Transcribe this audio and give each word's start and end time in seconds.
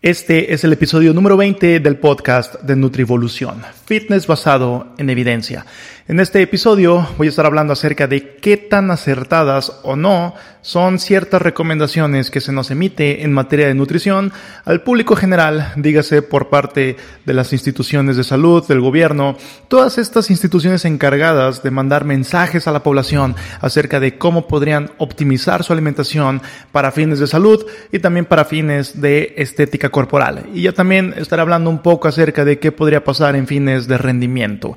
Este 0.00 0.54
es 0.54 0.62
el 0.62 0.72
episodio 0.72 1.12
número 1.12 1.36
20 1.36 1.80
del 1.80 1.96
podcast 1.96 2.54
de 2.62 2.76
Nutrivolución, 2.76 3.64
fitness 3.84 4.28
basado 4.28 4.94
en 4.96 5.10
evidencia. 5.10 5.66
En 6.06 6.20
este 6.20 6.40
episodio 6.40 7.08
voy 7.18 7.26
a 7.26 7.30
estar 7.30 7.46
hablando 7.46 7.72
acerca 7.72 8.06
de 8.06 8.36
qué 8.36 8.56
tan 8.56 8.92
acertadas 8.92 9.80
o 9.82 9.96
no 9.96 10.34
son 10.62 10.98
ciertas 10.98 11.42
recomendaciones 11.42 12.30
que 12.30 12.40
se 12.40 12.52
nos 12.52 12.70
emite 12.70 13.24
en 13.24 13.32
materia 13.32 13.66
de 13.66 13.74
nutrición 13.74 14.32
al 14.64 14.82
público 14.82 15.16
general, 15.16 15.72
dígase 15.76 16.22
por 16.22 16.48
parte 16.48 16.96
de 17.24 17.34
las 17.34 17.52
instituciones 17.52 18.16
de 18.16 18.24
salud, 18.24 18.66
del 18.66 18.80
gobierno, 18.80 19.36
todas 19.68 19.98
estas 19.98 20.30
instituciones 20.30 20.84
encargadas 20.84 21.62
de 21.62 21.70
mandar 21.70 22.04
mensajes 22.04 22.68
a 22.68 22.72
la 22.72 22.82
población 22.82 23.34
acerca 23.60 23.98
de 23.98 24.18
cómo 24.18 24.46
podrían 24.46 24.92
optimizar 24.98 25.64
su 25.64 25.72
alimentación 25.72 26.40
para 26.70 26.92
fines 26.92 27.18
de 27.18 27.26
salud 27.26 27.66
y 27.92 27.98
también 27.98 28.26
para 28.26 28.44
fines 28.44 29.00
de 29.00 29.34
estética 29.36 29.87
corporal. 29.90 30.46
Y 30.54 30.62
ya 30.62 30.72
también 30.72 31.14
estaré 31.16 31.42
hablando 31.42 31.70
un 31.70 31.78
poco 31.80 32.08
acerca 32.08 32.44
de 32.44 32.58
qué 32.58 32.72
podría 32.72 33.04
pasar 33.04 33.36
en 33.36 33.46
fines 33.46 33.88
de 33.88 33.98
rendimiento. 33.98 34.74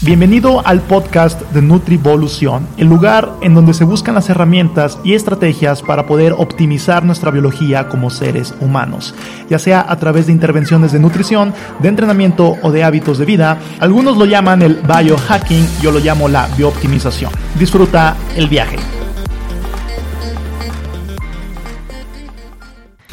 Bienvenido 0.00 0.60
al 0.66 0.82
podcast 0.82 1.40
de 1.52 1.62
Nutrivolución, 1.62 2.68
el 2.76 2.88
lugar 2.88 3.32
en 3.40 3.54
donde 3.54 3.72
se 3.72 3.84
buscan 3.84 4.16
las 4.16 4.28
herramientas 4.28 4.98
y 5.02 5.14
estrategias 5.14 5.82
para 5.82 6.04
poder 6.04 6.34
optimizar 6.36 7.04
nuestra 7.04 7.30
biología 7.30 7.88
como 7.88 8.10
seres 8.10 8.54
humanos, 8.60 9.14
ya 9.48 9.58
sea 9.58 9.86
a 9.88 9.96
través 9.96 10.26
de 10.26 10.32
intervenciones 10.32 10.92
de 10.92 10.98
nutrición, 10.98 11.54
de 11.78 11.88
entrenamiento 11.88 12.56
o 12.60 12.70
de 12.70 12.84
hábitos 12.84 13.18
de 13.18 13.24
vida. 13.24 13.58
Algunos 13.80 14.18
lo 14.18 14.26
llaman 14.26 14.62
el 14.62 14.82
biohacking, 14.82 15.66
yo 15.80 15.90
lo 15.90 16.00
llamo 16.00 16.28
la 16.28 16.48
biooptimización. 16.56 17.32
Disfruta 17.58 18.16
el 18.36 18.48
viaje. 18.48 19.03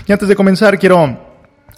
Y 0.07 0.11
antes 0.11 0.27
de 0.27 0.35
comenzar, 0.35 0.79
quiero 0.79 1.31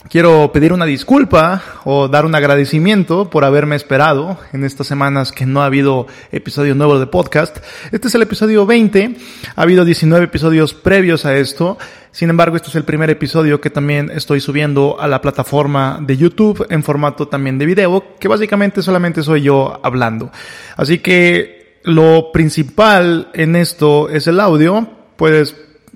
Quiero 0.10 0.52
pedir 0.52 0.74
una 0.74 0.86
disculpa 0.86 1.64
o 1.86 2.10
dar 2.10 2.26
un 2.26 2.36
agradecimiento 2.36 3.30
por 3.30 3.46
haberme 3.46 3.78
esperado 3.78 4.38
en 4.52 4.66
estas 4.66 4.86
semanas 4.86 5.32
que 5.32 5.46
no 5.46 5.62
ha 5.62 5.66
habido 5.66 6.08
episodio 6.32 6.76
nuevo 6.76 7.00
de 7.00 7.08
podcast. 7.08 7.58
Este 7.92 8.10
es 8.10 8.16
el 8.16 8.22
episodio 8.22 8.66
20. 8.66 9.16
Ha 9.56 9.62
habido 9.62 9.86
19 9.86 10.26
episodios 10.26 10.74
previos 10.74 11.26
a 11.26 11.38
esto. 11.38 11.78
Sin 12.12 12.30
embargo, 12.30 12.58
este 12.58 12.68
es 12.68 12.76
el 12.76 12.84
primer 12.84 13.10
episodio 13.10 13.62
que 13.62 13.70
también 13.70 14.12
estoy 14.14 14.42
subiendo 14.42 14.98
a 15.00 15.08
la 15.08 15.22
plataforma 15.22 16.00
de 16.02 16.18
YouTube 16.18 16.68
en 16.70 16.84
formato 16.84 17.30
también 17.30 17.58
de 17.58 17.66
video, 17.66 18.04
que 18.20 18.28
básicamente 18.28 18.82
solamente 18.82 19.24
soy 19.24 19.42
yo 19.42 19.80
hablando. 19.84 20.32
Así 20.76 21.00
que 21.00 21.80
lo 21.84 22.32
principal 22.34 23.30
en 23.34 23.56
esto 23.56 24.10
es 24.10 24.28
el 24.28 24.42
audio. 24.42 24.88
Puedes 25.16 25.56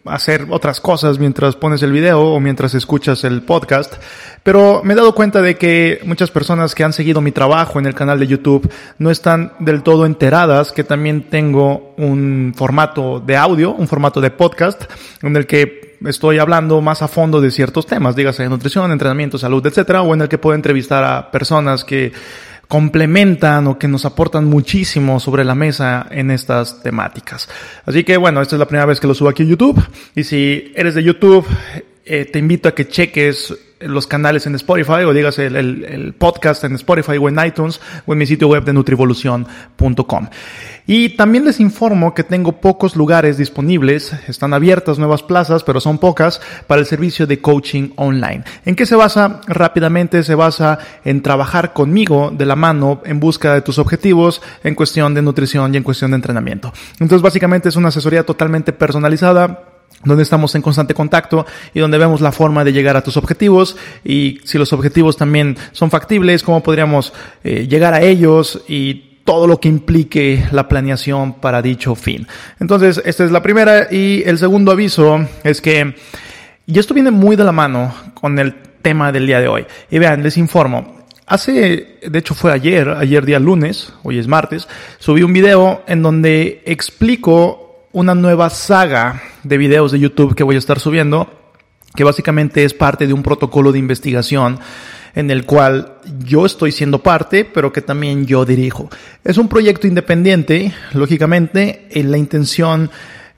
hacer 0.09 0.47
otras 0.49 0.81
cosas 0.81 1.19
mientras 1.19 1.55
pones 1.55 1.81
el 1.83 1.91
video 1.91 2.21
o 2.21 2.39
mientras 2.39 2.73
escuchas 2.73 3.23
el 3.23 3.41
podcast, 3.41 3.95
pero 4.43 4.81
me 4.83 4.93
he 4.93 4.95
dado 4.95 5.13
cuenta 5.13 5.41
de 5.41 5.57
que 5.57 5.99
muchas 6.05 6.31
personas 6.31 6.75
que 6.75 6.83
han 6.83 6.93
seguido 6.93 7.21
mi 7.21 7.31
trabajo 7.31 7.79
en 7.79 7.85
el 7.85 7.95
canal 7.95 8.19
de 8.19 8.27
YouTube 8.27 8.71
no 8.97 9.11
están 9.11 9.53
del 9.59 9.83
todo 9.83 10.05
enteradas 10.05 10.71
que 10.71 10.83
también 10.83 11.23
tengo 11.29 11.93
un 11.97 12.53
formato 12.55 13.19
de 13.19 13.37
audio, 13.37 13.71
un 13.71 13.87
formato 13.87 14.21
de 14.21 14.31
podcast, 14.31 14.83
en 15.21 15.35
el 15.35 15.45
que 15.45 15.97
estoy 16.05 16.39
hablando 16.39 16.81
más 16.81 17.01
a 17.01 17.07
fondo 17.07 17.41
de 17.41 17.51
ciertos 17.51 17.85
temas, 17.85 18.15
dígase 18.15 18.47
nutrición, 18.47 18.91
entrenamiento, 18.91 19.37
salud, 19.37 19.65
etcétera, 19.65 20.01
o 20.01 20.13
en 20.13 20.21
el 20.21 20.29
que 20.29 20.37
puedo 20.37 20.55
entrevistar 20.55 21.03
a 21.03 21.31
personas 21.31 21.83
que 21.83 22.11
complementan 22.67 23.67
o 23.67 23.79
que 23.79 23.87
nos 23.87 24.05
aportan 24.05 24.45
muchísimo 24.45 25.19
sobre 25.19 25.45
la 25.45 25.55
mesa 25.55 26.07
en 26.11 26.31
estas 26.31 26.81
temáticas. 26.83 27.47
Así 27.85 28.03
que 28.03 28.17
bueno, 28.17 28.41
esta 28.41 28.55
es 28.55 28.59
la 28.59 28.67
primera 28.67 28.85
vez 28.85 28.99
que 28.99 29.07
lo 29.07 29.13
subo 29.13 29.29
aquí 29.29 29.43
a 29.43 29.45
YouTube 29.45 29.81
y 30.15 30.23
si 30.23 30.71
eres 30.75 30.95
de 30.95 31.03
YouTube, 31.03 31.45
eh, 32.05 32.25
te 32.25 32.39
invito 32.39 32.69
a 32.69 32.75
que 32.75 32.87
cheques 32.87 33.53
los 33.79 34.07
canales 34.07 34.47
en 34.47 34.55
Spotify 34.55 35.03
o 35.05 35.13
digas 35.13 35.39
el, 35.39 35.55
el, 35.55 36.13
podcast 36.13 36.63
en 36.63 36.75
Spotify 36.75 37.17
o 37.17 37.29
en 37.29 37.37
iTunes 37.45 37.79
o 38.05 38.13
en 38.13 38.19
mi 38.19 38.25
sitio 38.25 38.47
web 38.47 38.63
de 38.63 38.73
nutrivolución.com. 38.73 40.27
Y 40.89 41.09
también 41.09 41.43
les 41.43 41.59
informo 41.59 42.13
que 42.13 42.23
tengo 42.23 42.53
pocos 42.53 42.95
lugares 42.95 43.37
disponibles, 43.37 44.13
están 44.27 44.53
abiertas 44.53 44.97
nuevas 44.97 45.21
plazas, 45.21 45.63
pero 45.63 45.81
son 45.81 45.97
pocas 45.97 46.39
para 46.65 46.79
el 46.79 46.87
servicio 46.87 47.27
de 47.27 47.41
coaching 47.41 47.89
online. 47.97 48.43
¿En 48.65 48.75
qué 48.75 48.85
se 48.85 48.95
basa? 48.95 49.41
Rápidamente 49.47 50.23
se 50.23 50.33
basa 50.33 50.79
en 51.03 51.21
trabajar 51.21 51.73
conmigo 51.73 52.31
de 52.31 52.45
la 52.45 52.55
mano 52.55 53.01
en 53.03 53.19
busca 53.19 53.53
de 53.53 53.61
tus 53.61 53.79
objetivos 53.79 54.41
en 54.63 54.75
cuestión 54.75 55.13
de 55.13 55.21
nutrición 55.21 55.73
y 55.73 55.77
en 55.77 55.83
cuestión 55.83 56.11
de 56.11 56.15
entrenamiento. 56.15 56.71
Entonces 56.93 57.21
básicamente 57.21 57.67
es 57.67 57.75
una 57.75 57.89
asesoría 57.89 58.25
totalmente 58.25 58.71
personalizada 58.71 59.76
donde 60.03 60.23
estamos 60.23 60.53
en 60.55 60.61
constante 60.61 60.93
contacto 60.93 61.45
y 61.73 61.79
donde 61.79 61.97
vemos 61.97 62.21
la 62.21 62.31
forma 62.31 62.63
de 62.63 62.73
llegar 62.73 62.95
a 62.97 63.03
tus 63.03 63.17
objetivos 63.17 63.75
y 64.03 64.39
si 64.43 64.57
los 64.57 64.71
objetivos 64.73 65.17
también 65.17 65.57
son 65.71 65.89
factibles, 65.89 66.43
cómo 66.43 66.61
podríamos 66.61 67.13
eh, 67.43 67.67
llegar 67.67 67.93
a 67.93 68.01
ellos 68.01 68.61
y 68.67 69.21
todo 69.25 69.47
lo 69.47 69.59
que 69.59 69.67
implique 69.67 70.45
la 70.51 70.67
planeación 70.69 71.33
para 71.33 71.61
dicho 71.61 71.95
fin. 71.95 72.27
Entonces, 72.59 73.01
esta 73.03 73.25
es 73.25 73.31
la 73.31 73.41
primera 73.41 73.87
y 73.91 74.23
el 74.25 74.37
segundo 74.37 74.71
aviso 74.71 75.27
es 75.43 75.59
que, 75.59 75.95
y 76.65 76.79
esto 76.79 76.93
viene 76.93 77.11
muy 77.11 77.35
de 77.35 77.43
la 77.43 77.51
mano 77.51 77.93
con 78.13 78.39
el 78.39 78.55
tema 78.81 79.11
del 79.11 79.27
día 79.27 79.41
de 79.41 79.49
hoy. 79.49 79.65
Y 79.91 79.99
vean, 79.99 80.23
les 80.23 80.37
informo, 80.37 80.97
Hace, 81.29 81.99
de 82.07 82.19
hecho 82.19 82.33
fue 82.33 82.53
ayer, 82.53 82.87
ayer 82.87 83.25
día 83.25 83.37
lunes, 83.37 83.91
hoy 84.03 84.17
es 84.17 84.29
martes, 84.29 84.65
subí 84.97 85.23
un 85.23 85.33
video 85.33 85.83
en 85.85 86.01
donde 86.01 86.63
explico 86.65 87.66
una 87.97 88.13
nueva 88.13 88.51
saga 88.51 89.23
de 89.41 89.57
videos 89.57 89.91
de 89.91 89.99
YouTube 89.99 90.35
que 90.35 90.43
voy 90.43 90.53
a 90.53 90.59
estar 90.59 90.79
subiendo, 90.79 91.31
que 91.95 92.03
básicamente 92.03 92.63
es 92.63 92.75
parte 92.75 93.07
de 93.07 93.13
un 93.13 93.23
protocolo 93.23 93.71
de 93.71 93.79
investigación 93.79 94.59
en 95.15 95.31
el 95.31 95.47
cual 95.47 95.95
yo 96.23 96.45
estoy 96.45 96.71
siendo 96.71 97.01
parte, 97.01 97.43
pero 97.43 97.73
que 97.73 97.81
también 97.81 98.27
yo 98.27 98.45
dirijo. 98.45 98.87
Es 99.23 99.39
un 99.39 99.49
proyecto 99.49 99.87
independiente, 99.87 100.75
lógicamente, 100.93 101.87
en 101.89 102.11
la 102.11 102.19
intención 102.19 102.91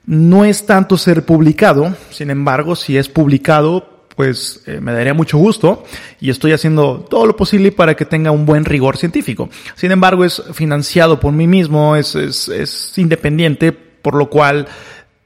no 0.06 0.44
es 0.44 0.66
tanto 0.66 0.97
ser 0.97 1.24
publicado, 1.24 1.96
sin 2.09 2.30
embargo, 2.30 2.76
si 2.76 2.97
es 2.97 3.08
publicado, 3.08 4.08
pues 4.18 4.64
eh, 4.66 4.81
me 4.81 4.91
daría 4.91 5.14
mucho 5.14 5.38
gusto 5.38 5.86
y 6.20 6.31
estoy 6.31 6.52
haciendo 6.52 7.08
todo 7.09 7.26
lo 7.26 7.38
posible 7.38 7.72
para 7.72 7.96
que 7.96 8.03
tenga 8.03 8.31
un 8.31 8.46
buen 8.46 8.66
rigor 8.66 8.97
científico. 8.97 9.50
Sin 9.76 9.91
embargo, 9.94 10.26
es 10.26 10.44
financiado 10.52 11.18
por 11.18 11.31
mí 11.31 11.47
mismo, 11.47 11.96
es, 11.96 12.14
es, 12.16 12.50
es 12.50 12.97
independiente, 12.97 13.88
por 14.01 14.15
lo 14.15 14.29
cual 14.29 14.67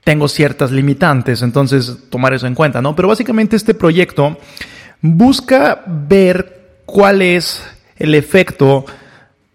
tengo 0.03 0.27
ciertas 0.27 0.71
limitantes, 0.71 1.41
entonces 1.41 1.97
tomar 2.09 2.33
eso 2.33 2.47
en 2.47 2.55
cuenta, 2.55 2.81
¿no? 2.81 2.95
Pero 2.95 3.07
básicamente 3.07 3.55
este 3.55 3.73
proyecto 3.73 4.37
busca 5.01 5.83
ver 5.87 6.81
cuál 6.85 7.21
es 7.21 7.63
el 7.97 8.15
efecto 8.15 8.85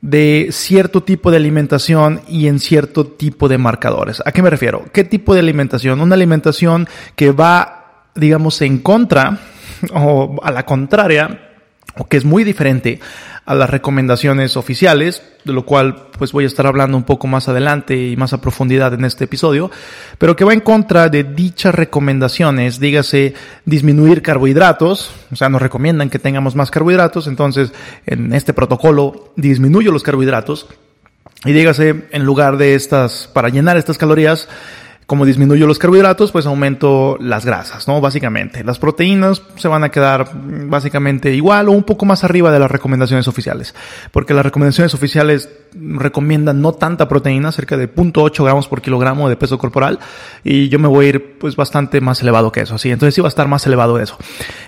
de 0.00 0.48
cierto 0.52 1.02
tipo 1.02 1.30
de 1.30 1.38
alimentación 1.38 2.22
y 2.28 2.46
en 2.46 2.60
cierto 2.60 3.06
tipo 3.06 3.48
de 3.48 3.58
marcadores. 3.58 4.22
¿A 4.24 4.32
qué 4.32 4.42
me 4.42 4.50
refiero? 4.50 4.84
¿Qué 4.92 5.04
tipo 5.04 5.34
de 5.34 5.40
alimentación? 5.40 6.00
Una 6.00 6.14
alimentación 6.14 6.88
que 7.16 7.32
va, 7.32 8.04
digamos, 8.14 8.62
en 8.62 8.78
contra 8.78 9.38
o 9.92 10.36
a 10.42 10.50
la 10.50 10.64
contraria 10.64 11.48
o 11.96 12.06
que 12.06 12.16
es 12.16 12.24
muy 12.24 12.44
diferente 12.44 13.00
a 13.48 13.54
las 13.54 13.70
recomendaciones 13.70 14.58
oficiales, 14.58 15.22
de 15.42 15.54
lo 15.54 15.64
cual 15.64 16.08
pues 16.18 16.32
voy 16.32 16.44
a 16.44 16.46
estar 16.46 16.66
hablando 16.66 16.98
un 16.98 17.04
poco 17.04 17.26
más 17.26 17.48
adelante 17.48 17.96
y 17.96 18.14
más 18.14 18.34
a 18.34 18.42
profundidad 18.42 18.92
en 18.92 19.06
este 19.06 19.24
episodio, 19.24 19.70
pero 20.18 20.36
que 20.36 20.44
va 20.44 20.52
en 20.52 20.60
contra 20.60 21.08
de 21.08 21.24
dichas 21.24 21.74
recomendaciones, 21.74 22.78
dígase 22.78 23.32
disminuir 23.64 24.20
carbohidratos, 24.20 25.12
o 25.32 25.36
sea, 25.36 25.48
nos 25.48 25.62
recomiendan 25.62 26.10
que 26.10 26.18
tengamos 26.18 26.56
más 26.56 26.70
carbohidratos, 26.70 27.26
entonces 27.26 27.72
en 28.04 28.34
este 28.34 28.52
protocolo 28.52 29.32
disminuyo 29.34 29.92
los 29.92 30.02
carbohidratos 30.02 30.66
y 31.46 31.52
dígase 31.52 32.04
en 32.10 32.24
lugar 32.24 32.58
de 32.58 32.74
estas, 32.74 33.30
para 33.32 33.48
llenar 33.48 33.78
estas 33.78 33.96
calorías, 33.96 34.46
como 35.08 35.24
disminuyo 35.24 35.66
los 35.66 35.78
carbohidratos, 35.78 36.32
pues 36.32 36.44
aumento 36.44 37.16
las 37.18 37.46
grasas, 37.46 37.88
¿no? 37.88 37.98
Básicamente. 37.98 38.62
Las 38.62 38.78
proteínas 38.78 39.40
se 39.56 39.66
van 39.66 39.82
a 39.82 39.88
quedar 39.88 40.28
básicamente 40.34 41.34
igual 41.34 41.70
o 41.70 41.72
un 41.72 41.84
poco 41.84 42.04
más 42.04 42.24
arriba 42.24 42.52
de 42.52 42.58
las 42.58 42.70
recomendaciones 42.70 43.26
oficiales. 43.26 43.74
Porque 44.12 44.34
las 44.34 44.44
recomendaciones 44.44 44.92
oficiales 44.92 45.48
recomiendan 45.72 46.60
no 46.60 46.72
tanta 46.74 47.08
proteína, 47.08 47.52
cerca 47.52 47.78
de 47.78 47.90
0.8 47.90 48.44
gramos 48.44 48.68
por 48.68 48.82
kilogramo 48.82 49.30
de 49.30 49.36
peso 49.36 49.56
corporal. 49.56 49.98
Y 50.44 50.68
yo 50.68 50.78
me 50.78 50.88
voy 50.88 51.06
a 51.06 51.08
ir 51.08 51.38
pues 51.38 51.56
bastante 51.56 52.02
más 52.02 52.20
elevado 52.20 52.52
que 52.52 52.60
eso, 52.60 52.76
¿sí? 52.76 52.90
Entonces 52.90 53.14
sí 53.14 53.22
va 53.22 53.28
a 53.28 53.30
estar 53.30 53.48
más 53.48 53.66
elevado 53.66 53.98
eso. 53.98 54.18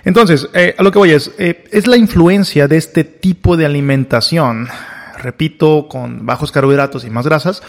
Entonces, 0.06 0.48
eh, 0.54 0.74
a 0.78 0.82
lo 0.82 0.90
que 0.90 0.98
voy 0.98 1.10
es, 1.10 1.32
eh, 1.36 1.64
es 1.70 1.86
la 1.86 1.98
influencia 1.98 2.66
de 2.66 2.78
este 2.78 3.04
tipo 3.04 3.58
de 3.58 3.66
alimentación, 3.66 4.68
repito, 5.18 5.86
con 5.86 6.24
bajos 6.24 6.50
carbohidratos 6.50 7.04
y 7.04 7.10
más 7.10 7.26
grasas, 7.26 7.62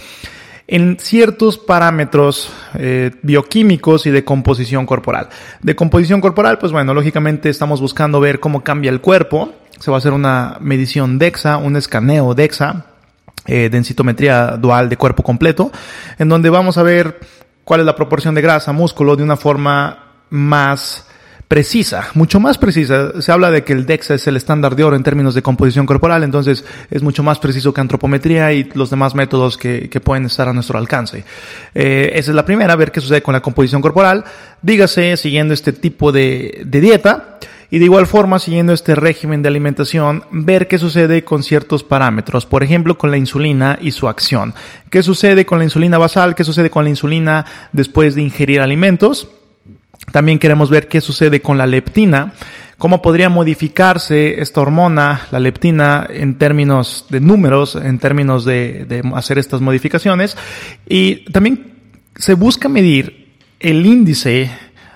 en 0.72 0.98
ciertos 1.00 1.58
parámetros 1.58 2.50
eh, 2.76 3.12
bioquímicos 3.24 4.06
y 4.06 4.10
de 4.10 4.24
composición 4.24 4.86
corporal. 4.86 5.28
De 5.62 5.76
composición 5.76 6.22
corporal, 6.22 6.60
pues 6.60 6.72
bueno, 6.72 6.94
lógicamente 6.94 7.50
estamos 7.50 7.82
buscando 7.82 8.22
ver 8.22 8.40
cómo 8.40 8.64
cambia 8.64 8.90
el 8.90 9.02
cuerpo. 9.02 9.54
Se 9.78 9.92
va 9.92 9.98
a 9.98 10.00
hacer 10.00 10.14
una 10.14 10.58
medición 10.62 11.20
DEXA, 11.20 11.58
un 11.58 11.76
escaneo 11.76 12.34
DEXA, 12.34 12.86
eh, 13.48 13.68
densitometría 13.70 14.52
dual 14.52 14.88
de 14.88 14.96
cuerpo 14.96 15.24
completo, 15.24 15.74
en 16.18 16.30
donde 16.30 16.50
vamos 16.50 16.78
a 16.78 16.84
ver 16.84 17.20
cuál 17.66 17.82
es 17.82 17.86
la 17.86 17.96
proporción 17.98 18.34
de 18.34 18.42
grasa, 18.42 18.72
músculo 18.72 19.18
de 19.18 19.24
una 19.24 19.36
forma 19.36 20.06
más 20.30 21.06
precisa, 21.52 22.08
mucho 22.14 22.40
más 22.40 22.58
precisa. 22.58 23.22
Se 23.22 23.30
habla 23.30 23.52
de 23.52 23.66
que 23.66 23.74
el 23.74 23.86
DEXA 23.86 24.14
es 24.14 24.26
el 24.26 24.38
estándar 24.38 24.74
de 24.74 24.86
oro 24.86 24.96
en 24.96 25.04
términos 25.04 25.36
de 25.36 25.42
composición 25.42 25.86
corporal, 25.86 26.24
entonces 26.24 26.64
es 26.90 27.04
mucho 27.04 27.24
más 27.24 27.40
preciso 27.40 27.74
que 27.74 27.82
antropometría 27.82 28.54
y 28.54 28.70
los 28.74 28.90
demás 28.90 29.16
métodos 29.16 29.58
que, 29.58 29.90
que 29.90 30.00
pueden 30.00 30.24
estar 30.24 30.48
a 30.48 30.54
nuestro 30.54 30.80
alcance. 30.80 31.26
Eh, 31.76 32.14
esa 32.14 32.32
es 32.32 32.36
la 32.36 32.46
primera, 32.46 32.74
ver 32.78 32.94
qué 32.94 33.02
sucede 33.02 33.22
con 33.22 33.34
la 33.34 33.42
composición 33.42 33.82
corporal. 33.82 34.24
Dígase, 34.62 35.18
siguiendo 35.18 35.54
este 35.54 35.74
tipo 35.74 36.14
de, 36.14 36.62
de 36.66 36.80
dieta. 36.80 37.38
Y 37.70 37.80
de 37.80 37.86
igual 37.86 38.08
forma, 38.08 38.40
siguiendo 38.40 38.72
este 38.72 38.96
régimen 38.96 39.42
de 39.42 39.50
alimentación, 39.50 40.24
ver 40.32 40.70
qué 40.70 40.78
sucede 40.78 41.26
con 41.26 41.44
ciertos 41.44 41.84
parámetros, 41.84 42.46
por 42.46 42.64
ejemplo, 42.64 42.98
con 42.98 43.12
la 43.12 43.18
insulina 43.18 43.78
y 43.82 43.92
su 43.92 44.08
acción. 44.08 44.54
¿Qué 44.90 45.04
sucede 45.04 45.46
con 45.46 45.58
la 45.58 45.66
insulina 45.66 45.98
basal? 45.98 46.34
¿Qué 46.34 46.46
sucede 46.46 46.70
con 46.70 46.86
la 46.86 46.90
insulina 46.90 47.46
después 47.74 48.16
de 48.16 48.22
ingerir 48.22 48.62
alimentos? 48.62 49.28
También 50.12 50.40
queremos 50.40 50.70
ver 50.70 50.88
qué 50.88 51.00
sucede 51.02 51.42
con 51.42 51.58
la 51.58 51.68
leptina, 51.68 52.34
cómo 52.78 53.02
podría 53.02 53.30
modificarse 53.30 54.42
esta 54.42 54.62
hormona, 54.62 55.28
la 55.32 55.40
leptina, 55.40 56.08
en 56.10 56.38
términos 56.38 57.06
de 57.10 57.20
números, 57.22 57.76
en 57.76 58.00
términos 58.00 58.44
de, 58.44 59.04
hacer 59.14 59.38
estas 59.38 59.62
modificaciones. 59.62 60.36
Y 60.88 61.26
también 61.32 61.74
se 62.16 62.34
busca 62.34 62.68
medir 62.68 63.38
el 63.60 63.86
índice 63.86 64.52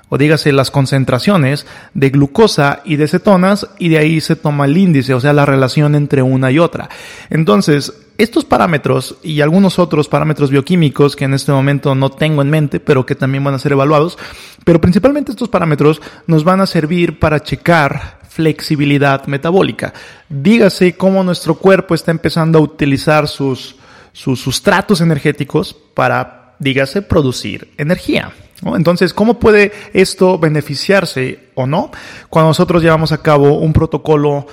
o 0.10 0.18
dígase 0.18 0.52
las 0.52 0.72
concentraciones 0.72 1.66
de 1.94 2.10
glucosa 2.10 2.82
y 2.86 2.96
de 2.96 3.08
cetonas 3.08 3.68
y 3.80 3.90
de 3.90 3.98
ahí 3.98 4.22
se 4.22 4.36
toma 4.36 4.66
el 4.66 4.78
índice, 4.78 5.14
o 5.14 5.20
sea, 5.20 5.34
la 5.34 5.46
relación 5.46 5.96
entre 5.96 6.22
una 6.22 6.52
y 6.52 6.60
otra. 6.60 6.90
Entonces, 7.30 7.94
estos 8.18 8.46
parámetros 8.46 9.18
y 9.24 9.42
algunos 9.42 9.78
otros 9.80 10.08
parámetros 10.08 10.50
bioquímicos 10.50 11.16
que 11.16 11.26
en 11.26 11.34
este 11.34 11.52
momento 11.52 11.96
no 11.96 12.10
tengo 12.12 12.42
en 12.42 12.50
mente, 12.50 12.80
pero 12.80 13.06
que 13.06 13.16
también 13.16 13.44
van 13.44 13.56
a 13.56 13.60
ser 13.60 13.74
evaluados, 13.74 14.18
pero 14.64 14.80
principalmente 14.80 15.32
estos 15.32 15.50
parámetros 15.50 16.02
nos 16.28 16.44
van 16.44 16.62
a 16.62 16.66
servir 16.66 17.20
para 17.20 17.42
checar 17.42 18.20
flexibilidad 18.30 19.26
metabólica. 19.28 19.94
Dígase 20.30 20.96
cómo 20.96 21.24
nuestro 21.24 21.56
cuerpo 21.56 21.96
está 21.96 22.12
empezando 22.12 22.60
a 22.60 22.62
utilizar 22.62 23.28
sus, 23.28 23.78
sus 24.12 24.42
sustratos 24.42 25.02
energéticos 25.02 25.74
para, 25.94 26.56
dígase, 26.60 27.02
producir 27.02 27.74
energía. 27.78 28.32
Entonces, 28.64 29.14
¿cómo 29.14 29.40
puede 29.40 29.72
esto 29.94 30.40
beneficiarse 30.40 31.50
o 31.56 31.68
no 31.68 31.92
cuando 32.30 32.50
nosotros 32.50 32.82
llevamos 32.82 33.12
a 33.12 33.22
cabo 33.22 33.60
un 33.60 33.74
protocolo 33.74 34.48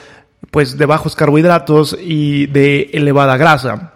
pues 0.51 0.77
de 0.77 0.87
bajos 0.87 1.15
carbohidratos 1.15 1.97
y 2.01 2.47
de 2.47 2.91
elevada 2.93 3.37
grasa? 3.37 3.95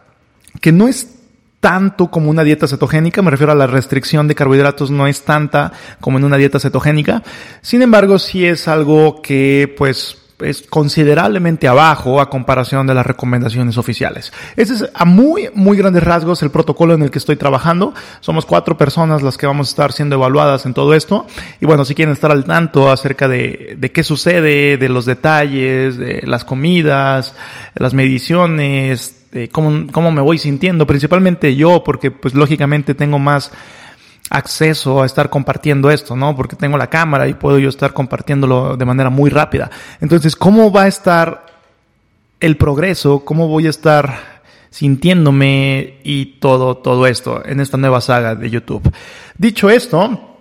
Que 0.60 0.72
no 0.72 0.88
es 0.88 1.16
tanto 1.60 2.10
como 2.10 2.30
una 2.30 2.44
dieta 2.44 2.68
cetogénica, 2.68 3.22
me 3.22 3.30
refiero 3.30 3.52
a 3.52 3.56
la 3.56 3.66
restricción 3.66 4.28
de 4.28 4.36
carbohidratos 4.36 4.90
no 4.90 5.06
es 5.08 5.22
tanta 5.22 5.72
como 6.00 6.18
en 6.18 6.24
una 6.24 6.36
dieta 6.36 6.60
cetogénica. 6.60 7.22
Sin 7.60 7.82
embargo, 7.82 8.18
sí 8.18 8.46
es 8.46 8.68
algo 8.68 9.20
que 9.20 9.74
pues 9.76 10.25
es 10.40 10.62
considerablemente 10.62 11.68
abajo 11.68 12.20
a 12.20 12.28
comparación 12.28 12.86
de 12.86 12.94
las 12.94 13.06
recomendaciones 13.06 13.78
oficiales. 13.78 14.32
Ese 14.56 14.74
es 14.74 14.90
a 14.92 15.04
muy, 15.04 15.48
muy 15.54 15.76
grandes 15.76 16.02
rasgos 16.02 16.42
el 16.42 16.50
protocolo 16.50 16.94
en 16.94 17.02
el 17.02 17.10
que 17.10 17.18
estoy 17.18 17.36
trabajando. 17.36 17.94
Somos 18.20 18.44
cuatro 18.44 18.76
personas 18.76 19.22
las 19.22 19.38
que 19.38 19.46
vamos 19.46 19.68
a 19.68 19.70
estar 19.70 19.92
siendo 19.92 20.16
evaluadas 20.16 20.66
en 20.66 20.74
todo 20.74 20.94
esto. 20.94 21.26
Y 21.60 21.66
bueno, 21.66 21.84
si 21.84 21.94
quieren 21.94 22.12
estar 22.12 22.30
al 22.30 22.44
tanto 22.44 22.90
acerca 22.90 23.28
de, 23.28 23.76
de 23.78 23.92
qué 23.92 24.02
sucede, 24.02 24.76
de 24.76 24.88
los 24.88 25.06
detalles, 25.06 25.96
de 25.96 26.22
las 26.26 26.44
comidas, 26.44 27.34
las 27.74 27.94
mediciones, 27.94 29.26
de 29.32 29.48
cómo, 29.48 29.86
cómo 29.92 30.12
me 30.12 30.20
voy 30.20 30.38
sintiendo, 30.38 30.86
principalmente 30.86 31.54
yo, 31.56 31.82
porque 31.84 32.10
pues 32.10 32.34
lógicamente 32.34 32.94
tengo 32.94 33.18
más 33.18 33.52
acceso 34.30 35.02
a 35.02 35.06
estar 35.06 35.30
compartiendo 35.30 35.90
esto, 35.90 36.16
¿no? 36.16 36.34
Porque 36.34 36.56
tengo 36.56 36.76
la 36.76 36.88
cámara 36.88 37.28
y 37.28 37.34
puedo 37.34 37.58
yo 37.58 37.68
estar 37.68 37.92
compartiéndolo 37.92 38.76
de 38.76 38.84
manera 38.84 39.10
muy 39.10 39.30
rápida. 39.30 39.70
Entonces, 40.00 40.34
¿cómo 40.36 40.72
va 40.72 40.82
a 40.82 40.88
estar 40.88 41.46
el 42.40 42.56
progreso? 42.56 43.24
¿Cómo 43.24 43.48
voy 43.48 43.66
a 43.66 43.70
estar 43.70 44.36
sintiéndome 44.70 46.00
y 46.02 46.38
todo, 46.40 46.76
todo 46.76 47.06
esto 47.06 47.42
en 47.44 47.60
esta 47.60 47.76
nueva 47.76 48.00
saga 48.00 48.34
de 48.34 48.50
YouTube? 48.50 48.92
Dicho 49.38 49.70
esto, 49.70 50.36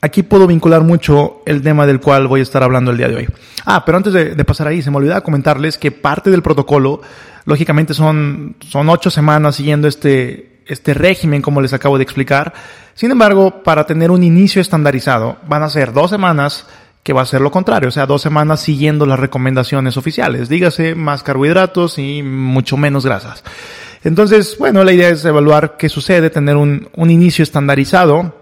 aquí 0.00 0.22
puedo 0.22 0.46
vincular 0.46 0.82
mucho 0.82 1.42
el 1.46 1.62
tema 1.62 1.86
del 1.86 2.00
cual 2.00 2.28
voy 2.28 2.40
a 2.40 2.42
estar 2.42 2.62
hablando 2.62 2.90
el 2.90 2.98
día 2.98 3.08
de 3.08 3.16
hoy. 3.16 3.28
Ah, 3.64 3.84
pero 3.84 3.96
antes 3.96 4.12
de, 4.12 4.44
pasar 4.44 4.68
ahí, 4.68 4.82
se 4.82 4.90
me 4.90 4.98
olvidaba 4.98 5.22
comentarles 5.22 5.78
que 5.78 5.90
parte 5.90 6.30
del 6.30 6.42
protocolo, 6.42 7.00
lógicamente 7.44 7.94
son, 7.94 8.56
son 8.60 8.88
ocho 8.88 9.10
semanas 9.10 9.56
siguiendo 9.56 9.88
este, 9.88 10.47
este 10.68 10.94
régimen, 10.94 11.42
como 11.42 11.60
les 11.60 11.72
acabo 11.72 11.98
de 11.98 12.04
explicar. 12.04 12.52
Sin 12.94 13.10
embargo, 13.10 13.62
para 13.62 13.86
tener 13.86 14.10
un 14.10 14.22
inicio 14.22 14.60
estandarizado, 14.60 15.38
van 15.48 15.62
a 15.62 15.70
ser 15.70 15.92
dos 15.92 16.10
semanas 16.10 16.66
que 17.02 17.12
va 17.12 17.22
a 17.22 17.26
ser 17.26 17.40
lo 17.40 17.50
contrario, 17.50 17.88
o 17.88 17.92
sea, 17.92 18.06
dos 18.06 18.20
semanas 18.20 18.60
siguiendo 18.60 19.06
las 19.06 19.18
recomendaciones 19.18 19.96
oficiales. 19.96 20.48
Dígase 20.48 20.94
más 20.94 21.22
carbohidratos 21.22 21.98
y 21.98 22.22
mucho 22.22 22.76
menos 22.76 23.06
grasas. 23.06 23.42
Entonces, 24.04 24.56
bueno, 24.58 24.84
la 24.84 24.92
idea 24.92 25.08
es 25.08 25.24
evaluar 25.24 25.76
qué 25.76 25.88
sucede, 25.88 26.30
tener 26.30 26.56
un, 26.56 26.88
un 26.94 27.10
inicio 27.10 27.42
estandarizado 27.42 28.34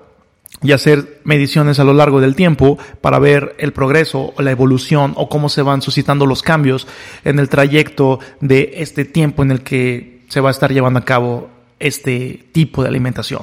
y 0.62 0.72
hacer 0.72 1.20
mediciones 1.24 1.78
a 1.78 1.84
lo 1.84 1.92
largo 1.92 2.20
del 2.20 2.34
tiempo 2.34 2.78
para 3.00 3.18
ver 3.18 3.54
el 3.58 3.72
progreso 3.72 4.32
o 4.36 4.42
la 4.42 4.50
evolución 4.50 5.12
o 5.16 5.28
cómo 5.28 5.48
se 5.48 5.62
van 5.62 5.82
suscitando 5.82 6.26
los 6.26 6.42
cambios 6.42 6.86
en 7.24 7.38
el 7.38 7.48
trayecto 7.48 8.18
de 8.40 8.72
este 8.76 9.04
tiempo 9.04 9.42
en 9.42 9.50
el 9.50 9.62
que 9.62 10.24
se 10.28 10.40
va 10.40 10.48
a 10.48 10.52
estar 10.52 10.72
llevando 10.72 10.98
a 10.98 11.04
cabo 11.04 11.50
este 11.78 12.48
tipo 12.52 12.82
de 12.82 12.88
alimentación. 12.88 13.42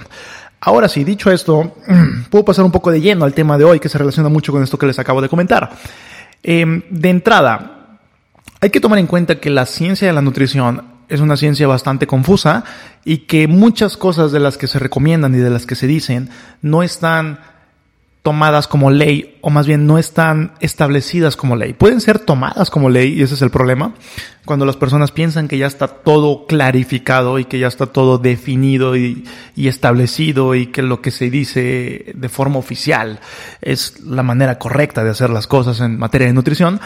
Ahora 0.59 0.87
sí, 0.87 1.03
dicho 1.03 1.31
esto, 1.31 1.75
puedo 2.29 2.45
pasar 2.45 2.65
un 2.65 2.71
poco 2.71 2.91
de 2.91 3.01
lleno 3.01 3.25
al 3.25 3.33
tema 3.33 3.57
de 3.57 3.65
hoy 3.65 3.79
que 3.79 3.89
se 3.89 3.97
relaciona 3.97 4.29
mucho 4.29 4.51
con 4.51 4.63
esto 4.63 4.77
que 4.77 4.85
les 4.85 4.99
acabo 4.99 5.21
de 5.21 5.29
comentar. 5.29 5.71
Em, 6.41 6.81
de 6.89 7.09
entrada, 7.09 7.99
hay 8.61 8.69
que 8.69 8.79
tomar 8.79 8.99
en 8.99 9.07
cuenta 9.07 9.39
que 9.39 9.49
la 9.49 9.65
ciencia 9.65 10.07
de 10.07 10.13
la 10.13 10.21
nutrición 10.21 10.93
es 11.09 11.19
una 11.19 11.37
ciencia 11.37 11.67
bastante 11.67 12.07
confusa 12.07 12.63
y 13.03 13.19
que 13.19 13.47
muchas 13.47 13.97
cosas 13.97 14.31
de 14.31 14.39
las 14.39 14.57
que 14.57 14.67
se 14.67 14.79
recomiendan 14.79 15.35
y 15.35 15.39
de 15.39 15.49
las 15.49 15.65
que 15.65 15.75
se 15.75 15.85
dicen 15.85 16.29
no 16.61 16.81
están 16.81 17.39
tomadas 18.23 18.69
como 18.69 18.89
ley 18.89 19.37
o 19.41 19.49
más 19.49 19.67
bien 19.67 19.85
no 19.85 19.97
están 19.97 20.53
establecidas 20.61 21.35
como 21.35 21.57
ley. 21.57 21.73
Pueden 21.73 21.99
ser 21.99 22.19
tomadas 22.19 22.69
como 22.69 22.89
ley 22.89 23.13
y 23.13 23.21
ese 23.21 23.35
es 23.35 23.41
el 23.41 23.51
problema. 23.51 23.93
Cuando 24.45 24.65
las 24.65 24.77
personas 24.77 25.11
piensan 25.11 25.49
que 25.49 25.57
ya 25.57 25.67
está 25.67 25.87
todo 25.87 26.47
clarificado 26.47 27.37
y 27.37 27.45
que 27.45 27.59
ya 27.59 27.67
está 27.67 27.87
todo 27.87 28.17
definido 28.17 28.95
y, 28.95 29.25
establecido 29.57 30.55
y 30.55 30.67
que 30.67 30.81
lo 30.81 31.01
que 31.01 31.11
se 31.11 31.29
dice 31.29 32.13
de 32.15 32.29
forma 32.29 32.59
oficial 32.59 33.19
es 33.61 34.01
la 34.01 34.23
manera 34.23 34.57
correcta 34.57 35.03
de 35.03 35.09
hacer 35.09 35.29
las 35.29 35.45
cosas 35.45 35.81
en 35.81 35.99
materia 35.99 36.27
de 36.27 36.33
nutrición. 36.33 36.79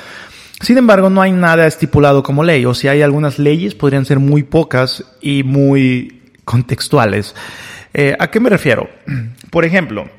Sin 0.59 0.79
embargo, 0.79 1.11
no 1.11 1.21
hay 1.21 1.31
nada 1.31 1.67
estipulado 1.67 2.23
como 2.23 2.43
ley, 2.43 2.65
o 2.65 2.73
si 2.73 2.87
hay 2.87 3.03
algunas 3.03 3.37
leyes, 3.37 3.75
podrían 3.75 4.05
ser 4.05 4.17
muy 4.17 4.41
pocas 4.41 5.03
y 5.21 5.43
muy 5.43 6.23
contextuales. 6.45 7.35
Eh, 7.93 8.15
¿A 8.19 8.31
qué 8.31 8.39
me 8.39 8.49
refiero? 8.49 8.89
Por 9.51 9.65
ejemplo, 9.65 10.09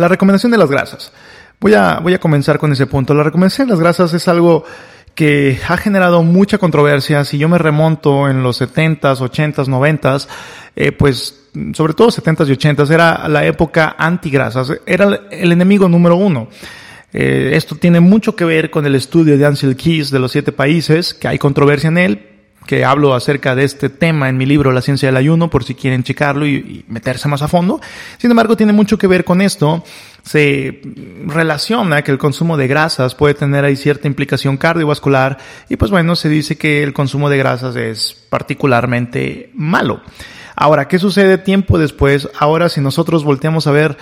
la 0.00 0.08
recomendación 0.08 0.50
de 0.50 0.58
las 0.58 0.70
grasas. 0.70 1.12
Voy 1.60 1.74
a, 1.74 1.98
voy 2.00 2.14
a 2.14 2.18
comenzar 2.18 2.58
con 2.58 2.72
ese 2.72 2.86
punto. 2.86 3.14
La 3.14 3.22
recomendación 3.22 3.68
de 3.68 3.72
las 3.72 3.80
grasas 3.80 4.14
es 4.14 4.26
algo 4.28 4.64
que 5.14 5.58
ha 5.68 5.76
generado 5.76 6.22
mucha 6.22 6.56
controversia. 6.58 7.24
Si 7.24 7.36
yo 7.36 7.48
me 7.48 7.58
remonto 7.58 8.28
en 8.28 8.42
los 8.42 8.60
70s, 8.60 9.18
80s, 9.18 9.66
90s, 9.66 10.26
eh, 10.74 10.92
pues 10.92 11.36
sobre 11.74 11.94
todo 11.94 12.08
70s 12.08 12.48
y 12.48 12.52
80s 12.52 12.90
era 12.90 13.28
la 13.28 13.44
época 13.44 13.94
antigrasas. 13.98 14.72
Era 14.86 15.20
el 15.30 15.52
enemigo 15.52 15.88
número 15.88 16.16
uno. 16.16 16.48
Eh, 17.12 17.50
esto 17.54 17.74
tiene 17.76 18.00
mucho 18.00 18.34
que 18.36 18.44
ver 18.44 18.70
con 18.70 18.86
el 18.86 18.94
estudio 18.94 19.36
de 19.36 19.44
Ansel 19.44 19.76
Keys 19.76 20.10
de 20.10 20.18
los 20.18 20.32
siete 20.32 20.52
países, 20.52 21.12
que 21.12 21.28
hay 21.28 21.38
controversia 21.38 21.88
en 21.88 21.98
él, 21.98 22.29
que 22.66 22.84
hablo 22.84 23.14
acerca 23.14 23.54
de 23.54 23.64
este 23.64 23.88
tema 23.88 24.28
en 24.28 24.36
mi 24.36 24.46
libro 24.46 24.72
La 24.72 24.82
ciencia 24.82 25.08
del 25.08 25.16
ayuno, 25.16 25.50
por 25.50 25.64
si 25.64 25.74
quieren 25.74 26.02
checarlo 26.02 26.46
y, 26.46 26.84
meterse 26.88 27.28
más 27.28 27.42
a 27.42 27.48
fondo. 27.48 27.80
Sin 28.18 28.30
embargo, 28.30 28.56
tiene 28.56 28.72
mucho 28.72 28.98
que 28.98 29.06
ver 29.06 29.24
con 29.24 29.40
esto. 29.40 29.84
Se 30.22 30.80
relaciona 31.26 32.02
que 32.02 32.12
el 32.12 32.18
consumo 32.18 32.56
de 32.56 32.68
grasas 32.68 33.14
puede 33.14 33.34
tener 33.34 33.64
ahí 33.64 33.76
cierta 33.76 34.06
implicación 34.06 34.56
cardiovascular 34.56 35.38
y 35.68 35.76
pues 35.76 35.90
bueno, 35.90 36.14
se 36.14 36.28
dice 36.28 36.58
que 36.58 36.82
el 36.82 36.92
consumo 36.92 37.30
de 37.30 37.38
grasas 37.38 37.74
es 37.76 38.26
particularmente 38.28 39.50
malo. 39.54 40.02
Ahora, 40.54 40.88
¿qué 40.88 40.98
sucede 40.98 41.38
tiempo 41.38 41.78
después? 41.78 42.28
Ahora, 42.38 42.68
si 42.68 42.82
nosotros 42.82 43.24
volteamos 43.24 43.66
a 43.66 43.70
ver 43.70 43.96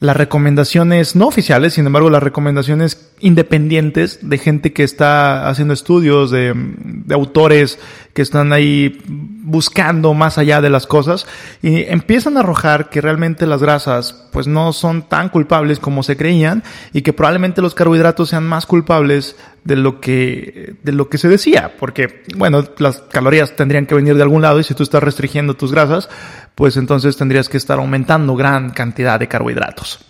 las 0.00 0.16
recomendaciones 0.16 1.14
no 1.14 1.26
oficiales, 1.26 1.74
sin 1.74 1.86
embargo, 1.86 2.08
las 2.08 2.22
recomendaciones 2.22 3.10
independientes 3.20 4.18
de 4.22 4.38
gente 4.38 4.72
que 4.72 4.82
está 4.82 5.46
haciendo 5.46 5.74
estudios, 5.74 6.30
de, 6.30 6.54
autores 7.10 7.78
que 8.14 8.22
están 8.22 8.54
ahí 8.54 8.98
buscando 9.06 10.14
más 10.14 10.38
allá 10.38 10.62
de 10.62 10.70
las 10.70 10.86
cosas 10.86 11.26
y 11.62 11.82
empiezan 11.82 12.36
a 12.36 12.40
arrojar 12.40 12.88
que 12.88 13.02
realmente 13.02 13.46
las 13.46 13.60
grasas 13.60 14.28
pues 14.32 14.46
no 14.46 14.72
son 14.72 15.02
tan 15.02 15.28
culpables 15.28 15.78
como 15.78 16.02
se 16.02 16.16
creían 16.16 16.62
y 16.92 17.02
que 17.02 17.12
probablemente 17.12 17.60
los 17.60 17.74
carbohidratos 17.74 18.30
sean 18.30 18.46
más 18.46 18.64
culpables 18.64 19.36
de 19.64 19.76
lo 19.76 20.00
que, 20.00 20.76
de 20.82 20.92
lo 20.92 21.08
que 21.08 21.18
se 21.18 21.28
decía, 21.28 21.74
porque 21.78 22.22
bueno, 22.36 22.64
las 22.78 23.00
calorías 23.00 23.56
tendrían 23.56 23.86
que 23.86 23.94
venir 23.94 24.16
de 24.16 24.22
algún 24.22 24.42
lado 24.42 24.58
y 24.60 24.64
si 24.64 24.74
tú 24.74 24.82
estás 24.82 25.02
restringiendo 25.02 25.54
tus 25.54 25.72
grasas, 25.72 26.08
pues 26.54 26.76
entonces 26.76 27.16
tendrías 27.16 27.48
que 27.48 27.56
estar 27.56 27.78
aumentando 27.78 28.34
gran 28.36 28.70
cantidad 28.70 29.20
de 29.20 29.28
carbohidratos. 29.28 30.04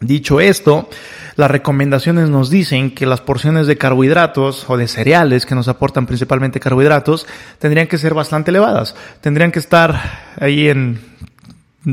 Dicho 0.00 0.40
esto, 0.40 0.90
las 1.36 1.50
recomendaciones 1.50 2.28
nos 2.28 2.50
dicen 2.50 2.94
que 2.94 3.06
las 3.06 3.22
porciones 3.22 3.66
de 3.66 3.78
carbohidratos 3.78 4.68
o 4.68 4.76
de 4.76 4.88
cereales 4.88 5.46
que 5.46 5.54
nos 5.54 5.68
aportan 5.68 6.06
principalmente 6.06 6.60
carbohidratos 6.60 7.26
tendrían 7.58 7.86
que 7.86 7.96
ser 7.96 8.12
bastante 8.12 8.50
elevadas. 8.50 8.94
Tendrían 9.22 9.52
que 9.52 9.58
estar 9.58 10.34
ahí 10.38 10.68
en, 10.68 11.00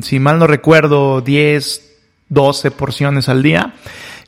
si 0.02 0.20
mal 0.20 0.38
no 0.38 0.48
recuerdo, 0.48 1.22
10, 1.22 1.92
12 2.28 2.72
porciones 2.72 3.30
al 3.30 3.42
día, 3.42 3.74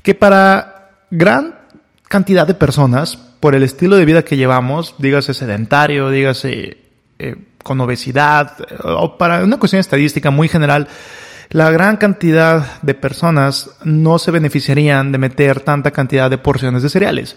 que 0.03 0.15
para 0.15 1.05
gran 1.11 1.54
cantidad 2.15 2.47
de 2.47 2.53
personas, 2.53 3.17
por 3.41 3.55
el 3.55 3.63
estilo 3.63 3.97
de 3.97 4.05
vida 4.05 4.23
que 4.23 4.37
llevamos, 4.37 4.95
dígase 4.99 5.33
sedentario, 5.33 6.09
dígase 6.09 6.77
eh, 7.19 7.35
con 7.61 7.81
obesidad, 7.81 8.55
o 8.85 9.17
para 9.17 9.43
una 9.43 9.57
cuestión 9.57 9.81
estadística 9.81 10.31
muy 10.31 10.47
general, 10.47 10.87
la 11.49 11.69
gran 11.71 11.97
cantidad 11.97 12.81
de 12.81 12.93
personas 12.93 13.69
no 13.83 14.17
se 14.17 14.31
beneficiarían 14.31 15.11
de 15.11 15.17
meter 15.17 15.59
tanta 15.59 15.91
cantidad 15.91 16.29
de 16.29 16.37
porciones 16.37 16.83
de 16.83 16.89
cereales. 16.89 17.35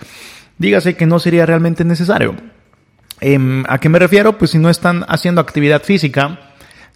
Dígase 0.58 0.94
que 0.94 1.06
no 1.06 1.18
sería 1.18 1.44
realmente 1.44 1.84
necesario. 1.84 2.36
Em, 3.20 3.64
¿A 3.68 3.78
qué 3.78 3.88
me 3.88 3.98
refiero? 3.98 4.38
Pues 4.38 4.52
si 4.52 4.58
no 4.58 4.70
están 4.70 5.04
haciendo 5.08 5.40
actividad 5.40 5.82
física, 5.82 6.38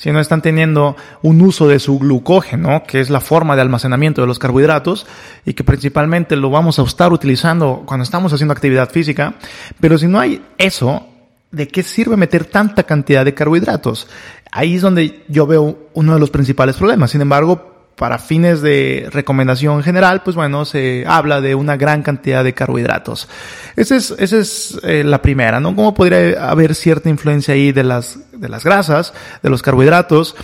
si 0.02 0.10
no 0.10 0.18
están 0.18 0.42
teniendo 0.42 0.96
un 1.22 1.40
uso 1.42 1.68
de 1.68 1.78
su 1.78 1.96
glucógeno, 1.96 2.82
que 2.88 2.98
es 2.98 3.08
la 3.08 3.20
forma 3.20 3.54
de 3.54 3.62
almacenamiento 3.62 4.20
de 4.20 4.26
los 4.26 4.40
carbohidratos, 4.40 5.06
y 5.46 5.54
que 5.54 5.62
principalmente 5.62 6.34
lo 6.34 6.50
vamos 6.50 6.80
a 6.80 6.82
estar 6.82 7.12
utilizando 7.12 7.84
cuando 7.86 8.02
estamos 8.02 8.32
haciendo 8.32 8.50
actividad 8.50 8.90
física, 8.90 9.34
pero 9.78 9.96
si 9.98 10.08
no 10.08 10.18
hay 10.18 10.42
eso, 10.58 11.06
¿de 11.52 11.68
qué 11.68 11.84
sirve 11.84 12.16
meter 12.16 12.46
tanta 12.46 12.82
cantidad 12.82 13.24
de 13.24 13.32
carbohidratos? 13.32 14.08
Ahí 14.50 14.74
es 14.74 14.82
donde 14.82 15.22
yo 15.28 15.46
veo 15.46 15.78
uno 15.94 16.14
de 16.14 16.18
los 16.18 16.30
principales 16.30 16.74
problemas. 16.74 17.12
Sin 17.12 17.20
embargo, 17.20 17.71
para 17.96 18.18
fines 18.18 18.62
de 18.62 19.08
recomendación 19.12 19.82
general, 19.82 20.22
pues 20.22 20.34
bueno, 20.34 20.64
se 20.64 21.04
habla 21.06 21.40
de 21.40 21.54
una 21.54 21.76
gran 21.76 22.02
cantidad 22.02 22.42
de 22.42 22.54
carbohidratos. 22.54 23.28
Esa 23.76 23.96
es, 23.96 24.14
esa 24.18 24.38
es 24.38 24.80
eh, 24.82 25.04
la 25.04 25.22
primera, 25.22 25.60
¿no? 25.60 25.74
¿Cómo 25.76 25.94
podría 25.94 26.50
haber 26.50 26.74
cierta 26.74 27.08
influencia 27.08 27.54
ahí 27.54 27.72
de 27.72 27.84
las, 27.84 28.18
de 28.32 28.48
las 28.48 28.64
grasas, 28.64 29.12
de 29.42 29.50
los 29.50 29.62
carbohidratos? 29.62 30.34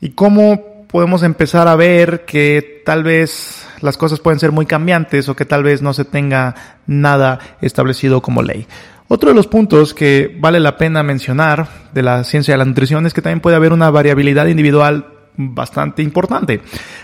Y 0.00 0.10
cómo 0.10 0.86
podemos 0.88 1.22
empezar 1.22 1.68
a 1.68 1.76
ver 1.76 2.24
que 2.24 2.82
tal 2.84 3.02
vez 3.02 3.66
las 3.80 3.96
cosas 3.96 4.20
pueden 4.20 4.40
ser 4.40 4.52
muy 4.52 4.66
cambiantes 4.66 5.28
o 5.28 5.36
que 5.36 5.44
tal 5.44 5.62
vez 5.62 5.82
no 5.82 5.92
se 5.92 6.04
tenga 6.04 6.54
nada 6.86 7.38
establecido 7.60 8.22
como 8.22 8.42
ley. 8.42 8.66
Otro 9.08 9.30
de 9.30 9.34
los 9.34 9.46
puntos 9.46 9.94
que 9.94 10.36
vale 10.38 10.60
la 10.60 10.76
pena 10.76 11.02
mencionar 11.02 11.68
de 11.94 12.02
la 12.02 12.24
ciencia 12.24 12.54
de 12.54 12.58
la 12.58 12.64
nutrición 12.64 13.06
es 13.06 13.14
que 13.14 13.22
también 13.22 13.40
puede 13.40 13.56
haber 13.56 13.72
una 13.72 13.90
variabilidad 13.90 14.46
individual 14.46 15.17
bastante 15.38 16.02
importante. 16.02 16.60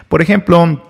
Por 0.09 0.21
ejemplo, 0.21 0.83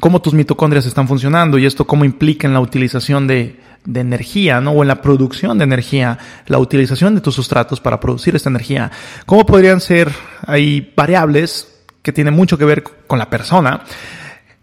cómo 0.00 0.20
tus 0.20 0.34
mitocondrias 0.34 0.84
están 0.86 1.08
funcionando 1.08 1.56
y 1.56 1.64
esto 1.64 1.86
cómo 1.86 2.04
implica 2.04 2.46
en 2.46 2.52
la 2.52 2.60
utilización 2.60 3.26
de, 3.26 3.58
energía, 3.94 4.60
¿no? 4.60 4.72
O 4.72 4.82
en 4.82 4.88
la 4.88 5.00
producción 5.00 5.56
de 5.56 5.64
energía, 5.64 6.18
la 6.46 6.58
utilización 6.58 7.14
de 7.14 7.22
tus 7.22 7.34
sustratos 7.34 7.80
para 7.80 7.98
producir 7.98 8.36
esta 8.36 8.50
energía. 8.50 8.90
¿Cómo 9.24 9.46
podrían 9.46 9.80
ser 9.80 10.12
ahí 10.46 10.92
variables 10.94 11.80
que 12.02 12.12
tienen 12.12 12.34
mucho 12.34 12.58
que 12.58 12.66
ver 12.66 12.82
con 12.82 13.18
la 13.18 13.30
persona? 13.30 13.82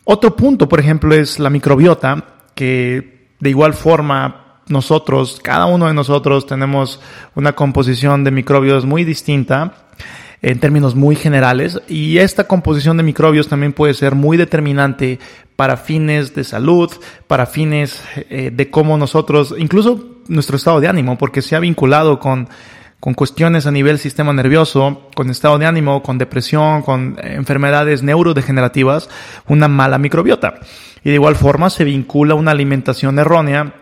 Otro 0.03 0.35
punto, 0.35 0.69
por 0.69 0.79
ejemplo, 0.79 1.15
es 1.15 1.39
la 1.39 1.49
microbiota, 1.49 2.23
que 2.53 3.31
de 3.39 3.49
igual 3.49 3.73
forma 3.73 4.61
nosotros, 4.67 5.39
cada 5.41 5.65
uno 5.65 5.87
de 5.87 5.93
nosotros 5.93 6.45
tenemos 6.45 6.99
una 7.35 7.53
composición 7.53 8.23
de 8.23 8.31
microbios 8.31 8.85
muy 8.85 9.03
distinta 9.03 9.87
en 10.41 10.59
términos 10.59 10.95
muy 10.95 11.15
generales 11.15 11.81
y 11.87 12.19
esta 12.19 12.45
composición 12.45 12.97
de 12.97 13.03
microbios 13.03 13.47
también 13.47 13.73
puede 13.73 13.93
ser 13.93 14.15
muy 14.15 14.37
determinante 14.37 15.19
para 15.55 15.77
fines 15.77 16.35
de 16.35 16.43
salud, 16.43 16.91
para 17.25 17.47
fines 17.47 18.03
eh, 18.15 18.51
de 18.53 18.69
cómo 18.69 18.97
nosotros, 18.97 19.55
incluso 19.57 20.19
nuestro 20.27 20.57
estado 20.57 20.79
de 20.79 20.87
ánimo, 20.87 21.17
porque 21.17 21.41
se 21.41 21.55
ha 21.55 21.59
vinculado 21.59 22.19
con, 22.19 22.47
con 22.99 23.15
cuestiones 23.15 23.65
a 23.65 23.71
nivel 23.71 23.97
sistema 23.97 24.33
nervioso, 24.33 25.09
con 25.15 25.29
estado 25.29 25.57
de 25.57 25.65
ánimo, 25.65 26.03
con 26.03 26.17
depresión, 26.17 26.83
con 26.83 27.17
enfermedades 27.21 28.03
neurodegenerativas, 28.03 29.09
una 29.47 29.67
mala 29.67 29.97
microbiota. 29.97 30.59
Y 31.03 31.09
de 31.09 31.15
igual 31.15 31.35
forma 31.35 31.69
se 31.69 31.83
vincula 31.83 32.35
una 32.35 32.51
alimentación 32.51 33.17
errónea 33.17 33.73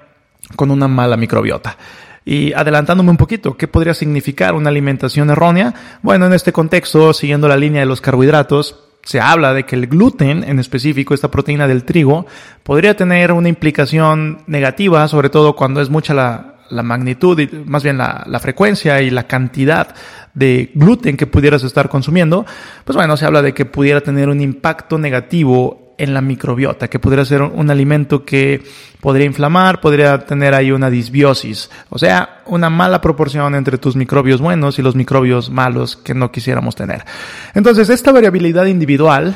con 0.56 0.72
una 0.72 0.88
mala 0.88 1.18
microbiota. 1.18 1.78
Y 2.26 2.54
adelantándome 2.54 3.12
un 3.12 3.18
poquito, 3.18 3.56
¿qué 3.56 3.68
podría 3.68 3.94
significar 3.94 4.56
una 4.56 4.70
alimentación 4.70 5.30
errónea? 5.30 6.00
Bueno, 6.02 6.26
en 6.26 6.34
este 6.34 6.52
contexto, 6.52 7.14
siguiendo 7.14 7.48
la 7.48 7.56
línea 7.56 7.82
de 7.82 7.86
los 7.86 8.02
carbohidratos, 8.02 8.84
se 9.04 9.22
habla 9.22 9.54
de 9.54 9.66
que 9.66 9.76
el 9.76 9.86
gluten, 9.86 10.44
en 10.44 10.58
específico 10.58 11.14
esta 11.14 11.30
proteína 11.30 11.68
del 11.68 11.84
trigo, 11.84 12.26
podría 12.64 12.98
tener 12.98 13.32
una 13.32 13.48
implicación 13.48 14.40
negativa, 14.48 15.08
sobre 15.08 15.30
todo 15.30 15.56
cuando 15.56 15.80
es 15.82 15.92
mucha 15.92 16.16
la, 16.16 16.84
magnitud, 16.84 17.40
y 17.40 17.48
más 17.66 17.84
bien 17.84 18.00
la, 18.00 18.24
la, 18.26 18.40
frecuencia 18.40 19.00
y 19.04 19.12
la 19.12 19.28
cantidad 19.28 19.94
de 20.34 20.72
gluten 20.74 21.18
que 21.18 21.28
pudieras 21.28 21.64
estar 21.64 21.90
consumiendo, 21.90 22.44
pues 22.84 22.96
bueno, 22.96 23.16
se 23.18 23.26
habla 23.26 23.44
de 23.44 23.54
que 23.54 23.66
pudiera 23.66 24.02
tener 24.02 24.30
un 24.30 24.42
impacto 24.42 24.98
negativo 24.98 25.85
en 25.98 26.14
la 26.14 26.22
microbiota, 26.22 26.90
que 26.90 27.00
podría 27.00 27.26
ser 27.26 27.42
un 27.42 27.70
alimento 27.70 28.26
que 28.26 28.64
podría 29.00 29.26
inflamar, 29.26 29.82
podría 29.82 30.26
tener 30.26 30.54
ahí 30.54 30.72
una 30.72 30.90
disbiosis, 30.90 31.70
o 31.90 31.98
sea, 31.98 32.42
una 32.46 32.70
mala 32.70 33.02
proporción 33.02 33.56
entre 33.56 33.78
tus 33.78 33.96
microbios 33.96 34.42
buenos 34.42 34.80
y 34.80 34.82
los 34.82 34.96
microbios 34.96 35.50
malos 35.50 35.96
que 35.96 36.14
no 36.14 36.32
quisiéramos 36.32 36.76
tener. 36.76 37.06
Entonces, 37.54 37.90
esta 37.90 38.12
variabilidad 38.12 38.66
individual 38.66 39.36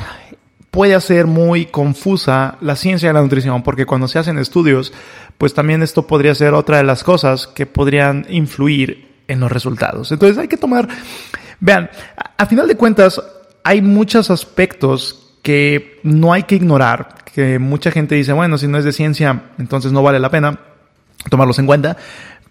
puede 0.70 0.94
hacer 0.94 1.26
muy 1.26 1.66
confusa 1.66 2.56
la 2.60 2.76
ciencia 2.76 3.08
de 3.08 3.14
la 3.14 3.22
nutrición, 3.22 3.62
porque 3.62 3.86
cuando 3.86 4.08
se 4.08 4.18
hacen 4.18 4.38
estudios, 4.38 4.92
pues 5.38 5.54
también 5.54 5.82
esto 5.82 6.06
podría 6.06 6.34
ser 6.34 6.54
otra 6.54 6.76
de 6.78 6.84
las 6.84 7.02
cosas 7.02 7.46
que 7.46 7.66
podrían 7.66 8.26
influir 8.28 9.10
en 9.26 9.40
los 9.40 9.50
resultados. 9.50 10.12
Entonces 10.12 10.38
hay 10.38 10.48
que 10.48 10.56
tomar, 10.56 10.88
vean, 11.60 11.90
a 12.36 12.46
final 12.46 12.68
de 12.68 12.76
cuentas, 12.76 13.20
hay 13.64 13.82
muchos 13.82 14.30
aspectos 14.30 15.19
que 15.42 16.00
no 16.02 16.32
hay 16.32 16.44
que 16.44 16.56
ignorar, 16.56 17.16
que 17.32 17.58
mucha 17.58 17.90
gente 17.90 18.14
dice, 18.14 18.32
bueno, 18.32 18.58
si 18.58 18.66
no 18.66 18.78
es 18.78 18.84
de 18.84 18.92
ciencia, 18.92 19.44
entonces 19.58 19.92
no 19.92 20.02
vale 20.02 20.18
la 20.18 20.30
pena 20.30 20.58
tomarlos 21.28 21.58
en 21.58 21.66
cuenta, 21.66 21.96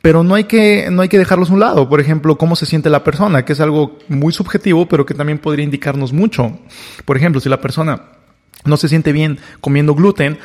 pero 0.01 0.23
no 0.23 0.35
hay 0.35 0.45
que, 0.45 0.89
no 0.91 1.01
hay 1.01 1.09
que 1.09 1.17
dejarlos 1.17 1.49
a 1.49 1.53
un 1.53 1.59
lado. 1.59 1.89
Por 1.89 1.99
ejemplo, 1.99 2.37
cómo 2.37 2.55
se 2.55 2.65
siente 2.65 2.89
la 2.89 3.03
persona, 3.03 3.43
que 3.43 3.53
es 3.53 3.59
algo 3.59 3.97
muy 4.07 4.31
subjetivo, 4.31 4.87
pero 4.87 5.05
que 5.05 5.13
también 5.13 5.39
podría 5.39 5.65
indicarnos 5.65 6.13
mucho. 6.13 6.59
Por 7.05 7.17
ejemplo, 7.17 7.41
si 7.41 7.49
la 7.49 7.59
persona 7.59 8.03
no 8.65 8.77
se 8.77 8.87
siente 8.87 9.11
bien 9.11 9.39
comiendo 9.61 9.93
gluten, 9.95 10.37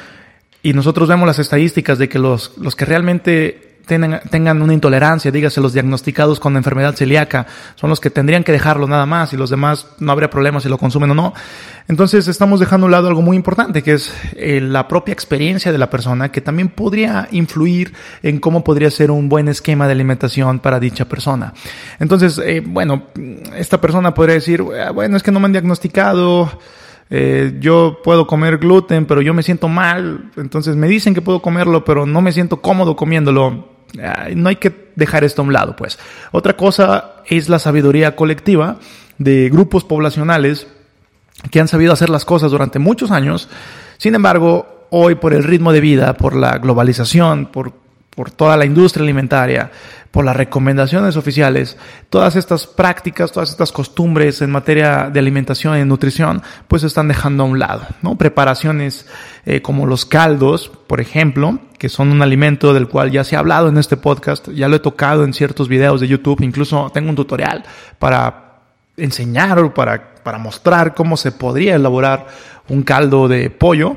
y 0.63 0.73
nosotros 0.73 1.09
vemos 1.09 1.27
las 1.27 1.39
estadísticas 1.39 1.99
de 1.99 2.09
que 2.09 2.19
los, 2.19 2.57
los 2.57 2.75
que 2.75 2.87
realmente 2.87 3.64
tengan, 3.87 4.63
una 4.63 4.75
intolerancia, 4.75 5.31
dígase 5.31 5.61
los 5.61 5.73
diagnosticados 5.73 6.41
con 6.41 6.57
enfermedad 6.57 6.95
celíaca, 6.95 7.47
son 7.75 7.91
los 7.91 8.01
que 8.01 8.11
tendrían 8.11 8.45
que 8.45 8.53
dejarlo 8.53 8.87
nada 8.87 9.07
más 9.07 9.33
y 9.33 9.37
los 9.37 9.51
demás 9.51 9.89
no 9.99 10.13
habría 10.13 10.31
problema 10.31 10.61
si 10.61 10.69
lo 10.69 10.79
consumen 10.79 11.11
o 11.11 11.15
no. 11.15 11.35
Entonces 11.87 12.29
estamos 12.29 12.61
dejando 12.61 12.87
a 12.87 12.89
un 12.89 12.93
lado 12.93 13.09
algo 13.09 13.21
muy 13.21 13.37
importante 13.37 13.83
que 13.83 13.93
es 13.93 14.13
eh, 14.37 14.61
la 14.61 14.89
propia 14.89 15.13
experiencia 15.13 15.71
de 15.71 15.79
la 15.79 15.91
persona 15.91 16.33
que 16.33 16.41
también 16.41 16.69
podría 16.69 17.29
influir 17.31 17.93
en 18.23 18.41
cómo 18.41 18.65
podría 18.65 18.91
ser 18.91 19.11
un 19.11 19.29
buen 19.29 19.49
esquema 19.49 19.87
de 19.87 19.93
alimentación 19.93 20.61
para 20.61 20.81
dicha 20.81 21.05
persona. 21.05 21.53
Entonces, 21.99 22.39
eh, 22.39 22.63
bueno, 22.65 23.09
esta 23.57 23.81
persona 23.81 24.15
podría 24.15 24.37
decir, 24.37 24.65
ah, 24.83 24.93
bueno, 24.93 25.17
es 25.17 25.23
que 25.23 25.31
no 25.31 25.41
me 25.41 25.47
han 25.47 25.53
diagnosticado, 25.53 26.51
eh, 27.11 27.59
yo 27.61 27.99
puedo 28.03 28.27
comer 28.27 28.59
gluten, 28.59 29.05
pero 29.05 29.21
yo 29.21 29.35
me 29.35 29.43
siento 29.43 29.69
mal, 29.69 30.31
entonces 30.37 30.75
me 30.75 30.89
dicen 30.89 31.15
que 31.15 31.21
puedo 31.21 31.43
comerlo, 31.43 31.85
pero 31.85 32.07
no 32.07 32.23
me 32.23 32.33
siento 32.33 32.63
cómodo 32.63 32.97
comiéndolo 32.97 33.74
no 34.35 34.49
hay 34.49 34.57
que 34.57 34.91
dejar 34.97 35.25
esto 35.25 35.43
a 35.43 35.45
un 35.45 35.53
lado, 35.53 35.77
pues. 35.77 35.99
Otra 36.33 36.57
cosa 36.57 37.17
es 37.27 37.49
la 37.49 37.59
sabiduría 37.59 38.17
colectiva 38.17 38.79
de 39.19 39.49
grupos 39.51 39.85
poblacionales 39.85 40.67
que 41.51 41.61
han 41.61 41.69
sabido 41.69 41.93
hacer 41.93 42.11
las 42.11 42.25
cosas 42.25 42.51
durante 42.51 42.79
muchos 42.79 43.11
años. 43.11 43.49
Sin 43.99 44.15
embargo, 44.15 44.87
hoy 44.91 45.15
por 45.17 45.35
el 45.35 45.45
ritmo 45.45 45.73
de 45.73 45.81
vida, 45.81 46.15
por 46.15 46.35
la 46.35 46.59
globalización, 46.59 47.47
por, 47.47 47.73
por 48.15 48.31
toda 48.31 48.57
la 48.57 48.65
industria 48.65 49.03
alimentaria, 49.03 49.71
por 50.11 50.25
las 50.25 50.37
recomendaciones 50.37 51.17
oficiales, 51.17 51.77
todas 52.09 52.37
estas 52.37 52.69
prácticas, 52.69 53.33
todas 53.33 53.51
estas 53.51 53.73
costumbres 53.73 54.41
en 54.43 54.51
materia 54.51 55.11
de 55.13 55.19
alimentación 55.19 55.77
y 55.77 55.85
nutrición, 55.85 56.41
pues 56.69 56.83
se 56.83 56.87
están 56.87 57.09
dejando 57.09 57.43
a 57.43 57.47
un 57.47 57.59
lado, 57.59 57.85
¿no? 58.01 58.17
Preparaciones 58.17 59.07
eh, 59.45 59.61
como 59.61 59.87
los 59.87 60.07
caldos, 60.07 60.71
por 60.87 61.01
ejemplo, 61.01 61.59
que 61.79 61.89
son 61.89 62.13
un 62.13 62.23
alimento 62.23 62.73
del 62.73 62.87
cual 62.87 63.11
ya 63.11 63.25
se 63.25 63.35
ha 63.35 63.41
hablado 63.41 63.69
en 63.69 63.77
este 63.77 63.97
podcast, 63.97 64.49
ya 64.51 64.69
lo 64.69 64.77
he 64.77 64.81
tocado 64.81 65.25
en 65.25 65.35
ciertos 65.35 65.69
videos 65.69 66.01
de 66.01 66.07
YouTube, 66.07 66.43
incluso 66.43 66.91
tengo 66.95 67.11
un 67.11 67.17
tutorial 67.17 67.65
para 67.99 68.61
enseñar 68.97 69.59
o 69.59 69.75
para, 69.75 70.15
para 70.23 70.39
mostrar 70.39 70.95
cómo 70.95 71.17
se 71.17 71.33
podría 71.33 71.75
elaborar 71.75 72.29
un 72.69 72.85
caldo 72.85 73.27
de 73.27 73.51
pollo. 73.51 73.97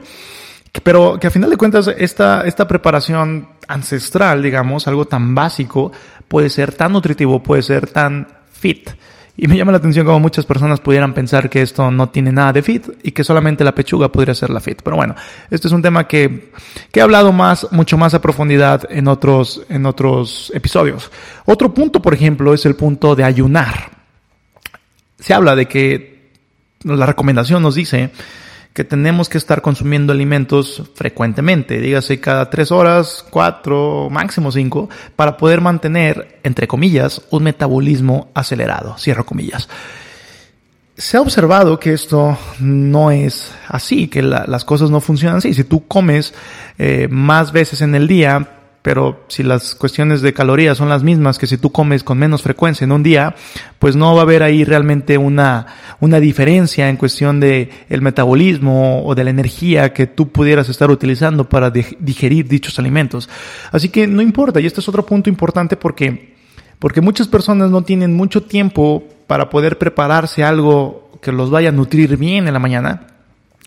Pero 0.84 1.20
que 1.20 1.28
a 1.28 1.32
final 1.32 1.50
de 1.50 1.58
cuentas 1.58 1.88
esta, 1.98 2.42
esta 2.42 2.68
preparación 2.68 3.50
ancestral, 3.68 4.42
digamos, 4.42 4.88
algo 4.88 5.06
tan 5.06 5.36
básico, 5.36 5.92
puede 6.28 6.50
ser 6.50 6.74
tan 6.74 6.94
nutritivo, 6.94 7.42
puede 7.42 7.62
ser 7.62 7.88
tan 7.88 8.28
fit 8.52 8.90
Y 9.36 9.48
me 9.48 9.56
llama 9.56 9.72
la 9.72 9.78
atención 9.78 10.06
como 10.06 10.20
muchas 10.20 10.46
personas 10.46 10.80
pudieran 10.80 11.14
pensar 11.14 11.50
que 11.50 11.62
esto 11.62 11.92
no 11.92 12.10
tiene 12.10 12.32
nada 12.32 12.54
de 12.54 12.64
fit 12.64 12.88
y 13.04 13.12
que 13.12 13.24
solamente 13.24 13.64
la 13.64 13.76
pechuga 13.76 14.12
podría 14.12 14.34
ser 14.34 14.50
la 14.50 14.60
fit. 14.60 14.82
Pero 14.82 14.96
bueno, 14.96 15.16
este 15.52 15.68
es 15.68 15.74
un 15.74 15.82
tema 15.82 16.08
que, 16.08 16.52
que 16.92 17.00
he 17.00 17.04
hablado 17.04 17.32
más, 17.32 17.68
mucho 17.72 17.98
más 17.98 18.14
a 18.14 18.22
profundidad 18.22 18.88
en 18.90 19.08
otros, 19.08 19.62
en 19.70 19.86
otros 19.86 20.52
episodios. 20.56 21.12
Otro 21.46 21.74
punto, 21.74 22.02
por 22.02 22.14
ejemplo, 22.14 22.54
es 22.54 22.66
el 22.66 22.76
punto 22.76 23.16
de 23.16 23.24
ayunar. 23.24 23.92
Se 25.20 25.34
habla 25.34 25.56
de 25.56 25.68
que 25.68 26.32
la 26.84 27.06
recomendación 27.06 27.62
nos 27.62 27.76
dice 27.76 28.12
que 28.78 28.84
tenemos 28.84 29.28
que 29.28 29.40
estar 29.40 29.64
consumiendo 29.64 30.14
alimentos 30.14 30.84
frecuentemente, 30.94 31.80
dígase 31.80 32.20
cada 32.20 32.52
tres 32.52 32.72
horas, 32.72 33.26
cuatro, 33.28 34.08
máximo 34.12 34.52
cinco, 34.52 34.88
para 35.16 35.36
poder 35.36 35.62
mantener, 35.62 36.38
entre 36.44 36.68
comillas, 36.68 37.24
un 37.32 37.42
metabolismo 37.42 38.30
acelerado, 38.36 38.96
cierro 39.00 39.26
comillas. 39.26 39.68
Se 40.96 41.18
ha 41.18 41.22
observado 41.22 41.80
que 41.80 41.92
esto 41.92 42.38
no 42.60 43.10
es 43.10 43.52
así, 43.68 44.10
que 44.10 44.22
las 44.22 44.64
cosas 44.64 44.92
no 44.92 45.02
funcionan 45.02 45.38
así. 45.40 45.56
Si 45.56 45.64
tú 45.64 45.88
comes 45.88 46.36
eh, 46.78 47.08
más 47.10 47.52
veces 47.52 47.82
en 47.82 47.96
el 47.96 48.08
día, 48.08 48.57
pero 48.88 49.26
si 49.28 49.44
las 49.44 49.76
cuestiones 49.76 50.22
de 50.22 50.32
calorías 50.32 50.78
son 50.78 50.88
las 50.88 51.04
mismas 51.04 51.38
que 51.38 51.46
si 51.46 51.58
tú 51.58 51.74
comes 51.74 52.06
con 52.06 52.18
menos 52.18 52.42
frecuencia 52.42 52.86
en 52.86 52.94
un 52.94 53.04
día, 53.04 53.36
pues 53.80 53.98
no 53.98 54.14
va 54.14 54.22
a 54.22 54.24
haber 54.24 54.44
ahí 54.44 54.64
realmente 54.64 55.18
una, 55.18 55.68
una 56.00 56.22
diferencia 56.22 56.88
en 56.88 56.96
cuestión 56.96 57.42
de 57.42 57.70
el 57.90 58.02
metabolismo 58.02 59.06
o 59.06 59.14
de 59.14 59.26
la 59.26 59.30
energía 59.30 59.92
que 59.92 60.08
tú 60.08 60.30
pudieras 60.30 60.70
estar 60.70 60.90
utilizando 60.90 61.50
para 61.50 61.70
digerir 61.70 62.48
dichos 62.48 62.80
alimentos. 62.80 63.30
Así 63.74 63.90
que 63.90 64.08
no 64.08 64.22
importa, 64.22 64.62
y 64.62 64.66
este 64.66 64.80
es 64.80 64.88
otro 64.88 65.06
punto 65.06 65.30
importante 65.30 65.76
porque, 65.76 66.38
porque 66.80 67.02
muchas 67.02 67.28
personas 67.28 67.70
no 67.70 67.82
tienen 67.82 68.16
mucho 68.16 68.44
tiempo 68.44 69.04
para 69.28 69.50
poder 69.50 69.78
prepararse 69.78 70.46
algo 70.46 71.12
que 71.22 71.34
los 71.34 71.50
vaya 71.50 71.68
a 71.68 71.74
nutrir 71.74 72.16
bien 72.16 72.48
en 72.48 72.54
la 72.54 72.60
mañana. 72.60 73.08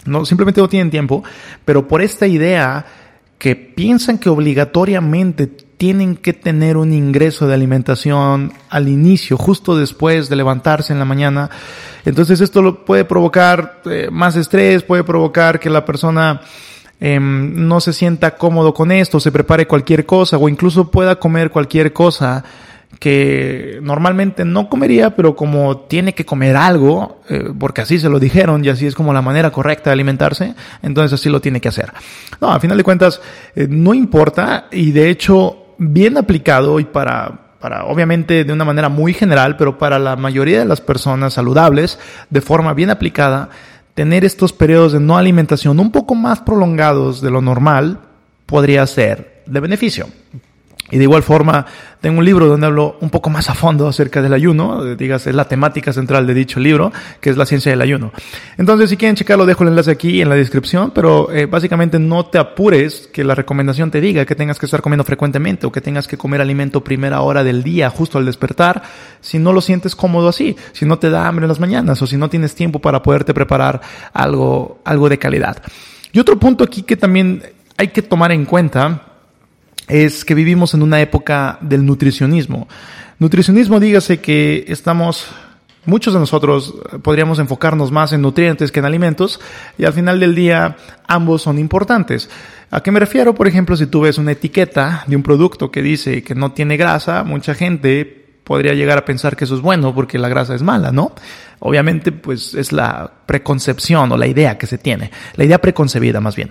No, 0.07 0.25
simplemente 0.25 0.63
no 0.63 0.69
tienen 0.71 0.91
tiempo, 0.91 1.23
pero 1.67 1.87
por 1.87 2.01
esta 2.01 2.27
idea 2.27 2.87
que 3.41 3.57
piensan 3.57 4.19
que 4.19 4.29
obligatoriamente 4.29 5.47
tienen 5.47 6.15
que 6.15 6.35
tener 6.35 6.77
un 6.77 6.93
ingreso 6.93 7.49
de 7.49 7.55
alimentación 7.55 8.53
al 8.69 8.87
inicio, 8.87 9.39
justo 9.39 9.79
después 9.79 10.29
de 10.29 10.37
levantarse 10.37 10.93
en 10.93 10.99
la 10.99 11.07
mañana. 11.07 11.49
Entonces 12.05 12.43
esto 12.43 12.61
lo 12.61 12.85
puede 12.85 13.07
provocar 13.07 13.81
eh, 13.87 14.09
más 14.13 14.37
estrés, 14.37 14.83
puede 14.83 15.05
provocar 15.05 15.59
que 15.59 15.71
la 15.71 15.87
persona 15.87 16.43
em, 17.01 17.67
no 17.67 17.81
se 17.81 17.95
sienta 17.95 18.37
cómodo 18.37 18.75
con 18.75 18.93
esto, 18.93 19.19
se 19.19 19.33
prepare 19.33 19.67
cualquier 19.67 20.05
cosa 20.05 20.37
o 20.37 20.47
incluso 20.47 20.91
pueda 20.91 21.17
comer 21.17 21.51
cualquier 21.51 21.95
cosa 21.95 22.45
que 22.99 23.79
normalmente 23.83 24.45
no 24.45 24.69
comería, 24.69 25.17
pero 25.17 25.37
como 25.37 25.79
tiene 25.79 26.13
que 26.13 26.27
comer 26.27 26.57
algo, 26.57 27.23
eh, 27.29 27.51
porque 27.59 27.81
así 27.81 27.99
se 27.99 28.09
lo 28.09 28.19
dijeron 28.19 28.65
y 28.65 28.69
así 28.69 28.87
es 28.87 28.95
como 28.95 29.13
la 29.13 29.23
manera 29.23 29.51
correcta 29.51 29.91
de 29.91 29.95
alimentarse, 29.95 30.55
entonces 30.83 31.19
así 31.19 31.31
lo 31.31 31.41
tiene 31.41 31.61
que 31.61 31.69
hacer. 31.69 31.93
No, 32.41 32.53
a 32.53 32.61
final 32.61 32.77
de 32.77 32.85
cuentas, 32.85 33.21
eh, 33.55 33.67
no 33.71 33.95
importa 33.95 34.67
y 34.71 34.91
de 34.91 35.09
hecho, 35.09 35.75
bien 35.79 36.19
aplicado 36.19 36.79
y 36.79 36.85
para, 36.85 37.57
para, 37.61 37.87
obviamente 37.87 38.45
de 38.45 38.53
una 38.53 38.65
manera 38.65 38.89
muy 38.89 39.15
general, 39.15 39.57
pero 39.57 39.79
para 39.79 39.99
la 39.99 40.17
mayoría 40.17 40.59
de 40.59 40.67
las 40.67 40.81
personas 40.81 41.35
saludables, 41.35 41.99
de 42.29 42.41
forma 42.41 42.75
bien 42.75 42.91
aplicada, 42.91 43.49
tener 43.95 44.25
estos 44.25 44.53
periodos 44.53 44.93
de 44.93 45.01
no 45.01 45.17
alimentación 45.17 45.81
un 45.81 45.91
poco 45.91 46.15
más 46.15 46.41
prolongados 46.41 47.21
de 47.23 47.31
lo 47.31 47.41
normal 47.41 48.01
podría 48.47 48.87
ser 48.87 49.43
de 49.47 49.61
beneficio. 49.61 50.09
Y 50.91 50.99
de 50.99 51.05
igual 51.05 51.23
forma, 51.23 51.67
tengo 52.01 52.19
un 52.19 52.25
libro 52.25 52.47
donde 52.47 52.67
hablo 52.67 52.97
un 53.01 53.11
poco 53.11 53.31
más 53.31 53.49
a 53.49 53.55
fondo 53.55 53.87
acerca 53.87 54.23
del 54.23 54.33
ayuno, 54.33 54.85
digas, 54.97 55.27
es 55.27 55.35
la 55.35 55.47
temática 55.47 55.93
central 55.93 56.27
de 56.27 56.35
dicho 56.35 56.59
libro, 56.59 56.93
que 57.21 57.31
es 57.31 57.37
la 57.37 57.47
ciencia 57.47 57.71
del 57.71 57.81
ayuno. 57.81 58.13
Entonces, 58.59 58.91
si 58.91 58.97
quieren 58.97 59.17
checarlo, 59.17 59.47
dejo 59.47 59.63
el 59.63 59.71
enlace 59.71 59.91
aquí 59.91 60.21
en 60.21 60.29
la 60.29 60.35
descripción, 60.35 60.91
pero 60.95 61.31
eh, 61.33 61.47
básicamente 61.47 61.99
no 61.99 62.27
te 62.27 62.39
apures 62.39 63.09
que 63.13 63.25
la 63.25 63.35
recomendación 63.35 63.91
te 63.91 64.01
diga 64.01 64.25
que 64.25 64.35
tengas 64.35 64.59
que 64.59 64.67
estar 64.67 64.83
comiendo 64.83 65.05
frecuentemente 65.05 65.67
o 65.67 65.73
que 65.73 65.81
tengas 65.81 66.09
que 66.09 66.17
comer 66.17 66.41
alimento 66.41 66.83
primera 66.83 67.21
hora 67.21 67.45
del 67.45 67.63
día, 67.63 67.91
justo 67.91 68.19
al 68.19 68.27
despertar, 68.27 68.83
si 69.21 69.39
no 69.39 69.53
lo 69.53 69.61
sientes 69.61 69.95
cómodo 69.95 70.29
así, 70.29 70.57
si 70.73 70.87
no 70.87 70.99
te 70.99 71.11
da 71.11 71.29
hambre 71.29 71.45
en 71.45 71.49
las 71.49 71.61
mañanas 71.61 72.01
o 72.03 72.07
si 72.07 72.17
no 72.17 72.29
tienes 72.29 72.55
tiempo 72.55 72.81
para 72.81 73.03
poderte 73.03 73.35
preparar 73.35 73.81
algo, 74.13 74.81
algo 74.85 75.09
de 75.09 75.19
calidad. 75.19 75.63
Y 76.13 76.19
otro 76.19 76.39
punto 76.39 76.65
aquí 76.65 76.83
que 76.83 76.97
también 76.97 77.43
hay 77.77 77.89
que 77.89 78.03
tomar 78.03 78.33
en 78.33 78.45
cuenta, 78.45 79.10
es 79.91 80.25
que 80.25 80.35
vivimos 80.35 80.75
en 80.75 80.83
una 80.83 81.01
época 81.01 81.59
del 81.61 81.85
nutricionismo. 81.85 82.69
Nutricionismo, 83.19 83.81
dígase 83.81 84.21
que 84.21 84.65
estamos, 84.69 85.27
muchos 85.85 86.15
de 86.15 86.21
nosotros 86.21 86.75
podríamos 87.03 87.39
enfocarnos 87.39 87.91
más 87.91 88.13
en 88.13 88.23
nutrientes 88.23 88.71
que 88.71 88.79
en 88.79 88.87
alimentos 88.87 89.41
y 89.77 89.85
al 89.85 89.93
final 89.93 90.21
del 90.21 90.35
día 90.35 90.77
ambos 91.07 91.43
son 91.43 91.59
importantes. 91.59 92.31
¿A 92.71 92.83
qué 92.83 92.93
me 92.93 93.01
refiero? 93.01 93.35
Por 93.35 93.49
ejemplo, 93.49 93.77
si 93.77 93.87
tú 93.87 94.03
ves 94.03 94.17
una 94.17 94.33
etiqueta 94.33 95.05
de 95.07 95.17
un 95.17 95.23
producto 95.23 95.71
que 95.71 95.83
dice 95.83 96.23
que 96.23 96.37
no 96.37 96.53
tiene 96.53 96.77
grasa, 96.77 97.25
mucha 97.25 97.55
gente 97.55 98.17
podría 98.45 98.75
llegar 98.75 98.97
a 98.97 99.05
pensar 99.05 99.37
que 99.37 99.45
eso 99.45 99.57
es 99.57 99.61
bueno 99.61 99.95
porque 99.95 100.19
la 100.19 100.29
grasa 100.29 100.55
es 100.55 100.63
mala, 100.63 100.93
¿no? 100.93 101.13
Obviamente, 101.59 102.11
pues 102.13 102.55
es 102.55 102.73
la 102.73 103.11
preconcepción 103.27 104.11
o 104.13 104.17
la 104.17 104.27
idea 104.27 104.57
que 104.57 104.67
se 104.67 104.79
tiene, 104.79 105.11
la 105.35 105.45
idea 105.45 105.61
preconcebida 105.61 106.21
más 106.21 106.37
bien 106.37 106.51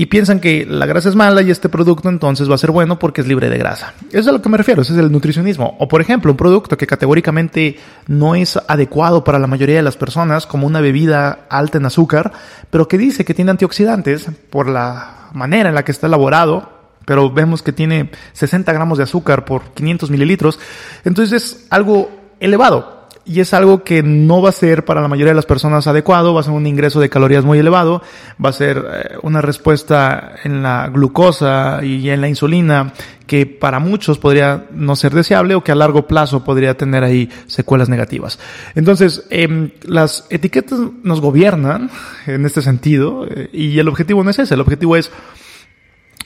y 0.00 0.06
piensan 0.06 0.38
que 0.38 0.64
la 0.64 0.86
grasa 0.86 1.08
es 1.08 1.16
mala 1.16 1.42
y 1.42 1.50
este 1.50 1.68
producto 1.68 2.08
entonces 2.08 2.48
va 2.48 2.54
a 2.54 2.58
ser 2.58 2.70
bueno 2.70 3.00
porque 3.00 3.20
es 3.20 3.26
libre 3.26 3.50
de 3.50 3.58
grasa. 3.58 3.94
Eso 4.10 4.20
es 4.20 4.28
a 4.28 4.32
lo 4.32 4.40
que 4.40 4.48
me 4.48 4.56
refiero, 4.56 4.82
ese 4.82 4.92
es 4.92 4.98
el 5.00 5.10
nutricionismo. 5.10 5.76
O 5.80 5.88
por 5.88 6.00
ejemplo, 6.00 6.30
un 6.30 6.36
producto 6.36 6.76
que 6.76 6.86
categóricamente 6.86 7.76
no 8.06 8.36
es 8.36 8.56
adecuado 8.68 9.24
para 9.24 9.40
la 9.40 9.48
mayoría 9.48 9.74
de 9.74 9.82
las 9.82 9.96
personas, 9.96 10.46
como 10.46 10.68
una 10.68 10.80
bebida 10.80 11.46
alta 11.50 11.78
en 11.78 11.86
azúcar, 11.86 12.30
pero 12.70 12.86
que 12.86 12.96
dice 12.96 13.24
que 13.24 13.34
tiene 13.34 13.50
antioxidantes 13.50 14.28
por 14.50 14.68
la 14.68 15.30
manera 15.32 15.68
en 15.68 15.74
la 15.74 15.84
que 15.84 15.90
está 15.90 16.06
elaborado, 16.06 16.70
pero 17.04 17.32
vemos 17.32 17.64
que 17.64 17.72
tiene 17.72 18.12
60 18.34 18.72
gramos 18.72 18.98
de 18.98 19.04
azúcar 19.04 19.44
por 19.44 19.74
500 19.74 20.12
mililitros, 20.12 20.60
entonces 21.04 21.42
es 21.42 21.66
algo 21.70 22.08
elevado 22.38 22.97
y 23.24 23.40
es 23.40 23.52
algo 23.54 23.84
que 23.84 24.02
no 24.02 24.40
va 24.40 24.48
a 24.48 24.52
ser 24.52 24.84
para 24.84 25.00
la 25.00 25.08
mayoría 25.08 25.32
de 25.32 25.36
las 25.36 25.46
personas 25.46 25.86
adecuado, 25.86 26.34
va 26.34 26.40
a 26.40 26.44
ser 26.44 26.52
un 26.52 26.66
ingreso 26.66 27.00
de 27.00 27.08
calorías 27.08 27.44
muy 27.44 27.58
elevado, 27.58 28.02
va 28.44 28.50
a 28.50 28.52
ser 28.52 28.84
eh, 28.90 29.16
una 29.22 29.40
respuesta 29.40 30.34
en 30.44 30.62
la 30.62 30.88
glucosa 30.88 31.80
y 31.82 32.08
en 32.10 32.20
la 32.20 32.28
insulina 32.28 32.92
que 33.26 33.44
para 33.44 33.78
muchos 33.78 34.18
podría 34.18 34.66
no 34.72 34.96
ser 34.96 35.12
deseable 35.12 35.54
o 35.54 35.62
que 35.62 35.70
a 35.70 35.74
largo 35.74 36.06
plazo 36.06 36.42
podría 36.42 36.76
tener 36.76 37.04
ahí 37.04 37.28
secuelas 37.46 37.88
negativas. 37.88 38.38
Entonces, 38.74 39.26
eh, 39.30 39.72
las 39.82 40.26
etiquetas 40.30 40.80
nos 41.02 41.20
gobiernan 41.20 41.90
en 42.26 42.46
este 42.46 42.62
sentido 42.62 43.26
eh, 43.28 43.50
y 43.52 43.78
el 43.78 43.88
objetivo 43.88 44.24
no 44.24 44.30
es 44.30 44.38
ese, 44.38 44.54
el 44.54 44.60
objetivo 44.60 44.96
es 44.96 45.10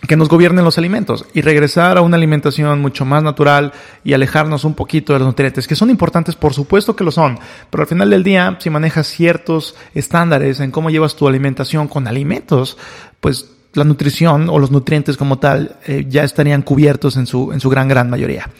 que 0.06 0.16
nos 0.16 0.28
gobiernen 0.28 0.64
los 0.64 0.78
alimentos 0.78 1.24
y 1.32 1.42
regresar 1.42 1.96
a 1.96 2.00
una 2.00 2.16
alimentación 2.16 2.80
mucho 2.80 3.04
más 3.04 3.22
natural 3.22 3.72
y 4.02 4.14
alejarnos 4.14 4.64
un 4.64 4.74
poquito 4.74 5.12
de 5.12 5.20
los 5.20 5.28
nutrientes, 5.28 5.68
que 5.68 5.76
son 5.76 5.90
importantes, 5.90 6.34
por 6.34 6.54
supuesto 6.54 6.96
que 6.96 7.04
lo 7.04 7.12
son, 7.12 7.38
pero 7.70 7.82
al 7.82 7.88
final 7.88 8.10
del 8.10 8.24
día, 8.24 8.56
si 8.60 8.68
manejas 8.68 9.06
ciertos 9.06 9.76
estándares 9.94 10.60
en 10.60 10.70
cómo 10.70 10.90
llevas 10.90 11.14
tu 11.14 11.28
alimentación 11.28 11.86
con 11.86 12.08
alimentos, 12.08 12.76
pues 13.20 13.50
la 13.74 13.84
nutrición 13.84 14.48
o 14.48 14.58
los 14.58 14.70
nutrientes 14.70 15.16
como 15.16 15.38
tal 15.38 15.76
eh, 15.86 16.04
ya 16.08 16.24
estarían 16.24 16.62
cubiertos 16.62 17.16
en 17.16 17.26
su, 17.26 17.52
en 17.52 17.60
su 17.60 17.70
gran, 17.70 17.88
gran 17.88 18.10
mayoría. 18.10 18.50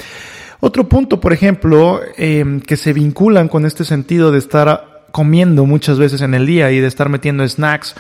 Otro 0.61 0.89
punto, 0.89 1.21
por 1.21 1.33
ejemplo, 1.33 2.01
eh, 2.17 2.61
que 2.65 2.77
se 2.77 2.93
vinculan 2.93 3.49
con 3.49 3.67
este 3.67 3.85
sentido 3.85 4.31
de 4.31 4.39
estar 4.39 5.07
comiendo 5.11 5.67
muchas 5.67 5.99
veces 5.99 6.23
en 6.23 6.35
el 6.35 6.47
día 6.47 6.71
y 6.71 6.79
de 6.79 6.87
estar 6.87 7.09
metiendo 7.09 7.47
snacks, 7.47 7.95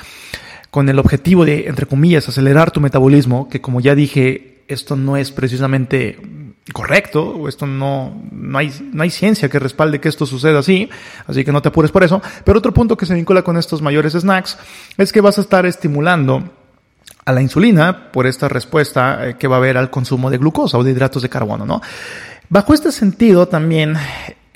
con 0.73 0.89
el 0.89 0.99
objetivo 0.99 1.45
de, 1.45 1.69
entre 1.69 1.85
comillas, 1.85 2.27
acelerar 2.31 2.71
tu 2.71 2.81
metabolismo, 2.81 3.47
que 3.51 3.61
como 3.61 3.83
ya 3.83 3.95
dije, 3.95 4.65
esto 4.69 4.97
no 4.97 5.19
es 5.19 5.31
precisamente 5.31 6.19
correcto, 6.73 7.29
o 7.29 7.47
esto 7.47 7.67
no, 7.67 8.23
no 8.33 8.57
hay, 8.57 8.73
no 8.91 9.03
hay 9.03 9.11
ciencia 9.11 9.51
que 9.51 9.59
respalde 9.59 10.01
que 10.01 10.09
esto 10.09 10.25
suceda 10.25 10.61
así, 10.61 10.89
así 11.27 11.45
que 11.45 11.53
no 11.53 11.61
te 11.61 11.69
apures 11.69 11.91
por 11.91 12.03
eso. 12.03 12.23
Pero 12.43 12.59
otro 12.59 12.73
punto 12.73 12.97
que 12.97 13.05
se 13.05 13.13
vincula 13.13 13.43
con 13.43 13.59
estos 13.59 13.83
mayores 13.83 14.15
snacks 14.15 14.57
es 14.97 15.13
que 15.13 15.21
vas 15.21 15.37
a 15.37 15.43
estar 15.43 15.67
estimulando 15.67 16.43
a 17.27 17.33
la 17.33 17.43
insulina 17.43 18.11
por 18.11 18.27
esta 18.27 18.49
respuesta 18.49 19.29
eh, 19.29 19.37
que 19.37 19.49
va 19.49 19.57
a 19.57 19.59
haber 19.59 19.77
al 19.77 19.91
consumo 19.91 20.31
de 20.31 20.39
glucosa 20.39 20.79
o 20.79 20.85
de 20.85 20.93
hidratos 20.93 21.21
de 21.21 21.29
carbono, 21.29 21.67
¿no? 21.67 21.83
Bajo 22.49 22.73
este 22.73 22.93
sentido 22.93 23.47
también, 23.47 23.95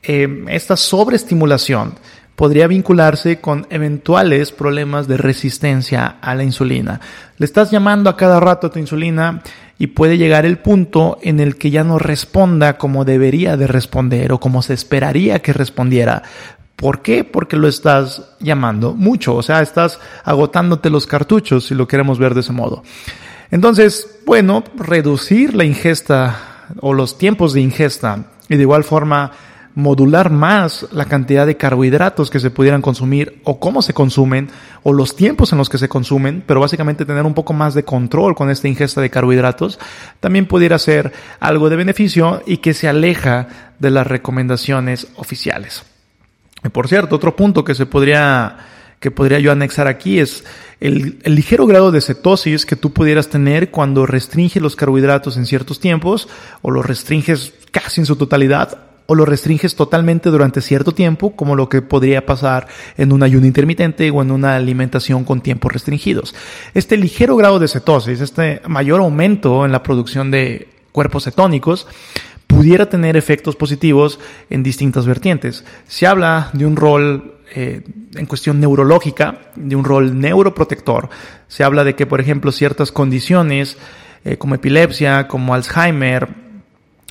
eh, 0.03 0.47
esta 0.49 0.79
sobreestimulación 0.79 1.93
podría 2.37 2.67
vincularse 2.67 3.41
con 3.41 3.67
eventuales 3.71 4.53
problemas 4.53 5.09
de 5.09 5.17
resistencia 5.17 6.17
a 6.21 6.35
la 6.35 6.45
insulina. 6.45 7.01
Le 7.39 7.47
estás 7.47 7.71
llamando 7.71 8.11
a 8.11 8.17
cada 8.17 8.39
rato 8.39 8.67
a 8.67 8.71
tu 8.71 8.79
insulina 8.79 9.43
y 9.79 9.89
puede 9.89 10.19
llegar 10.19 10.47
el 10.47 10.59
punto 10.59 11.19
en 11.23 11.41
el 11.41 11.57
que 11.57 11.71
ya 11.71 11.83
no 11.83 11.99
responda 11.99 12.79
como 12.79 13.05
debería 13.05 13.57
de 13.57 13.67
responder 13.67 14.33
o 14.33 14.41
como 14.41 14.63
se 14.63 14.75
esperaría 14.75 15.41
que 15.41 15.53
respondiera. 15.53 16.23
¿Por 16.77 17.01
qué? 17.01 17.25
Porque 17.25 17.57
lo 17.57 17.69
estás 17.69 18.23
llamando 18.39 18.93
mucho, 18.93 19.35
o 19.35 19.43
sea, 19.43 19.63
estás 19.63 19.99
agotándote 20.25 20.91
los 20.91 21.07
cartuchos 21.07 21.67
si 21.67 21.75
lo 21.75 21.89
queremos 21.89 22.19
ver 22.19 22.35
de 22.35 22.41
ese 22.41 22.53
modo. 22.53 22.83
Entonces, 23.51 24.19
bueno, 24.27 24.63
reducir 24.77 25.55
la 25.55 25.65
ingesta 25.65 26.67
o 26.81 26.93
los 26.93 27.17
tiempos 27.17 27.55
de 27.55 27.63
ingesta 27.63 28.27
y 28.49 28.57
de 28.57 28.63
igual 28.63 28.85
forma 28.85 29.33
modular 29.77 30.31
más 30.31 30.87
la 30.91 31.05
cantidad 31.05 31.47
de 31.47 31.59
carbohidratos 31.59 32.31
que 32.31 32.41
se 32.41 32.51
pudieran 32.51 32.81
consumir 32.81 33.43
o 33.45 33.61
cómo 33.61 33.83
se 33.83 33.93
consumen 33.93 34.49
o 34.83 34.95
los 34.95 35.15
tiempos 35.15 35.53
en 35.53 35.59
los 35.59 35.69
que 35.69 35.77
se 35.77 35.91
consumen, 35.91 36.43
pero 36.47 36.61
básicamente 36.61 37.05
tener 37.05 37.27
un 37.27 37.35
poco 37.35 37.53
más 37.53 37.75
de 37.75 37.85
control 37.85 38.35
con 38.35 38.49
esta 38.49 38.69
ingesta 38.69 39.03
de 39.03 39.11
carbohidratos, 39.11 39.79
también 40.19 40.47
pudiera 40.47 40.79
ser 40.79 41.13
algo 41.41 41.69
de 41.69 41.77
beneficio 41.77 42.43
y 42.47 42.57
que 42.57 42.73
se 42.73 42.89
aleja 42.89 43.75
de 43.79 43.91
las 43.91 44.07
recomendaciones 44.07 45.09
oficiales. 45.17 45.85
Y 46.65 46.71
por 46.71 46.89
cierto, 46.89 47.17
otro 47.17 47.37
punto 47.37 47.63
que 47.63 47.75
se 47.75 47.85
podría 47.85 48.57
que 48.99 49.11
podría 49.11 49.39
yo 49.41 49.53
anexar 49.53 49.89
aquí 49.89 50.21
es 50.21 50.43
el, 50.81 51.19
ligero 51.27 51.67
grado 51.67 51.93
de 51.93 52.01
cetosis 52.01 52.65
que 52.65 52.77
tú 52.77 52.95
pudieras 52.95 53.29
tener 53.29 53.71
cuando 53.71 54.07
restringes 54.07 54.63
los 54.63 54.75
carbohidratos 54.75 55.37
en 55.37 55.45
ciertos 55.45 55.81
tiempos 55.81 56.29
o 56.63 56.71
los 56.71 56.87
restringes 56.87 57.53
casi 57.73 58.01
en 58.01 58.07
su 58.07 58.17
totalidad 58.17 58.87
o 59.07 59.15
lo 59.15 59.25
restringes 59.25 59.77
totalmente 59.77 60.31
durante 60.31 60.61
cierto 60.61 60.93
tiempo, 60.93 61.35
como 61.35 61.57
lo 61.57 61.69
que 61.69 61.83
podría 61.83 62.27
pasar 62.27 62.67
en 62.97 63.13
un 63.13 63.23
ayuno 63.23 63.47
intermitente 63.47 64.11
o 64.11 64.23
en 64.23 64.31
una 64.31 64.57
alimentación 64.57 65.25
con 65.25 65.41
tiempos 65.41 65.73
restringidos. 65.73 66.35
Este 66.75 66.97
ligero 66.97 67.37
grado 67.37 67.59
de 67.59 67.69
cetosis, 67.69 68.21
este 68.21 68.61
mayor 68.67 69.01
aumento 69.01 69.65
en 69.65 69.73
la 69.73 69.83
producción 69.83 70.31
de 70.31 70.69
cuerpos 70.93 71.25
cetónicos, 71.25 71.87
pudiera 72.47 72.89
tener 72.89 73.17
efectos 73.17 73.57
positivos 73.57 74.19
en 74.51 74.63
distintas 74.63 75.07
vertientes. 75.07 75.65
Se 75.87 76.07
habla 76.07 76.51
de 76.53 76.67
un 76.67 76.77
rol 76.77 77.35
eh, 77.55 77.83
en 78.15 78.27
cuestión 78.27 78.61
neurológica, 78.61 79.51
de 79.57 79.77
un 79.77 79.85
rol 79.85 80.19
neuroprotector. 80.19 81.09
Se 81.49 81.65
habla 81.65 81.85
de 81.85 81.95
que, 81.95 82.07
por 82.07 82.21
ejemplo, 82.21 82.53
ciertas 82.53 82.93
condiciones 82.93 83.79
eh, 84.25 84.37
como 84.37 84.55
epilepsia, 84.55 85.29
como 85.29 85.55
Alzheimer, 85.55 86.46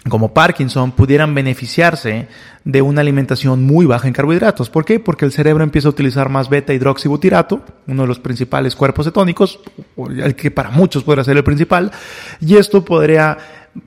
como 0.10 0.34
Parkinson, 0.34 0.92
pudieran 0.92 1.34
beneficiarse 1.34 2.28
de 2.64 2.82
una 2.82 3.02
alimentación 3.02 3.64
muy 3.64 3.86
baja 3.86 4.08
en 4.08 4.14
carbohidratos. 4.14 4.70
¿Por 4.70 4.86
qué? 4.86 5.00
Porque 5.00 5.26
el 5.26 5.32
cerebro 5.32 5.64
empieza 5.64 5.88
a 5.88 5.92
utilizar 5.92 6.30
más 6.30 6.50
beta 6.50 6.74
hidroxibutirato, 6.74 7.62
uno 7.88 8.04
de 8.04 8.08
los 8.08 8.20
principales 8.20 8.76
cuerpos 8.76 9.06
cetónicos, 9.06 9.60
el 9.98 10.36
que 10.36 10.52
para 10.52 10.70
muchos 10.70 11.04
podría 11.04 11.24
ser 11.24 11.38
el 11.38 11.44
principal, 11.44 11.92
y 12.40 12.56
esto 12.58 12.86
podría 12.86 13.38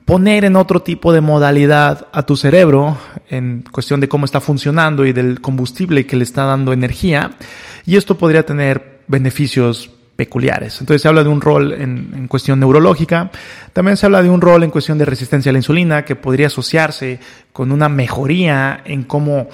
poner 0.05 0.45
en 0.45 0.55
otro 0.55 0.81
tipo 0.81 1.13
de 1.13 1.21
modalidad 1.21 2.07
a 2.11 2.23
tu 2.23 2.35
cerebro 2.35 2.97
en 3.29 3.63
cuestión 3.71 3.99
de 3.99 4.07
cómo 4.07 4.25
está 4.25 4.39
funcionando 4.39 5.05
y 5.05 5.13
del 5.13 5.41
combustible 5.41 6.05
que 6.05 6.15
le 6.15 6.23
está 6.23 6.43
dando 6.43 6.73
energía 6.73 7.31
y 7.85 7.97
esto 7.97 8.17
podría 8.17 8.45
tener 8.45 8.99
beneficios 9.07 9.89
peculiares. 10.19 10.81
Entonces 10.81 11.01
se 11.01 11.07
habla 11.07 11.23
de 11.23 11.29
un 11.29 11.39
rol 11.39 11.71
en, 11.71 12.27
cuestión 12.27 12.59
neurológica, 12.59 13.31
también 13.71 13.95
se 13.95 14.05
habla 14.05 14.21
de 14.21 14.29
un 14.29 14.41
rol 14.41 14.61
en 14.63 14.69
cuestión 14.69 14.97
de 14.97 15.05
resistencia 15.05 15.49
a 15.49 15.53
la 15.53 15.59
insulina 15.59 16.03
que 16.03 16.17
podría 16.17 16.47
asociarse 16.47 17.21
con 17.53 17.71
una 17.71 17.87
mejoría 17.87 18.81
en 18.83 19.03
cómo 19.03 19.47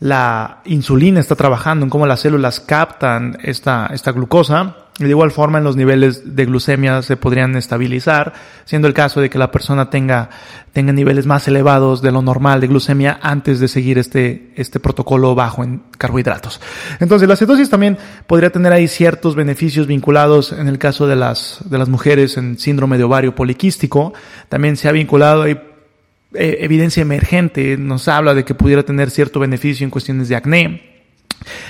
la 0.00 0.62
insulina 0.64 1.20
está 1.20 1.36
trabajando, 1.36 1.84
en 1.86 1.90
cómo 1.90 2.04
las 2.04 2.18
células 2.18 2.58
captan 2.58 3.38
esta, 3.44 3.90
esta 3.92 4.10
glucosa 4.10 4.81
de 4.98 5.08
igual 5.08 5.30
forma, 5.30 5.58
en 5.58 5.64
los 5.64 5.74
niveles 5.74 6.36
de 6.36 6.44
glucemia 6.44 7.00
se 7.00 7.16
podrían 7.16 7.56
estabilizar, 7.56 8.34
siendo 8.66 8.88
el 8.88 8.94
caso 8.94 9.22
de 9.22 9.30
que 9.30 9.38
la 9.38 9.50
persona 9.50 9.88
tenga, 9.88 10.28
tenga 10.72 10.92
niveles 10.92 11.24
más 11.24 11.48
elevados 11.48 12.02
de 12.02 12.12
lo 12.12 12.20
normal 12.20 12.60
de 12.60 12.66
glucemia 12.66 13.18
antes 13.22 13.58
de 13.58 13.68
seguir 13.68 13.96
este, 13.96 14.52
este 14.54 14.80
protocolo 14.80 15.34
bajo 15.34 15.64
en 15.64 15.82
carbohidratos. 15.96 16.60
Entonces, 17.00 17.26
la 17.26 17.36
cetosis 17.36 17.70
también 17.70 17.96
podría 18.26 18.50
tener 18.50 18.70
ahí 18.70 18.86
ciertos 18.86 19.34
beneficios 19.34 19.86
vinculados 19.86 20.52
en 20.52 20.68
el 20.68 20.78
caso 20.78 21.06
de 21.06 21.16
las, 21.16 21.60
de 21.64 21.78
las 21.78 21.88
mujeres 21.88 22.36
en 22.36 22.58
síndrome 22.58 22.98
de 22.98 23.04
ovario 23.04 23.34
poliquístico. 23.34 24.12
También 24.50 24.76
se 24.76 24.90
ha 24.90 24.92
vinculado 24.92 25.42
ahí 25.42 25.58
eh, 26.34 26.58
evidencia 26.60 27.00
emergente, 27.00 27.78
nos 27.78 28.08
habla 28.08 28.34
de 28.34 28.44
que 28.44 28.54
pudiera 28.54 28.82
tener 28.82 29.10
cierto 29.10 29.40
beneficio 29.40 29.84
en 29.84 29.90
cuestiones 29.90 30.28
de 30.28 30.36
acné, 30.36 30.91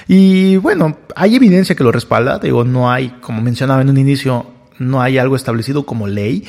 y 0.08 0.56
bueno, 0.56 0.98
hay 1.14 1.37
evidencia 1.37 1.74
que 1.74 1.85
lo 1.85 1.92
respalda, 1.92 2.38
digo, 2.38 2.64
no 2.64 2.90
hay, 2.90 3.11
como 3.20 3.40
mencionaba 3.40 3.82
en 3.82 3.90
un 3.90 3.98
inicio, 3.98 4.46
no 4.78 5.02
hay 5.02 5.18
algo 5.18 5.37
establecido 5.37 5.85
como 5.85 6.06
ley, 6.06 6.44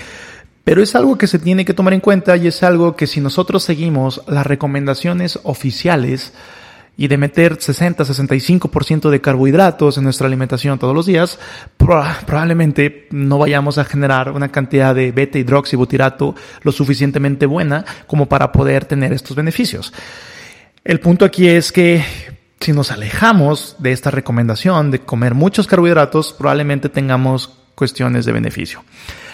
pero 0.63 0.81
es 0.81 0.95
algo 0.95 1.17
que 1.17 1.27
se 1.27 1.39
tiene 1.39 1.65
que 1.65 1.73
tomar 1.73 1.93
en 1.93 1.99
cuenta 1.99 2.37
y 2.37 2.47
es 2.47 2.63
algo 2.63 2.95
que 2.95 3.07
si 3.07 3.19
nosotros 3.19 3.63
seguimos 3.63 4.21
las 4.27 4.47
recomendaciones 4.47 5.39
oficiales 5.43 6.33
y 6.95 7.07
de 7.07 7.17
meter 7.17 7.57
60-65% 7.57 9.09
de 9.09 9.19
carbohidratos 9.19 9.97
en 9.97 10.03
nuestra 10.03 10.27
alimentación 10.27 10.77
todos 10.77 10.95
los 10.95 11.07
días, 11.07 11.39
probablemente 11.77 13.07
no 13.11 13.39
vayamos 13.39 13.77
a 13.77 13.83
generar 13.83 14.31
una 14.31 14.51
cantidad 14.51 14.93
de 14.93 15.11
beta 15.11 15.39
hidroxibutirato 15.39 16.35
lo 16.61 16.71
suficientemente 16.71 17.45
buena 17.45 17.83
como 18.05 18.27
para 18.27 18.51
poder 18.51 18.85
tener 18.85 19.11
estos 19.11 19.35
beneficios. 19.35 19.91
El 20.83 20.99
punto 20.99 21.25
aquí 21.25 21.47
es 21.47 21.71
que 21.71 22.03
si 22.63 22.71
nos 22.71 22.91
alejamos 22.91 23.75
de 23.79 23.91
esta 23.91 24.09
recomendación 24.09 24.89
de 24.89 24.99
comer 24.99 25.33
muchos 25.33 25.67
carbohidratos, 25.67 26.31
probablemente 26.31 26.87
tengamos 26.87 27.49
cuestiones 27.75 28.25
de 28.25 28.31
beneficio. 28.31 28.83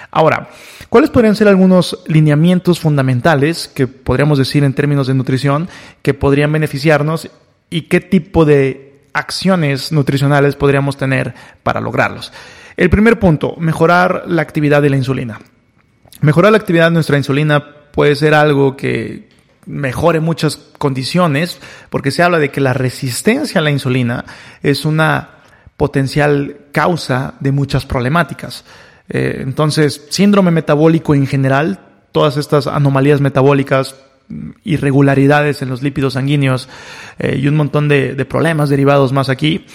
Ahora, 0.09 0.49
¿cuáles 0.89 1.11
podrían 1.11 1.35
ser 1.35 1.47
algunos 1.47 1.99
lineamientos 2.07 2.79
fundamentales 2.79 3.67
que 3.67 3.85
podríamos 3.85 4.39
decir 4.39 4.63
en 4.63 4.73
términos 4.73 5.05
de 5.05 5.13
nutrición 5.13 5.69
que 6.01 6.15
podrían 6.15 6.51
beneficiarnos 6.51 7.29
y 7.69 7.83
qué 7.83 8.01
tipo 8.01 8.45
de 8.45 9.03
acciones 9.13 9.91
nutricionales 9.91 10.55
podríamos 10.55 10.97
tener 10.97 11.35
para 11.61 11.81
lograrlos? 11.81 12.33
El 12.77 12.89
primer 12.89 13.19
punto, 13.19 13.55
mejorar 13.59 14.23
la 14.27 14.41
actividad 14.41 14.81
de 14.81 14.89
la 14.89 14.97
insulina. 14.97 15.39
Mejorar 16.21 16.51
la 16.51 16.57
actividad 16.57 16.85
de 16.85 16.95
nuestra 16.95 17.17
insulina 17.17 17.63
puede 17.91 18.15
ser 18.15 18.33
algo 18.33 18.75
que, 18.75 19.28
mejore 19.65 20.19
muchas 20.19 20.57
condiciones, 20.57 21.59
porque 21.89 22.11
se 22.11 22.23
habla 22.23 22.39
de 22.39 22.49
que 22.49 22.61
la 22.61 22.73
resistencia 22.73 23.59
a 23.59 23.63
la 23.63 23.71
insulina 23.71 24.25
es 24.63 24.85
una 24.85 25.29
potencial 25.77 26.57
causa 26.71 27.35
de 27.39 27.51
muchas 27.51 27.85
problemáticas. 27.85 28.65
Eh, 29.09 29.39
entonces, 29.41 30.07
síndrome 30.09 30.51
metabólico 30.51 31.15
en 31.15 31.27
general, 31.27 31.79
todas 32.11 32.37
estas 32.37 32.67
anomalías 32.67 33.21
metabólicas, 33.21 33.95
irregularidades 34.63 35.63
en 35.63 35.69
los 35.69 35.81
lípidos 35.81 36.13
sanguíneos 36.13 36.69
eh, 37.17 37.39
y 37.41 37.47
un 37.47 37.55
montón 37.55 37.87
de 37.87 38.25
problemas 38.25 38.69
derivados 38.69 39.11
más 39.11 39.29
aquí, 39.29 39.65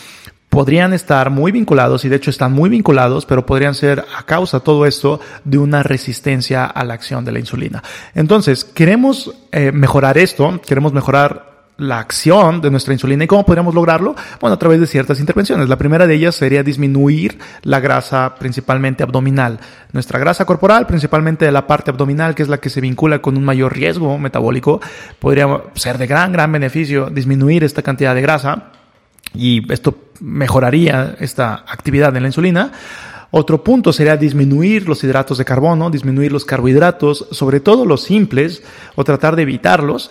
podrían 0.55 0.93
estar 0.93 1.31
muy 1.31 1.51
vinculados 1.51 2.05
y 2.05 2.09
de 2.09 2.14
hecho 2.14 2.31
están 2.31 2.53
muy 2.53 2.71
vinculados, 2.71 3.27
pero 3.27 3.45
podrían 3.45 3.75
ser 3.75 4.05
a 4.17 4.23
causa 4.23 4.61
todo 4.61 4.87
esto 4.87 5.19
de 5.43 5.59
una 5.59 5.83
resistencia 5.83 6.64
a 6.64 6.85
la 6.85 6.95
acción 6.95 7.25
de 7.25 7.33
la 7.33 7.40
insulina. 7.40 7.83
Entonces, 8.14 8.64
queremos 8.64 9.35
eh, 9.51 9.73
mejorar 9.73 10.17
esto, 10.17 10.61
queremos 10.64 10.93
mejorar 10.93 11.55
la 11.77 11.99
acción 11.99 12.61
de 12.61 12.71
nuestra 12.71 12.93
insulina 12.93 13.25
y 13.25 13.27
cómo 13.27 13.45
podríamos 13.45 13.75
lograrlo? 13.75 14.14
Bueno, 14.40 14.55
a 14.55 14.59
través 14.61 14.79
de 14.79 14.87
ciertas 14.87 15.19
intervenciones. 15.19 15.69
La 15.69 15.77
primera 15.77 16.07
de 16.07 16.14
ellas 16.14 16.37
sería 16.37 16.62
disminuir 16.62 17.37
la 17.62 17.81
grasa 17.81 18.37
principalmente 18.38 19.03
abdominal. 19.03 19.59
Nuestra 19.90 20.21
grasa 20.21 20.45
corporal, 20.45 20.87
principalmente 20.87 21.47
de 21.47 21.51
la 21.51 21.67
parte 21.67 21.90
abdominal, 21.90 22.37
que 22.37 22.45
es 22.45 22.49
la 22.49 22.59
que 22.59 22.71
se 22.71 22.81
vincula 22.81 23.21
con 23.21 23.37
un 23.37 23.45
mayor 23.45 23.75
riesgo 23.75 24.19
metabólico, 24.19 24.81
podría 25.19 25.49
ser 25.75 25.99
de 25.99 26.07
gran, 26.07 26.31
gran 26.31 26.53
beneficio 26.53 27.11
disminuir 27.11 27.64
esta 27.64 27.83
cantidad 27.83 28.14
de 28.14 28.23
grasa 28.23 28.71
y 29.35 29.70
esto 29.73 29.97
mejoraría 30.20 31.16
esta 31.18 31.64
actividad 31.66 32.12
de 32.12 32.20
la 32.20 32.29
insulina. 32.29 32.73
Otro 33.31 33.64
punto 33.64 33.92
sería 33.92 34.16
disminuir 34.16 34.88
los 34.88 35.03
hidratos 35.03 35.38
de 35.38 35.44
carbono, 35.44 35.90
disminuir 35.90 36.31
los 36.31 36.44
carbohidratos, 36.44 37.27
sobre 37.33 37.59
todo 37.59 37.85
los 37.85 38.03
simples, 38.03 38.62
o 38.94 39.03
tratar 39.03 39.35
de 39.35 39.42
evitarlos 39.42 40.11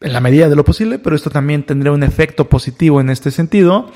en 0.00 0.12
la 0.12 0.20
medida 0.20 0.48
de 0.48 0.54
lo 0.54 0.64
posible, 0.64 0.98
pero 0.98 1.16
esto 1.16 1.30
también 1.30 1.64
tendría 1.64 1.92
un 1.92 2.04
efecto 2.04 2.48
positivo 2.48 3.00
en 3.00 3.10
este 3.10 3.32
sentido. 3.32 3.90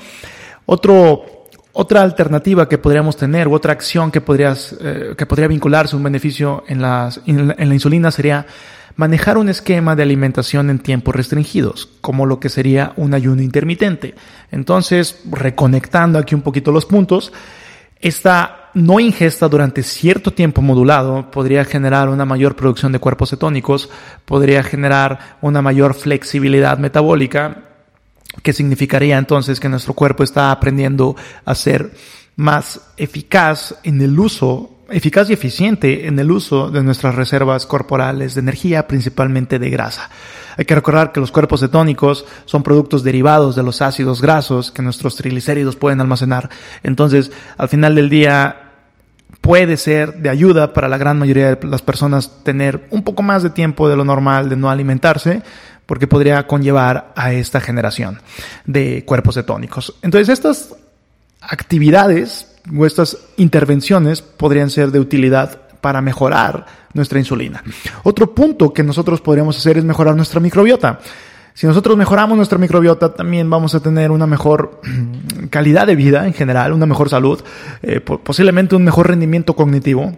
Otro, 0.65 1.23
otra 1.71 2.01
alternativa 2.01 2.67
que 2.67 2.77
podríamos 2.77 3.15
tener, 3.15 3.47
u 3.47 3.53
otra 3.53 3.71
acción 3.71 4.11
que, 4.11 4.19
podrías, 4.19 4.75
eh, 4.81 5.13
que 5.17 5.25
podría 5.25 5.47
vincularse 5.47 5.95
un 5.95 6.03
beneficio 6.03 6.65
en, 6.67 6.81
las, 6.81 7.21
en 7.25 7.47
la 7.47 7.73
insulina 7.73 8.11
sería 8.11 8.45
manejar 8.99 9.37
un 9.37 9.47
esquema 9.47 9.95
de 9.95 10.03
alimentación 10.03 10.69
en 10.69 10.77
tiempos 10.77 11.15
restringidos, 11.15 11.87
como 12.01 12.25
lo 12.25 12.41
que 12.41 12.49
sería 12.49 12.91
un 12.97 13.13
ayuno 13.13 13.41
intermitente. 13.41 14.13
Entonces, 14.51 15.21
reconectando 15.31 16.19
aquí 16.19 16.35
un 16.35 16.41
poquito 16.41 16.73
los 16.73 16.85
puntos, 16.85 17.31
esta 18.01 18.71
no 18.73 18.99
ingesta 18.99 19.47
durante 19.47 19.83
cierto 19.83 20.33
tiempo 20.33 20.61
modulado 20.61 21.31
podría 21.31 21.63
generar 21.63 22.09
una 22.09 22.25
mayor 22.25 22.57
producción 22.57 22.91
de 22.91 22.99
cuerpos 22.99 23.29
cetónicos, 23.29 23.89
podría 24.25 24.63
generar 24.63 25.37
una 25.39 25.61
mayor 25.61 25.93
flexibilidad 25.93 26.77
metabólica, 26.77 27.69
que 28.43 28.51
significaría 28.51 29.17
entonces 29.17 29.61
que 29.61 29.69
nuestro 29.69 29.93
cuerpo 29.93 30.23
está 30.23 30.51
aprendiendo 30.51 31.15
a 31.45 31.55
ser 31.55 31.93
más 32.35 32.81
eficaz 32.97 33.75
en 33.83 34.01
el 34.01 34.19
uso 34.19 34.78
eficaz 34.91 35.29
y 35.29 35.33
eficiente 35.33 36.07
en 36.07 36.17
el 36.19 36.31
uso 36.31 36.69
de 36.69 36.83
nuestras 36.83 37.15
reservas 37.15 37.65
corporales 37.65 38.35
de 38.35 38.41
energía, 38.41 38.87
principalmente 38.87 39.59
de 39.59 39.69
grasa. 39.69 40.09
Hay 40.57 40.65
que 40.65 40.75
recordar 40.75 41.11
que 41.11 41.19
los 41.19 41.31
cuerpos 41.31 41.61
cetónicos 41.61 42.25
son 42.45 42.63
productos 42.63 43.03
derivados 43.03 43.55
de 43.55 43.63
los 43.63 43.81
ácidos 43.81 44.21
grasos 44.21 44.71
que 44.71 44.81
nuestros 44.81 45.15
triglicéridos 45.15 45.75
pueden 45.75 46.01
almacenar. 46.01 46.49
Entonces, 46.83 47.31
al 47.57 47.69
final 47.69 47.95
del 47.95 48.09
día, 48.09 48.71
puede 49.41 49.77
ser 49.77 50.15
de 50.15 50.29
ayuda 50.29 50.73
para 50.73 50.87
la 50.87 50.97
gran 50.97 51.17
mayoría 51.17 51.55
de 51.55 51.67
las 51.67 51.81
personas 51.81 52.43
tener 52.43 52.87
un 52.89 53.03
poco 53.03 53.23
más 53.23 53.43
de 53.43 53.49
tiempo 53.49 53.87
de 53.87 53.95
lo 53.95 54.03
normal 54.03 54.49
de 54.49 54.57
no 54.57 54.69
alimentarse, 54.69 55.41
porque 55.85 56.07
podría 56.07 56.45
conllevar 56.45 57.13
a 57.15 57.33
esta 57.33 57.61
generación 57.61 58.21
de 58.65 59.03
cuerpos 59.05 59.35
cetónicos. 59.35 59.95
Entonces, 60.01 60.29
estas 60.29 60.75
actividades 61.41 62.47
o 62.75 62.85
estas 62.85 63.17
intervenciones 63.37 64.21
podrían 64.21 64.69
ser 64.69 64.91
de 64.91 64.99
utilidad 64.99 65.61
para 65.81 66.01
mejorar 66.01 66.65
nuestra 66.93 67.19
insulina. 67.19 67.63
Otro 68.03 68.33
punto 68.33 68.73
que 68.73 68.83
nosotros 68.83 69.21
podríamos 69.21 69.57
hacer 69.57 69.77
es 69.77 69.85
mejorar 69.85 70.15
nuestra 70.15 70.39
microbiota. 70.39 70.99
Si 71.53 71.67
nosotros 71.67 71.97
mejoramos 71.97 72.37
nuestra 72.37 72.57
microbiota, 72.57 73.13
también 73.13 73.49
vamos 73.49 73.75
a 73.75 73.81
tener 73.81 74.11
una 74.11 74.25
mejor 74.25 74.81
calidad 75.49 75.87
de 75.87 75.95
vida 75.95 76.25
en 76.25 76.33
general, 76.33 76.73
una 76.73 76.85
mejor 76.85 77.09
salud, 77.09 77.41
eh, 77.81 77.99
posiblemente 77.99 78.75
un 78.75 78.83
mejor 78.83 79.07
rendimiento 79.07 79.55
cognitivo. 79.55 80.15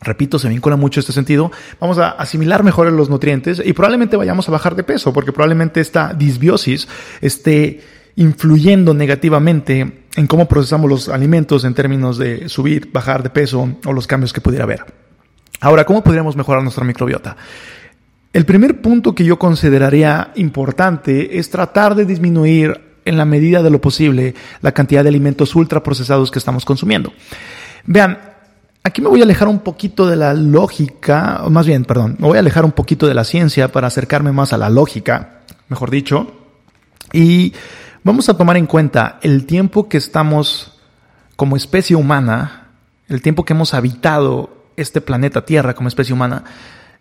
Repito, 0.00 0.40
se 0.40 0.48
vincula 0.48 0.74
mucho 0.74 0.98
este 0.98 1.12
sentido. 1.12 1.52
Vamos 1.78 1.98
a 1.98 2.10
asimilar 2.10 2.64
mejor 2.64 2.90
los 2.90 3.08
nutrientes 3.08 3.62
y 3.64 3.72
probablemente 3.72 4.16
vayamos 4.16 4.48
a 4.48 4.52
bajar 4.52 4.74
de 4.74 4.82
peso, 4.82 5.12
porque 5.12 5.32
probablemente 5.32 5.80
esta 5.80 6.12
disbiosis 6.12 6.88
esté 7.20 7.80
influyendo 8.16 8.94
negativamente 8.94 10.01
en 10.16 10.26
cómo 10.26 10.46
procesamos 10.46 10.90
los 10.90 11.08
alimentos 11.08 11.64
en 11.64 11.74
términos 11.74 12.18
de 12.18 12.48
subir, 12.48 12.90
bajar 12.92 13.22
de 13.22 13.30
peso 13.30 13.76
o 13.84 13.92
los 13.92 14.06
cambios 14.06 14.32
que 14.32 14.40
pudiera 14.40 14.64
haber. 14.64 14.84
Ahora, 15.60 15.84
¿cómo 15.84 16.02
podríamos 16.02 16.36
mejorar 16.36 16.62
nuestra 16.62 16.84
microbiota? 16.84 17.36
El 18.32 18.46
primer 18.46 18.80
punto 18.80 19.14
que 19.14 19.24
yo 19.24 19.38
consideraría 19.38 20.32
importante 20.36 21.38
es 21.38 21.50
tratar 21.50 21.94
de 21.94 22.06
disminuir 22.06 22.80
en 23.04 23.16
la 23.16 23.24
medida 23.24 23.62
de 23.62 23.70
lo 23.70 23.80
posible 23.80 24.34
la 24.60 24.72
cantidad 24.72 25.02
de 25.02 25.08
alimentos 25.08 25.54
ultraprocesados 25.54 26.30
que 26.30 26.38
estamos 26.38 26.64
consumiendo. 26.64 27.12
Vean, 27.84 28.18
aquí 28.82 29.02
me 29.02 29.08
voy 29.08 29.20
a 29.20 29.24
alejar 29.24 29.48
un 29.48 29.60
poquito 29.60 30.06
de 30.06 30.16
la 30.16 30.34
lógica, 30.34 31.42
más 31.50 31.66
bien, 31.66 31.84
perdón, 31.84 32.16
me 32.18 32.28
voy 32.28 32.36
a 32.36 32.40
alejar 32.40 32.64
un 32.64 32.72
poquito 32.72 33.06
de 33.06 33.14
la 33.14 33.24
ciencia 33.24 33.70
para 33.70 33.88
acercarme 33.88 34.32
más 34.32 34.52
a 34.52 34.58
la 34.58 34.70
lógica, 34.70 35.42
mejor 35.68 35.90
dicho, 35.90 36.32
y 37.12 37.52
vamos 38.04 38.28
a 38.28 38.36
tomar 38.36 38.56
en 38.56 38.66
cuenta 38.66 39.18
el 39.22 39.46
tiempo 39.46 39.88
que 39.88 39.98
estamos 39.98 40.78
como 41.36 41.56
especie 41.56 41.96
humana, 41.96 42.68
el 43.08 43.22
tiempo 43.22 43.44
que 43.44 43.52
hemos 43.52 43.74
habitado 43.74 44.64
este 44.76 45.00
planeta 45.00 45.44
Tierra 45.44 45.74
como 45.74 45.88
especie 45.88 46.14
humana, 46.14 46.44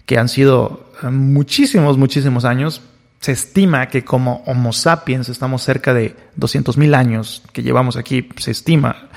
que 0.06 0.18
han 0.18 0.30
sido 0.30 0.92
eh, 1.04 1.08
muchísimos, 1.08 1.98
muchísimos 1.98 2.46
años. 2.46 2.82
Se 3.20 3.32
estima 3.32 3.88
que 3.88 4.04
como 4.04 4.44
Homo 4.48 4.74
sapiens 4.74 5.30
estamos 5.30 5.62
cerca 5.62 5.94
de 5.94 6.16
200.000 6.40 6.96
años 6.96 7.44
que 7.54 7.62
llevamos 7.62 7.98
aquí. 7.98 8.28
Se 8.38 8.52
estima 8.52 9.10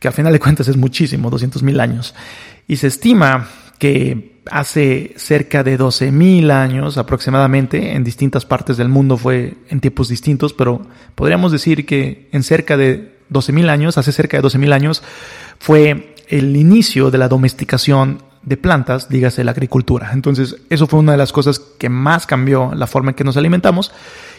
que 0.00 0.08
al 0.08 0.14
final 0.14 0.32
de 0.32 0.40
cuentas 0.40 0.68
es 0.68 0.76
muchísimo, 0.76 1.30
200.000 1.30 1.80
años. 1.80 2.14
Y 2.66 2.76
se 2.76 2.86
estima 2.86 3.48
que 3.78 4.31
hace 4.50 5.14
cerca 5.16 5.62
de 5.62 5.78
12.000 5.78 6.50
años 6.50 6.98
aproximadamente, 6.98 7.94
en 7.94 8.04
distintas 8.04 8.44
partes 8.44 8.76
del 8.76 8.88
mundo 8.88 9.16
fue 9.16 9.54
en 9.68 9.80
tiempos 9.80 10.08
distintos, 10.08 10.52
pero 10.52 10.82
podríamos 11.14 11.52
decir 11.52 11.86
que 11.86 12.28
en 12.32 12.42
cerca 12.42 12.76
de 12.76 13.18
12.000 13.30 13.70
años, 13.70 13.98
hace 13.98 14.12
cerca 14.12 14.36
de 14.36 14.42
12.000 14.42 14.72
años, 14.72 15.02
fue 15.58 16.14
el 16.28 16.56
inicio 16.56 17.10
de 17.10 17.18
la 17.18 17.28
domesticación 17.28 18.22
de 18.42 18.56
plantas, 18.56 19.08
dígase 19.08 19.44
la 19.44 19.52
agricultura. 19.52 20.10
Entonces, 20.12 20.56
eso 20.68 20.86
fue 20.86 20.98
una 20.98 21.12
de 21.12 21.18
las 21.18 21.32
cosas 21.32 21.58
que 21.60 21.88
más 21.88 22.26
cambió 22.26 22.72
la 22.74 22.86
forma 22.86 23.10
en 23.10 23.14
que 23.14 23.24
nos 23.24 23.36
alimentamos. 23.36 23.92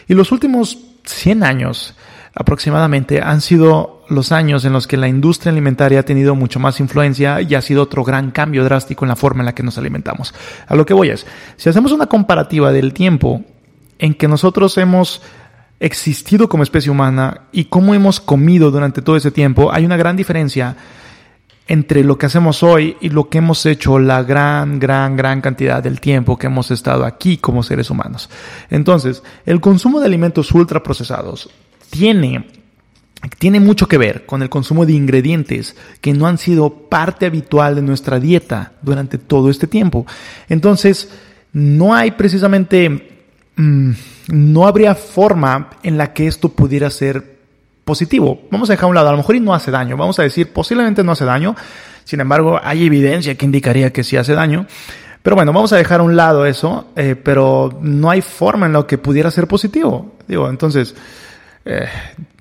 Y 0.06 0.14
los 0.14 0.30
últimos 0.30 0.78
100 1.04 1.42
años 1.42 1.94
aproximadamente 2.34 3.20
han 3.22 3.40
sido 3.40 4.02
los 4.08 4.32
años 4.32 4.64
en 4.64 4.72
los 4.72 4.86
que 4.86 4.96
la 4.96 5.08
industria 5.08 5.52
alimentaria 5.52 6.00
ha 6.00 6.04
tenido 6.04 6.34
mucho 6.34 6.58
más 6.58 6.80
influencia 6.80 7.40
y 7.40 7.54
ha 7.54 7.62
sido 7.62 7.82
otro 7.82 8.04
gran 8.04 8.30
cambio 8.32 8.64
drástico 8.64 9.04
en 9.04 9.10
la 9.10 9.16
forma 9.16 9.42
en 9.42 9.46
la 9.46 9.54
que 9.54 9.62
nos 9.62 9.78
alimentamos. 9.78 10.34
A 10.66 10.74
lo 10.74 10.84
que 10.84 10.94
voy 10.94 11.10
es, 11.10 11.26
si 11.56 11.68
hacemos 11.68 11.92
una 11.92 12.06
comparativa 12.06 12.72
del 12.72 12.92
tiempo 12.92 13.42
en 13.98 14.14
que 14.14 14.28
nosotros 14.28 14.76
hemos 14.78 15.22
existido 15.80 16.48
como 16.48 16.62
especie 16.62 16.90
humana 16.90 17.42
y 17.52 17.66
cómo 17.66 17.94
hemos 17.94 18.20
comido 18.20 18.70
durante 18.70 19.02
todo 19.02 19.16
ese 19.16 19.30
tiempo, 19.30 19.72
hay 19.72 19.84
una 19.84 19.96
gran 19.96 20.16
diferencia 20.16 20.76
entre 21.66 22.04
lo 22.04 22.18
que 22.18 22.26
hacemos 22.26 22.62
hoy 22.62 22.96
y 23.00 23.08
lo 23.08 23.30
que 23.30 23.38
hemos 23.38 23.64
hecho 23.64 23.98
la 23.98 24.22
gran, 24.22 24.78
gran, 24.78 25.16
gran 25.16 25.40
cantidad 25.40 25.82
del 25.82 26.00
tiempo 26.00 26.36
que 26.36 26.46
hemos 26.48 26.70
estado 26.70 27.06
aquí 27.06 27.38
como 27.38 27.62
seres 27.62 27.90
humanos. 27.90 28.28
Entonces, 28.70 29.22
el 29.46 29.60
consumo 29.60 30.00
de 30.00 30.06
alimentos 30.06 30.52
ultraprocesados 30.52 31.48
tiene, 31.94 32.44
tiene 33.38 33.60
mucho 33.60 33.86
que 33.86 33.98
ver 33.98 34.26
con 34.26 34.42
el 34.42 34.50
consumo 34.50 34.84
de 34.84 34.94
ingredientes 34.94 35.76
que 36.00 36.12
no 36.12 36.26
han 36.26 36.38
sido 36.38 36.70
parte 36.70 37.24
habitual 37.24 37.76
de 37.76 37.82
nuestra 37.82 38.18
dieta 38.18 38.72
durante 38.82 39.16
todo 39.16 39.48
este 39.48 39.68
tiempo. 39.68 40.04
Entonces, 40.48 41.08
no 41.52 41.94
hay 41.94 42.10
precisamente, 42.10 43.22
mm, 43.54 43.90
no 44.32 44.66
habría 44.66 44.96
forma 44.96 45.70
en 45.84 45.96
la 45.96 46.12
que 46.12 46.26
esto 46.26 46.48
pudiera 46.48 46.90
ser 46.90 47.36
positivo. 47.84 48.42
Vamos 48.50 48.70
a 48.70 48.72
dejar 48.72 48.86
a 48.86 48.88
un 48.88 48.96
lado, 48.96 49.08
a 49.10 49.12
lo 49.12 49.18
mejor 49.18 49.36
y 49.36 49.40
no 49.40 49.54
hace 49.54 49.70
daño. 49.70 49.96
Vamos 49.96 50.18
a 50.18 50.24
decir, 50.24 50.52
posiblemente 50.52 51.04
no 51.04 51.12
hace 51.12 51.24
daño. 51.24 51.54
Sin 52.02 52.18
embargo, 52.18 52.58
hay 52.60 52.86
evidencia 52.86 53.36
que 53.36 53.46
indicaría 53.46 53.92
que 53.92 54.02
sí 54.02 54.16
hace 54.16 54.34
daño. 54.34 54.66
Pero 55.22 55.36
bueno, 55.36 55.52
vamos 55.52 55.72
a 55.72 55.76
dejar 55.76 56.00
a 56.00 56.02
un 56.02 56.16
lado 56.16 56.44
eso, 56.44 56.88
eh, 56.96 57.14
pero 57.14 57.78
no 57.80 58.10
hay 58.10 58.20
forma 58.20 58.66
en 58.66 58.72
lo 58.72 58.84
que 58.84 58.98
pudiera 58.98 59.30
ser 59.30 59.46
positivo. 59.46 60.16
Digo, 60.26 60.50
entonces, 60.50 60.96
eh, 61.64 61.88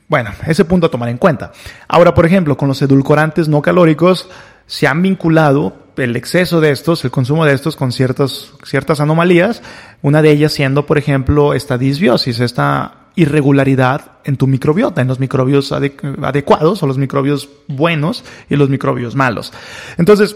bueno, 0.08 0.32
ese 0.46 0.66
punto 0.66 0.88
a 0.88 0.92
tomar 0.92 1.10
en 1.10 1.18
cuenta. 1.18 1.52
Ahora, 1.88 2.14
por 2.14 2.26
ejemplo, 2.26 2.58
con 2.58 2.68
los 2.68 2.82
edulcorantes 2.82 3.48
no 3.48 3.62
calóricos, 3.62 4.30
se 4.68 4.88
han 4.88 5.02
vinculado 5.02 5.76
el 5.98 6.16
exceso 6.16 6.62
de 6.62 6.72
estos, 6.72 7.04
el 7.04 7.12
consumo 7.12 7.46
de 7.46 7.54
estos 7.54 7.76
con 7.76 7.92
ciertas, 7.92 8.52
ciertas 8.64 9.00
anomalías, 9.00 9.62
una 10.02 10.22
de 10.22 10.32
ellas 10.32 10.54
siendo, 10.54 10.86
por 10.86 10.98
ejemplo, 10.98 11.54
esta 11.54 11.78
disbiosis, 11.78 12.40
esta 12.40 12.96
irregularidad 13.16 14.14
en 14.24 14.38
tu 14.38 14.48
microbiota, 14.48 15.02
en 15.02 15.08
los 15.08 15.20
microbios 15.20 15.72
adecuados 15.72 16.82
o 16.82 16.88
los 16.88 16.98
microbios 16.98 17.50
buenos 17.68 18.24
y 18.50 18.56
los 18.56 18.70
microbios 18.70 19.16
malos. 19.16 19.54
Entonces, 19.98 20.36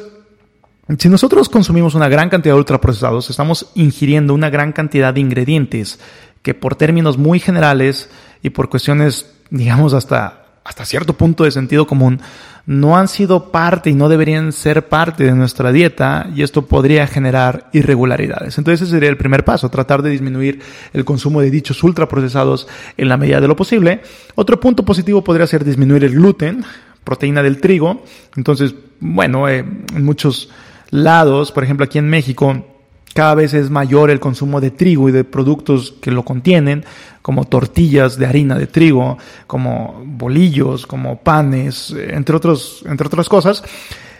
si 0.97 1.09
nosotros 1.09 1.49
consumimos 1.49 1.95
una 1.95 2.07
gran 2.07 2.29
cantidad 2.29 2.53
de 2.53 2.59
ultraprocesados, 2.59 3.29
estamos 3.29 3.71
ingiriendo 3.75 4.33
una 4.33 4.49
gran 4.49 4.71
cantidad 4.71 5.13
de 5.13 5.19
ingredientes 5.19 5.99
que 6.43 6.53
por 6.53 6.75
términos 6.75 7.17
muy 7.17 7.39
generales 7.39 8.09
y 8.41 8.49
por 8.49 8.69
cuestiones, 8.69 9.29
digamos, 9.49 9.93
hasta, 9.93 10.45
hasta 10.63 10.85
cierto 10.85 11.13
punto 11.13 11.43
de 11.43 11.51
sentido 11.51 11.87
común, 11.87 12.21
no 12.67 12.97
han 12.97 13.07
sido 13.07 13.49
parte 13.49 13.89
y 13.89 13.95
no 13.95 14.09
deberían 14.09 14.51
ser 14.51 14.89
parte 14.89 15.23
de 15.23 15.31
nuestra 15.31 15.71
dieta 15.71 16.29
y 16.35 16.43
esto 16.43 16.65
podría 16.65 17.07
generar 17.07 17.69
irregularidades. 17.71 18.57
Entonces 18.57 18.81
ese 18.81 18.91
sería 18.91 19.09
el 19.09 19.15
primer 19.15 19.45
paso, 19.45 19.69
tratar 19.69 20.01
de 20.01 20.09
disminuir 20.09 20.61
el 20.91 21.05
consumo 21.05 21.39
de 21.39 21.49
dichos 21.49 21.81
ultraprocesados 21.81 22.67
en 22.97 23.07
la 23.07 23.15
medida 23.15 23.39
de 23.39 23.47
lo 23.47 23.55
posible. 23.55 24.01
Otro 24.35 24.59
punto 24.59 24.83
positivo 24.83 25.23
podría 25.23 25.47
ser 25.47 25.63
disminuir 25.63 26.03
el 26.03 26.11
gluten, 26.11 26.65
proteína 27.05 27.41
del 27.41 27.61
trigo. 27.61 28.03
Entonces, 28.35 28.75
bueno, 28.99 29.47
eh, 29.47 29.59
en 29.59 30.03
muchos 30.03 30.49
lados, 30.89 31.53
por 31.53 31.63
ejemplo 31.63 31.85
aquí 31.85 31.99
en 31.99 32.09
México, 32.09 32.76
cada 33.17 33.33
vez 33.33 33.55
es 33.55 33.71
mayor 33.71 34.11
el 34.11 34.19
consumo 34.19 34.61
de 34.61 34.69
trigo 34.69 35.09
y 35.09 35.11
de 35.11 35.23
productos 35.23 35.95
que 35.99 36.11
lo 36.11 36.23
contienen, 36.23 36.85
como 37.23 37.45
tortillas 37.45 38.19
de 38.19 38.27
harina 38.27 38.59
de 38.59 38.67
trigo, 38.67 39.17
como 39.47 40.03
bolillos, 40.05 40.85
como 40.85 41.17
panes, 41.17 41.95
entre, 41.97 42.35
otros, 42.35 42.83
entre 42.85 43.07
otras 43.07 43.27
cosas, 43.27 43.63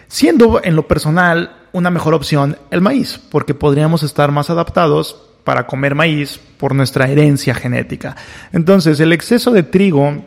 siendo 0.08 0.60
en 0.64 0.74
lo 0.74 0.88
personal 0.88 1.68
una 1.70 1.92
mejor 1.92 2.12
opción 2.12 2.58
el 2.72 2.80
maíz, 2.80 3.20
porque 3.30 3.54
podríamos 3.54 4.02
estar 4.02 4.32
más 4.32 4.50
adaptados 4.50 5.16
para 5.44 5.68
comer 5.68 5.94
maíz 5.94 6.40
por 6.58 6.74
nuestra 6.74 7.08
herencia 7.08 7.54
genética. 7.54 8.16
Entonces, 8.52 8.98
el 8.98 9.12
exceso 9.12 9.52
de 9.52 9.62
trigo 9.62 10.24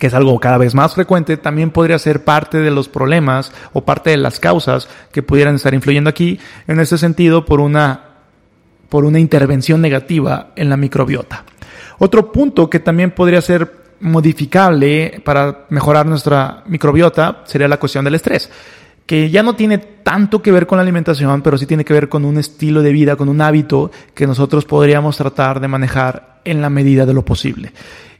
que 0.00 0.08
es 0.08 0.14
algo 0.14 0.40
cada 0.40 0.58
vez 0.58 0.74
más 0.74 0.94
frecuente, 0.94 1.36
también 1.36 1.70
podría 1.70 1.98
ser 1.98 2.24
parte 2.24 2.58
de 2.58 2.72
los 2.72 2.88
problemas 2.88 3.52
o 3.72 3.84
parte 3.84 4.10
de 4.10 4.16
las 4.16 4.40
causas 4.40 4.88
que 5.12 5.22
pudieran 5.22 5.54
estar 5.54 5.74
influyendo 5.74 6.10
aquí, 6.10 6.40
en 6.66 6.80
ese 6.80 6.98
sentido, 6.98 7.44
por 7.44 7.60
una, 7.60 8.00
por 8.88 9.04
una 9.04 9.20
intervención 9.20 9.80
negativa 9.80 10.52
en 10.56 10.70
la 10.70 10.76
microbiota. 10.76 11.44
Otro 11.98 12.32
punto 12.32 12.70
que 12.70 12.80
también 12.80 13.10
podría 13.12 13.42
ser 13.42 13.78
modificable 14.00 15.20
para 15.22 15.66
mejorar 15.68 16.06
nuestra 16.06 16.64
microbiota 16.66 17.42
sería 17.44 17.68
la 17.68 17.76
cuestión 17.76 18.04
del 18.04 18.14
estrés 18.14 18.50
que 19.10 19.28
ya 19.28 19.42
no 19.42 19.56
tiene 19.56 19.78
tanto 19.78 20.40
que 20.40 20.52
ver 20.52 20.68
con 20.68 20.76
la 20.76 20.82
alimentación, 20.82 21.42
pero 21.42 21.58
sí 21.58 21.66
tiene 21.66 21.84
que 21.84 21.92
ver 21.92 22.08
con 22.08 22.24
un 22.24 22.38
estilo 22.38 22.80
de 22.80 22.92
vida, 22.92 23.16
con 23.16 23.28
un 23.28 23.40
hábito 23.40 23.90
que 24.14 24.24
nosotros 24.24 24.64
podríamos 24.64 25.16
tratar 25.16 25.58
de 25.58 25.66
manejar 25.66 26.40
en 26.44 26.62
la 26.62 26.70
medida 26.70 27.04
de 27.06 27.12
lo 27.12 27.24
posible. 27.24 27.72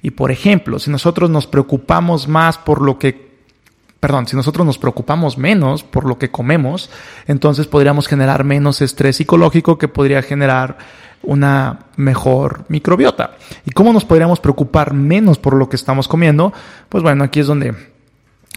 Y 0.02 0.10
por 0.10 0.32
ejemplo, 0.32 0.80
si 0.80 0.90
nosotros 0.90 1.30
nos 1.30 1.46
preocupamos 1.46 2.26
más 2.26 2.58
por 2.58 2.82
lo 2.82 2.98
que 2.98 3.30
perdón, 4.00 4.26
si 4.26 4.34
nosotros 4.34 4.66
nos 4.66 4.78
preocupamos 4.78 5.38
menos 5.38 5.84
por 5.84 6.06
lo 6.06 6.18
que 6.18 6.32
comemos, 6.32 6.90
entonces 7.28 7.68
podríamos 7.68 8.08
generar 8.08 8.42
menos 8.42 8.82
estrés 8.82 9.14
psicológico 9.14 9.78
que 9.78 9.86
podría 9.86 10.22
generar 10.22 10.76
una 11.22 11.86
mejor 11.94 12.64
microbiota. 12.66 13.36
¿Y 13.64 13.70
cómo 13.70 13.92
nos 13.92 14.04
podríamos 14.04 14.40
preocupar 14.40 14.92
menos 14.92 15.38
por 15.38 15.54
lo 15.54 15.68
que 15.68 15.76
estamos 15.76 16.08
comiendo? 16.08 16.52
Pues 16.88 17.04
bueno, 17.04 17.22
aquí 17.22 17.38
es 17.38 17.46
donde 17.46 17.76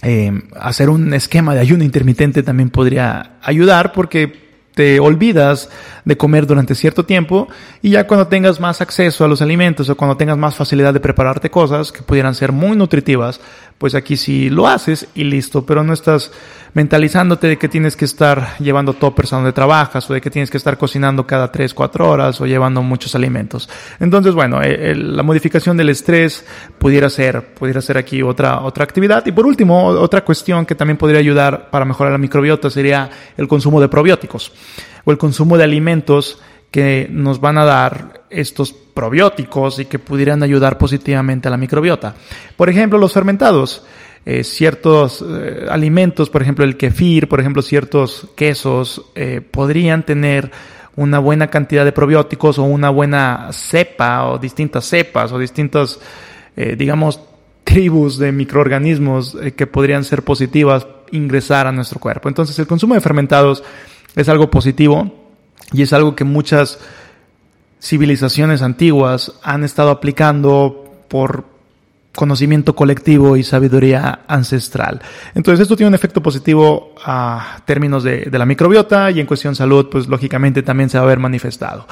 eh, 0.04 0.32
hacer 0.60 0.90
un 0.90 1.14
esquema 1.14 1.54
de 1.56 1.62
ayuno 1.62 1.84
intermitente 1.84 2.44
también 2.44 2.70
podría 2.70 3.38
ayudar 3.42 3.94
porque 3.94 4.53
te 4.76 5.00
olvidas 5.00 5.70
de 6.06 6.18
comer 6.18 6.48
durante 6.48 6.76
cierto 6.76 7.06
tiempo 7.06 7.48
y 7.82 7.92
ya 7.92 8.08
cuando 8.08 8.28
tengas 8.28 8.60
más 8.60 8.82
acceso 8.82 9.24
a 9.24 9.28
los 9.28 9.42
alimentos 9.42 9.90
o 9.90 9.96
cuando 9.96 10.18
tengas 10.18 10.38
más 10.38 10.56
facilidad 10.56 10.94
de 10.94 11.00
prepararte 11.00 11.50
cosas 11.50 11.92
que 11.92 12.02
pudieran 12.02 12.36
ser 12.36 12.52
muy 12.52 12.76
nutritivas, 12.76 13.40
pues 13.78 13.96
aquí 13.96 14.18
sí 14.18 14.50
lo 14.50 14.68
haces 14.68 15.08
y 15.16 15.24
listo, 15.24 15.66
pero 15.66 15.84
no 15.84 15.94
estás 15.94 16.32
mentalizándote 16.74 17.48
de 17.48 17.58
que 17.58 17.70
tienes 17.70 17.96
que 17.96 18.06
estar 18.06 18.58
llevando 18.58 18.94
toppers 18.94 19.34
a 19.34 19.36
donde 19.38 19.54
trabajas 19.54 20.10
o 20.10 20.14
de 20.14 20.22
que 20.22 20.32
tienes 20.32 20.50
que 20.50 20.58
estar 20.58 20.78
cocinando 20.78 21.28
cada 21.28 21.52
3, 21.52 21.74
4 21.74 22.10
horas 22.10 22.42
o 22.42 22.46
llevando 22.48 22.82
muchos 22.82 23.14
alimentos. 23.14 23.70
Entonces, 24.00 24.34
bueno, 24.34 24.62
eh, 24.64 24.96
la 24.96 25.22
modificación 25.22 25.78
del 25.78 25.90
estrés 25.90 26.44
pudiera 26.80 27.10
ser, 27.10 27.54
pudiera 27.54 27.82
ser 27.82 27.98
aquí 27.98 28.24
otra, 28.24 28.62
otra 28.62 28.84
actividad. 28.84 29.24
Y 29.26 29.32
por 29.32 29.46
último, 29.46 29.86
otra 29.86 30.24
cuestión 30.24 30.66
que 30.66 30.76
también 30.76 30.98
podría 30.98 31.20
ayudar 31.20 31.70
para 31.70 31.86
mejorar 31.86 32.12
la 32.12 32.18
microbiota 32.18 32.70
sería 32.70 33.10
el 33.38 33.48
consumo 33.48 33.80
de 33.80 33.88
probióticos 33.88 34.52
o 35.06 35.12
el 35.12 35.18
consumo 35.18 35.58
de 35.58 35.64
alimentos 35.64 36.40
que 36.72 37.08
nos 37.10 37.40
van 37.40 37.58
a 37.58 37.66
dar 37.66 38.24
estos 38.30 38.74
probióticos 38.74 39.80
y 39.80 39.86
que 39.86 40.00
pudieran 40.00 40.42
ayudar 40.42 40.78
positivamente 40.78 41.48
a 41.48 41.52
la 41.52 41.58
microbiota. 41.58 42.16
Por 42.58 42.70
ejemplo, 42.70 42.98
los 42.98 43.14
fermentados. 43.14 43.84
Eh, 44.26 44.46
ciertos 44.46 45.22
eh, 45.22 45.66
alimentos, 45.70 46.30
por 46.30 46.42
ejemplo 46.42 46.64
el 46.64 46.78
kefir, 46.78 47.28
por 47.28 47.42
ejemplo 47.42 47.62
ciertos 47.62 48.30
quesos, 48.38 49.04
eh, 49.16 49.42
podrían 49.42 50.04
tener 50.04 50.50
una 50.96 51.20
buena 51.20 51.48
cantidad 51.48 51.84
de 51.84 51.92
probióticos 51.92 52.58
o 52.58 52.64
una 52.64 52.90
buena 52.90 53.50
cepa 53.52 54.26
o 54.28 54.38
distintas 54.38 54.86
cepas 54.86 55.32
o 55.32 55.40
distintas, 55.40 56.00
digamos, 56.56 57.20
tribus 57.64 58.20
de 58.20 58.32
microorganismos 58.32 59.36
que 59.56 59.66
podrían 59.66 60.04
ser 60.04 60.22
positivas 60.22 60.86
ingresar 61.10 61.66
a 61.66 61.72
nuestro 61.72 62.00
cuerpo. 62.00 62.30
Entonces 62.30 62.60
el 62.60 62.68
consumo 62.68 62.94
de 62.94 63.02
fermentados 63.02 63.64
es 64.16 64.30
algo 64.30 64.50
positivo 64.50 65.12
y 65.72 65.82
es 65.82 65.94
algo 65.94 66.16
que 66.16 66.24
muchas 66.24 66.80
civilizaciones 67.82 68.62
antiguas 68.62 69.34
han 69.44 69.64
estado 69.64 69.90
aplicando 69.90 71.04
por 71.10 71.46
conocimiento 72.16 72.76
colectivo 72.76 73.36
y 73.38 73.44
sabiduría 73.44 74.22
ancestral. 74.28 75.02
Entonces 75.34 75.64
esto 75.64 75.76
tiene 75.76 75.90
un 75.90 75.96
efecto 75.96 76.22
positivo 76.22 76.94
a 77.04 77.62
términos 77.66 78.04
de, 78.04 78.26
de, 78.26 78.38
la 78.38 78.46
microbiota 78.46 79.10
y 79.10 79.20
en 79.20 79.26
cuestión 79.26 79.56
salud, 79.56 79.90
pues 79.90 80.08
lógicamente 80.08 80.62
también 80.62 80.90
se 80.90 80.98
va 81.00 81.06
a 81.06 81.08
ver 81.08 81.20
manifestado. 81.20 81.88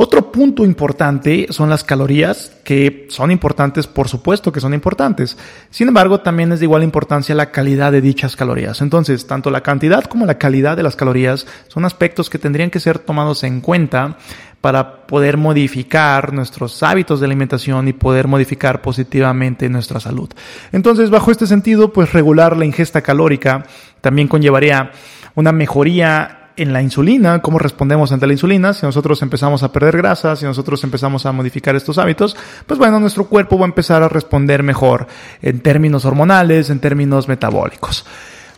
Otro 0.00 0.30
punto 0.30 0.64
importante 0.64 1.48
son 1.50 1.70
las 1.70 1.82
calorías, 1.82 2.52
que 2.62 3.08
son 3.10 3.32
importantes, 3.32 3.88
por 3.88 4.08
supuesto 4.08 4.52
que 4.52 4.60
son 4.60 4.72
importantes. 4.72 5.36
Sin 5.70 5.88
embargo, 5.88 6.20
también 6.20 6.52
es 6.52 6.60
de 6.60 6.66
igual 6.66 6.84
importancia 6.84 7.34
la 7.34 7.50
calidad 7.50 7.90
de 7.90 8.00
dichas 8.00 8.36
calorías. 8.36 8.80
Entonces, 8.80 9.26
tanto 9.26 9.50
la 9.50 9.64
cantidad 9.64 10.04
como 10.04 10.24
la 10.24 10.38
calidad 10.38 10.76
de 10.76 10.84
las 10.84 10.94
calorías 10.94 11.48
son 11.66 11.84
aspectos 11.84 12.30
que 12.30 12.38
tendrían 12.38 12.70
que 12.70 12.78
ser 12.78 13.00
tomados 13.00 13.42
en 13.42 13.60
cuenta 13.60 14.18
para 14.60 15.04
poder 15.08 15.36
modificar 15.36 16.32
nuestros 16.32 16.80
hábitos 16.84 17.18
de 17.18 17.26
alimentación 17.26 17.88
y 17.88 17.92
poder 17.92 18.28
modificar 18.28 18.80
positivamente 18.80 19.68
nuestra 19.68 19.98
salud. 19.98 20.30
Entonces, 20.70 21.10
bajo 21.10 21.32
este 21.32 21.48
sentido, 21.48 21.92
pues 21.92 22.12
regular 22.12 22.56
la 22.56 22.66
ingesta 22.66 23.02
calórica 23.02 23.64
también 24.00 24.28
conllevaría 24.28 24.92
una 25.34 25.50
mejoría 25.50 26.37
en 26.58 26.72
la 26.72 26.82
insulina, 26.82 27.40
cómo 27.40 27.58
respondemos 27.58 28.12
ante 28.12 28.26
la 28.26 28.32
insulina, 28.32 28.72
si 28.74 28.84
nosotros 28.84 29.22
empezamos 29.22 29.62
a 29.62 29.72
perder 29.72 29.96
grasa, 29.96 30.36
si 30.36 30.44
nosotros 30.44 30.82
empezamos 30.84 31.24
a 31.24 31.32
modificar 31.32 31.76
estos 31.76 31.98
hábitos, 31.98 32.36
pues 32.66 32.78
bueno, 32.78 33.00
nuestro 33.00 33.24
cuerpo 33.24 33.58
va 33.58 33.64
a 33.64 33.68
empezar 33.68 34.02
a 34.02 34.08
responder 34.08 34.62
mejor 34.62 35.06
en 35.40 35.60
términos 35.60 36.04
hormonales, 36.04 36.70
en 36.70 36.80
términos 36.80 37.28
metabólicos. 37.28 38.04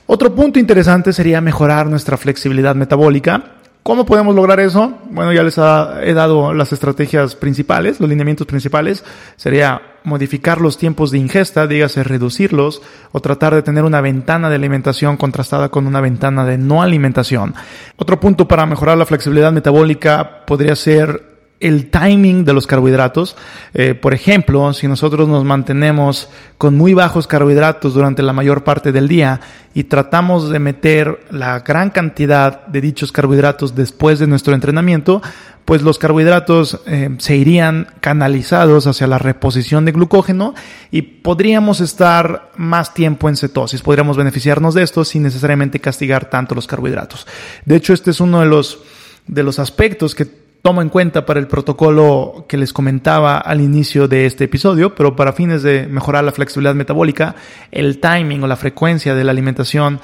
Otro 0.06 0.34
punto 0.34 0.58
interesante 0.58 1.12
sería 1.12 1.40
mejorar 1.40 1.86
nuestra 1.86 2.16
flexibilidad 2.16 2.74
metabólica. 2.74 3.59
¿Cómo 3.82 4.04
podemos 4.04 4.34
lograr 4.34 4.60
eso? 4.60 4.98
Bueno, 5.10 5.32
ya 5.32 5.42
les 5.42 5.56
he 5.56 6.12
dado 6.12 6.52
las 6.52 6.72
estrategias 6.72 7.34
principales, 7.34 7.98
los 7.98 8.10
lineamientos 8.10 8.46
principales. 8.46 9.04
Sería 9.36 9.80
modificar 10.04 10.60
los 10.60 10.76
tiempos 10.76 11.10
de 11.10 11.18
ingesta, 11.18 11.66
dígase 11.66 12.04
reducirlos, 12.04 12.82
o 13.12 13.20
tratar 13.20 13.54
de 13.54 13.62
tener 13.62 13.84
una 13.84 14.02
ventana 14.02 14.50
de 14.50 14.56
alimentación 14.56 15.16
contrastada 15.16 15.70
con 15.70 15.86
una 15.86 16.02
ventana 16.02 16.44
de 16.44 16.58
no 16.58 16.82
alimentación. 16.82 17.54
Otro 17.96 18.20
punto 18.20 18.46
para 18.46 18.66
mejorar 18.66 18.98
la 18.98 19.06
flexibilidad 19.06 19.50
metabólica 19.50 20.44
podría 20.46 20.76
ser 20.76 21.29
el 21.60 21.90
timing 21.90 22.44
de 22.46 22.54
los 22.54 22.66
carbohidratos. 22.66 23.36
Eh, 23.74 23.94
por 23.94 24.14
ejemplo, 24.14 24.72
si 24.72 24.88
nosotros 24.88 25.28
nos 25.28 25.44
mantenemos 25.44 26.28
con 26.56 26.76
muy 26.76 26.94
bajos 26.94 27.26
carbohidratos 27.26 27.94
durante 27.94 28.22
la 28.22 28.32
mayor 28.32 28.64
parte 28.64 28.92
del 28.92 29.08
día 29.08 29.40
y 29.74 29.84
tratamos 29.84 30.50
de 30.50 30.58
meter 30.58 31.20
la 31.30 31.60
gran 31.60 31.90
cantidad 31.90 32.66
de 32.66 32.80
dichos 32.80 33.12
carbohidratos 33.12 33.74
después 33.74 34.18
de 34.18 34.26
nuestro 34.26 34.54
entrenamiento, 34.54 35.20
pues 35.66 35.82
los 35.82 35.98
carbohidratos 35.98 36.80
eh, 36.86 37.10
se 37.18 37.36
irían 37.36 37.88
canalizados 38.00 38.86
hacia 38.86 39.06
la 39.06 39.18
reposición 39.18 39.84
de 39.84 39.92
glucógeno 39.92 40.54
y 40.90 41.02
podríamos 41.02 41.80
estar 41.80 42.50
más 42.56 42.94
tiempo 42.94 43.28
en 43.28 43.36
cetosis. 43.36 43.82
Podríamos 43.82 44.16
beneficiarnos 44.16 44.74
de 44.74 44.82
esto 44.82 45.04
sin 45.04 45.22
necesariamente 45.22 45.78
castigar 45.78 46.30
tanto 46.30 46.54
los 46.54 46.66
carbohidratos. 46.66 47.26
De 47.66 47.76
hecho, 47.76 47.92
este 47.92 48.10
es 48.10 48.20
uno 48.20 48.40
de 48.40 48.46
los 48.46 48.80
de 49.26 49.44
los 49.44 49.60
aspectos 49.60 50.16
que 50.16 50.26
tomo 50.62 50.82
en 50.82 50.88
cuenta 50.88 51.24
para 51.26 51.40
el 51.40 51.46
protocolo 51.46 52.44
que 52.48 52.56
les 52.56 52.72
comentaba 52.72 53.38
al 53.38 53.60
inicio 53.60 54.08
de 54.08 54.26
este 54.26 54.44
episodio, 54.44 54.94
pero 54.94 55.16
para 55.16 55.32
fines 55.32 55.62
de 55.62 55.86
mejorar 55.86 56.24
la 56.24 56.32
flexibilidad 56.32 56.74
metabólica, 56.74 57.34
el 57.70 57.98
timing 57.98 58.42
o 58.42 58.46
la 58.46 58.56
frecuencia 58.56 59.14
de 59.14 59.24
la 59.24 59.30
alimentación 59.30 60.00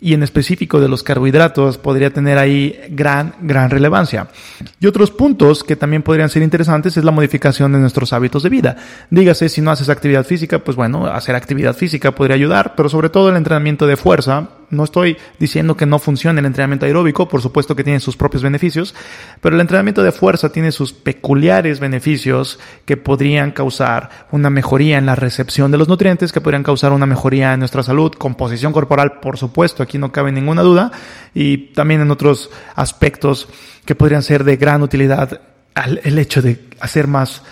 y 0.00 0.12
en 0.12 0.22
específico 0.22 0.80
de 0.80 0.88
los 0.88 1.02
carbohidratos 1.02 1.78
podría 1.78 2.10
tener 2.10 2.38
ahí 2.38 2.78
gran, 2.90 3.34
gran 3.40 3.70
relevancia. 3.70 4.28
Y 4.78 4.86
otros 4.86 5.10
puntos 5.10 5.64
que 5.64 5.76
también 5.76 6.02
podrían 6.02 6.28
ser 6.28 6.42
interesantes 6.42 6.96
es 6.96 7.04
la 7.04 7.12
modificación 7.12 7.72
de 7.72 7.78
nuestros 7.78 8.12
hábitos 8.12 8.42
de 8.42 8.50
vida. 8.50 8.76
Dígase, 9.10 9.48
si 9.48 9.62
no 9.62 9.70
haces 9.70 9.88
actividad 9.88 10.26
física, 10.26 10.58
pues 10.58 10.76
bueno, 10.76 11.06
hacer 11.06 11.34
actividad 11.34 11.74
física 11.74 12.14
podría 12.14 12.36
ayudar, 12.36 12.74
pero 12.76 12.88
sobre 12.88 13.08
todo 13.08 13.30
el 13.30 13.36
entrenamiento 13.36 13.86
de 13.86 13.96
fuerza. 13.96 14.50
No 14.70 14.84
estoy 14.84 15.16
diciendo 15.38 15.76
que 15.76 15.86
no 15.86 15.98
funcione 15.98 16.40
el 16.40 16.46
entrenamiento 16.46 16.86
aeróbico, 16.86 17.28
por 17.28 17.40
supuesto 17.40 17.76
que 17.76 17.84
tiene 17.84 18.00
sus 18.00 18.16
propios 18.16 18.42
beneficios, 18.42 18.94
pero 19.40 19.54
el 19.54 19.60
entrenamiento 19.60 20.02
de 20.02 20.12
fuerza 20.12 20.50
tiene 20.50 20.72
sus 20.72 20.92
peculiares 20.92 21.80
beneficios 21.80 22.58
que 22.84 22.96
podrían 22.96 23.52
causar 23.52 24.26
una 24.32 24.50
mejoría 24.50 24.98
en 24.98 25.06
la 25.06 25.14
recepción 25.14 25.70
de 25.70 25.78
los 25.78 25.88
nutrientes, 25.88 26.32
que 26.32 26.40
podrían 26.40 26.62
causar 26.62 26.92
una 26.92 27.06
mejoría 27.06 27.52
en 27.52 27.60
nuestra 27.60 27.82
salud, 27.82 28.12
composición 28.12 28.72
corporal, 28.72 29.20
por 29.20 29.38
supuesto, 29.38 29.82
aquí 29.82 29.98
no 29.98 30.12
cabe 30.12 30.32
ninguna 30.32 30.62
duda, 30.62 30.90
y 31.34 31.72
también 31.72 32.00
en 32.00 32.10
otros 32.10 32.50
aspectos 32.74 33.48
que 33.84 33.94
podrían 33.94 34.22
ser 34.22 34.44
de 34.44 34.56
gran 34.56 34.82
utilidad 34.82 35.40
el 36.02 36.18
hecho 36.18 36.40
de 36.40 36.68
hacer 36.80 37.06
más 37.06 37.42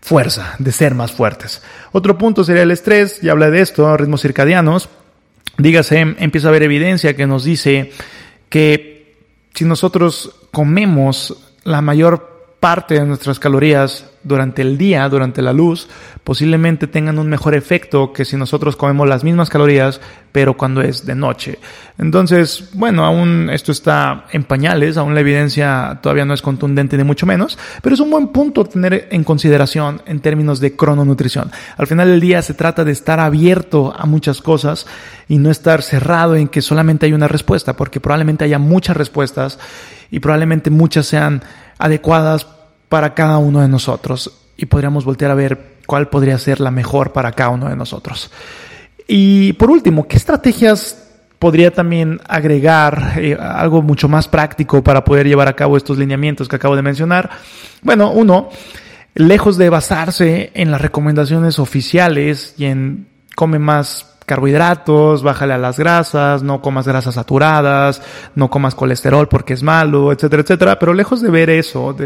fuerza, 0.00 0.56
de 0.58 0.72
ser 0.72 0.94
más 0.94 1.12
fuertes. 1.12 1.62
Otro 1.92 2.18
punto 2.18 2.44
sería 2.44 2.62
el 2.62 2.70
estrés, 2.70 3.20
ya 3.20 3.32
hablé 3.32 3.50
de 3.50 3.60
esto, 3.60 3.96
ritmos 3.96 4.20
circadianos. 4.22 4.88
Dígase, 5.58 5.98
empieza 5.98 6.48
a 6.48 6.50
haber 6.50 6.62
evidencia 6.62 7.14
que 7.14 7.26
nos 7.26 7.44
dice 7.44 7.92
que 8.48 9.16
si 9.54 9.64
nosotros 9.64 10.34
comemos 10.50 11.36
la 11.64 11.80
mayor 11.80 12.31
parte 12.62 12.94
de 12.94 13.04
nuestras 13.04 13.40
calorías 13.40 14.04
durante 14.22 14.62
el 14.62 14.78
día, 14.78 15.08
durante 15.08 15.42
la 15.42 15.52
luz, 15.52 15.88
posiblemente 16.22 16.86
tengan 16.86 17.18
un 17.18 17.28
mejor 17.28 17.56
efecto 17.56 18.12
que 18.12 18.24
si 18.24 18.36
nosotros 18.36 18.76
comemos 18.76 19.08
las 19.08 19.24
mismas 19.24 19.50
calorías, 19.50 20.00
pero 20.30 20.56
cuando 20.56 20.80
es 20.80 21.04
de 21.04 21.16
noche. 21.16 21.58
Entonces, 21.98 22.70
bueno, 22.74 23.04
aún 23.04 23.50
esto 23.50 23.72
está 23.72 24.26
en 24.30 24.44
pañales, 24.44 24.96
aún 24.96 25.12
la 25.12 25.22
evidencia 25.22 25.98
todavía 26.00 26.24
no 26.24 26.34
es 26.34 26.40
contundente 26.40 26.96
ni 26.96 27.02
mucho 27.02 27.26
menos, 27.26 27.58
pero 27.82 27.96
es 27.96 28.00
un 28.00 28.12
buen 28.12 28.28
punto 28.28 28.64
tener 28.64 29.08
en 29.10 29.24
consideración 29.24 30.00
en 30.06 30.20
términos 30.20 30.60
de 30.60 30.76
crononutrición. 30.76 31.50
Al 31.76 31.88
final 31.88 32.06
del 32.10 32.20
día 32.20 32.42
se 32.42 32.54
trata 32.54 32.84
de 32.84 32.92
estar 32.92 33.18
abierto 33.18 33.92
a 33.98 34.06
muchas 34.06 34.40
cosas 34.40 34.86
y 35.26 35.38
no 35.38 35.50
estar 35.50 35.82
cerrado 35.82 36.36
en 36.36 36.46
que 36.46 36.62
solamente 36.62 37.06
hay 37.06 37.12
una 37.12 37.26
respuesta, 37.26 37.74
porque 37.74 37.98
probablemente 37.98 38.44
haya 38.44 38.60
muchas 38.60 38.96
respuestas 38.96 39.58
y 40.12 40.20
probablemente 40.20 40.70
muchas 40.70 41.06
sean 41.06 41.42
adecuadas 41.78 42.46
para 42.88 43.14
cada 43.14 43.38
uno 43.38 43.60
de 43.60 43.68
nosotros 43.68 44.30
y 44.56 44.66
podríamos 44.66 45.04
voltear 45.04 45.30
a 45.30 45.34
ver 45.34 45.72
cuál 45.86 46.08
podría 46.08 46.38
ser 46.38 46.60
la 46.60 46.70
mejor 46.70 47.12
para 47.12 47.32
cada 47.32 47.50
uno 47.50 47.68
de 47.68 47.76
nosotros. 47.76 48.30
Y 49.06 49.54
por 49.54 49.70
último, 49.70 50.06
¿qué 50.06 50.16
estrategias 50.16 51.10
podría 51.38 51.72
también 51.72 52.20
agregar 52.28 53.14
eh, 53.16 53.36
algo 53.40 53.82
mucho 53.82 54.08
más 54.08 54.28
práctico 54.28 54.82
para 54.82 55.04
poder 55.04 55.26
llevar 55.26 55.48
a 55.48 55.56
cabo 55.56 55.76
estos 55.76 55.98
lineamientos 55.98 56.48
que 56.48 56.56
acabo 56.56 56.76
de 56.76 56.82
mencionar? 56.82 57.30
Bueno, 57.82 58.12
uno, 58.12 58.50
lejos 59.14 59.58
de 59.58 59.68
basarse 59.68 60.52
en 60.54 60.70
las 60.70 60.80
recomendaciones 60.80 61.58
oficiales 61.58 62.54
y 62.58 62.66
en 62.66 63.08
come 63.34 63.58
más 63.58 64.11
carbohidratos, 64.24 65.22
bájale 65.22 65.54
a 65.54 65.58
las 65.58 65.78
grasas, 65.78 66.42
no 66.42 66.60
comas 66.60 66.86
grasas 66.86 67.14
saturadas, 67.14 68.02
no 68.34 68.50
comas 68.50 68.74
colesterol 68.74 69.28
porque 69.28 69.54
es 69.54 69.62
malo, 69.62 70.12
etcétera, 70.12 70.42
etcétera. 70.42 70.78
Pero 70.78 70.94
lejos 70.94 71.20
de 71.20 71.30
ver 71.30 71.50
eso, 71.50 71.96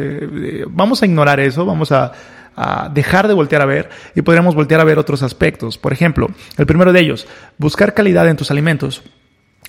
vamos 0.68 1.02
a 1.02 1.06
ignorar 1.06 1.40
eso, 1.40 1.64
vamos 1.64 1.92
a, 1.92 2.12
a 2.56 2.88
dejar 2.88 3.28
de 3.28 3.34
voltear 3.34 3.62
a 3.62 3.66
ver 3.66 3.90
y 4.14 4.22
podríamos 4.22 4.54
voltear 4.54 4.80
a 4.80 4.84
ver 4.84 4.98
otros 4.98 5.22
aspectos. 5.22 5.78
Por 5.78 5.92
ejemplo, 5.92 6.28
el 6.56 6.66
primero 6.66 6.92
de 6.92 7.00
ellos, 7.00 7.26
buscar 7.58 7.94
calidad 7.94 8.28
en 8.28 8.36
tus 8.36 8.50
alimentos. 8.50 9.02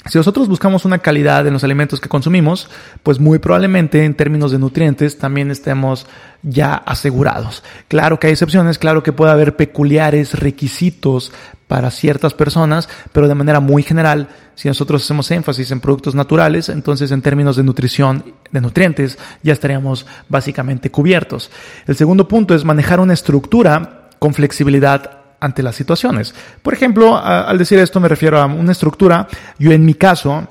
Si 0.06 0.18
nosotros 0.18 0.48
buscamos 0.48 0.86
una 0.86 1.00
calidad 1.00 1.46
en 1.48 1.54
los 1.54 1.64
alimentos 1.64 2.00
que 2.00 2.08
consumimos, 2.08 2.70
pues 3.04 3.20
muy 3.20 3.40
probablemente 3.40 4.06
en 4.06 4.16
términos 4.16 4.52
de 4.52 4.60
nutrientes 4.60 5.18
también 5.18 5.52
estemos 5.52 6.08
ya 6.44 6.76
asegurados. 6.76 7.64
Claro 7.90 8.20
que 8.20 8.28
hay 8.28 8.34
excepciones, 8.34 8.78
claro 8.78 9.04
que 9.04 9.12
puede 9.12 9.32
haber 9.32 9.58
peculiares 9.58 10.40
requisitos 10.40 11.34
para 11.68 11.92
ciertas 11.92 12.34
personas, 12.34 12.88
pero 13.12 13.28
de 13.28 13.36
manera 13.36 13.60
muy 13.60 13.84
general, 13.84 14.30
si 14.56 14.70
nosotros 14.70 15.04
hacemos 15.04 15.30
énfasis 15.32 15.72
en 15.72 15.82
productos 15.82 16.16
naturales, 16.16 16.70
entonces 16.70 17.12
en 17.12 17.22
términos 17.22 17.58
de 17.58 17.64
nutrición, 17.64 18.34
de 18.52 18.62
nutrientes, 18.62 19.18
ya 19.44 19.52
estaríamos 19.52 20.06
básicamente 20.30 20.90
cubiertos. 20.90 21.52
El 21.86 21.98
segundo 21.98 22.28
punto 22.30 22.56
es 22.56 22.64
manejar 22.64 23.02
una 23.02 23.14
estructura 23.14 24.08
con 24.20 24.34
flexibilidad 24.34 25.27
ante 25.40 25.64
las 25.64 25.76
situaciones. 25.76 26.34
Por 26.62 26.74
ejemplo, 26.74 27.18
al 27.18 27.58
decir 27.58 27.80
esto 27.80 28.00
me 28.00 28.08
refiero 28.08 28.40
a 28.40 28.46
una 28.46 28.72
estructura. 28.72 29.28
Yo 29.60 29.72
en 29.72 29.86
mi 29.86 29.94
caso, 29.94 30.48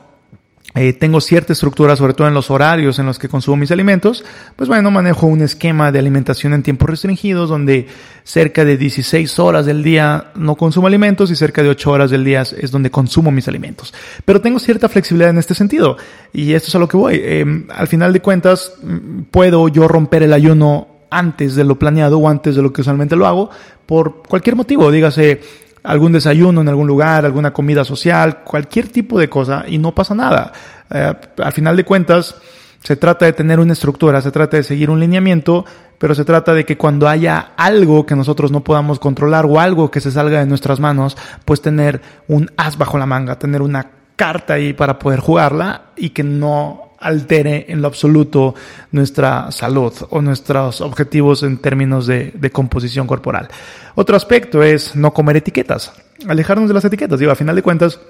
eh, 0.78 0.92
tengo 0.92 1.22
cierta 1.22 1.54
estructura, 1.54 1.96
sobre 1.96 2.12
todo 2.12 2.28
en 2.28 2.34
los 2.34 2.50
horarios 2.50 2.98
en 2.98 3.06
los 3.06 3.18
que 3.18 3.30
consumo 3.30 3.56
mis 3.56 3.70
alimentos, 3.70 4.22
pues 4.56 4.68
bueno, 4.68 4.90
manejo 4.90 5.26
un 5.26 5.40
esquema 5.40 5.90
de 5.90 5.98
alimentación 5.98 6.52
en 6.52 6.62
tiempos 6.62 6.90
restringidos 6.90 7.48
donde 7.48 7.86
cerca 8.24 8.62
de 8.62 8.76
16 8.76 9.38
horas 9.38 9.64
del 9.64 9.82
día 9.82 10.32
no 10.34 10.54
consumo 10.56 10.86
alimentos 10.86 11.30
y 11.30 11.36
cerca 11.36 11.62
de 11.62 11.70
8 11.70 11.90
horas 11.90 12.10
del 12.10 12.24
día 12.24 12.42
es 12.42 12.70
donde 12.70 12.90
consumo 12.90 13.30
mis 13.30 13.48
alimentos. 13.48 13.94
Pero 14.26 14.42
tengo 14.42 14.58
cierta 14.58 14.90
flexibilidad 14.90 15.30
en 15.30 15.38
este 15.38 15.54
sentido 15.54 15.96
y 16.34 16.52
esto 16.52 16.68
es 16.68 16.74
a 16.74 16.78
lo 16.78 16.88
que 16.88 16.98
voy. 16.98 17.22
Em, 17.24 17.66
al 17.70 17.88
final 17.88 18.12
de 18.12 18.20
cuentas, 18.20 18.74
mm, 18.82 19.22
puedo 19.30 19.68
yo 19.68 19.88
romper 19.88 20.24
el 20.24 20.34
ayuno 20.34 20.88
antes 21.10 21.54
de 21.54 21.64
lo 21.64 21.78
planeado 21.78 22.18
o 22.18 22.28
antes 22.28 22.56
de 22.56 22.62
lo 22.62 22.72
que 22.72 22.80
usualmente 22.80 23.16
lo 23.16 23.26
hago 23.26 23.50
por 23.86 24.22
cualquier 24.22 24.56
motivo, 24.56 24.90
dígase 24.90 25.40
algún 25.82 26.12
desayuno 26.12 26.60
en 26.60 26.68
algún 26.68 26.86
lugar, 26.86 27.24
alguna 27.24 27.52
comida 27.52 27.84
social, 27.84 28.42
cualquier 28.42 28.88
tipo 28.88 29.18
de 29.18 29.28
cosa 29.28 29.64
y 29.66 29.78
no 29.78 29.94
pasa 29.94 30.14
nada. 30.14 30.52
Eh, 30.90 31.12
al 31.38 31.52
final 31.52 31.76
de 31.76 31.84
cuentas, 31.84 32.34
se 32.82 32.96
trata 32.96 33.24
de 33.24 33.32
tener 33.32 33.60
una 33.60 33.72
estructura, 33.72 34.20
se 34.20 34.30
trata 34.30 34.56
de 34.56 34.62
seguir 34.62 34.90
un 34.90 35.00
lineamiento, 35.00 35.64
pero 35.98 36.14
se 36.14 36.24
trata 36.24 36.54
de 36.54 36.64
que 36.64 36.76
cuando 36.76 37.08
haya 37.08 37.52
algo 37.56 38.06
que 38.06 38.14
nosotros 38.14 38.52
no 38.52 38.62
podamos 38.62 38.98
controlar 38.98 39.46
o 39.46 39.58
algo 39.58 39.90
que 39.90 40.00
se 40.00 40.10
salga 40.10 40.40
de 40.40 40.46
nuestras 40.46 40.80
manos, 40.80 41.16
pues 41.44 41.60
tener 41.60 42.00
un 42.28 42.50
as 42.56 42.78
bajo 42.78 42.98
la 42.98 43.06
manga, 43.06 43.38
tener 43.38 43.62
una 43.62 43.90
carta 44.16 44.54
ahí 44.54 44.72
para 44.72 44.98
poder 44.98 45.20
jugarla 45.20 45.86
y 45.96 46.10
que 46.10 46.22
no 46.22 46.92
altere 47.06 47.66
en 47.68 47.80
lo 47.82 47.88
absoluto 47.88 48.54
nuestra 48.92 49.50
salud 49.52 49.92
o 50.10 50.20
nuestros 50.22 50.80
objetivos 50.80 51.42
en 51.42 51.58
términos 51.58 52.06
de, 52.06 52.32
composición 52.52 53.06
corporal. 53.06 53.48
Otro 53.94 54.16
aspecto 54.16 54.62
es 54.62 54.96
no 54.96 55.12
comer 55.12 55.36
etiquetas, 55.36 55.92
alejarnos 56.28 56.68
de 56.68 56.74
las 56.74 56.84
etiquetas. 56.84 57.18
Digo, 57.18 57.32
a 57.32 57.36
final 57.36 57.56
de 57.56 57.62
cuentas, 57.62 58.00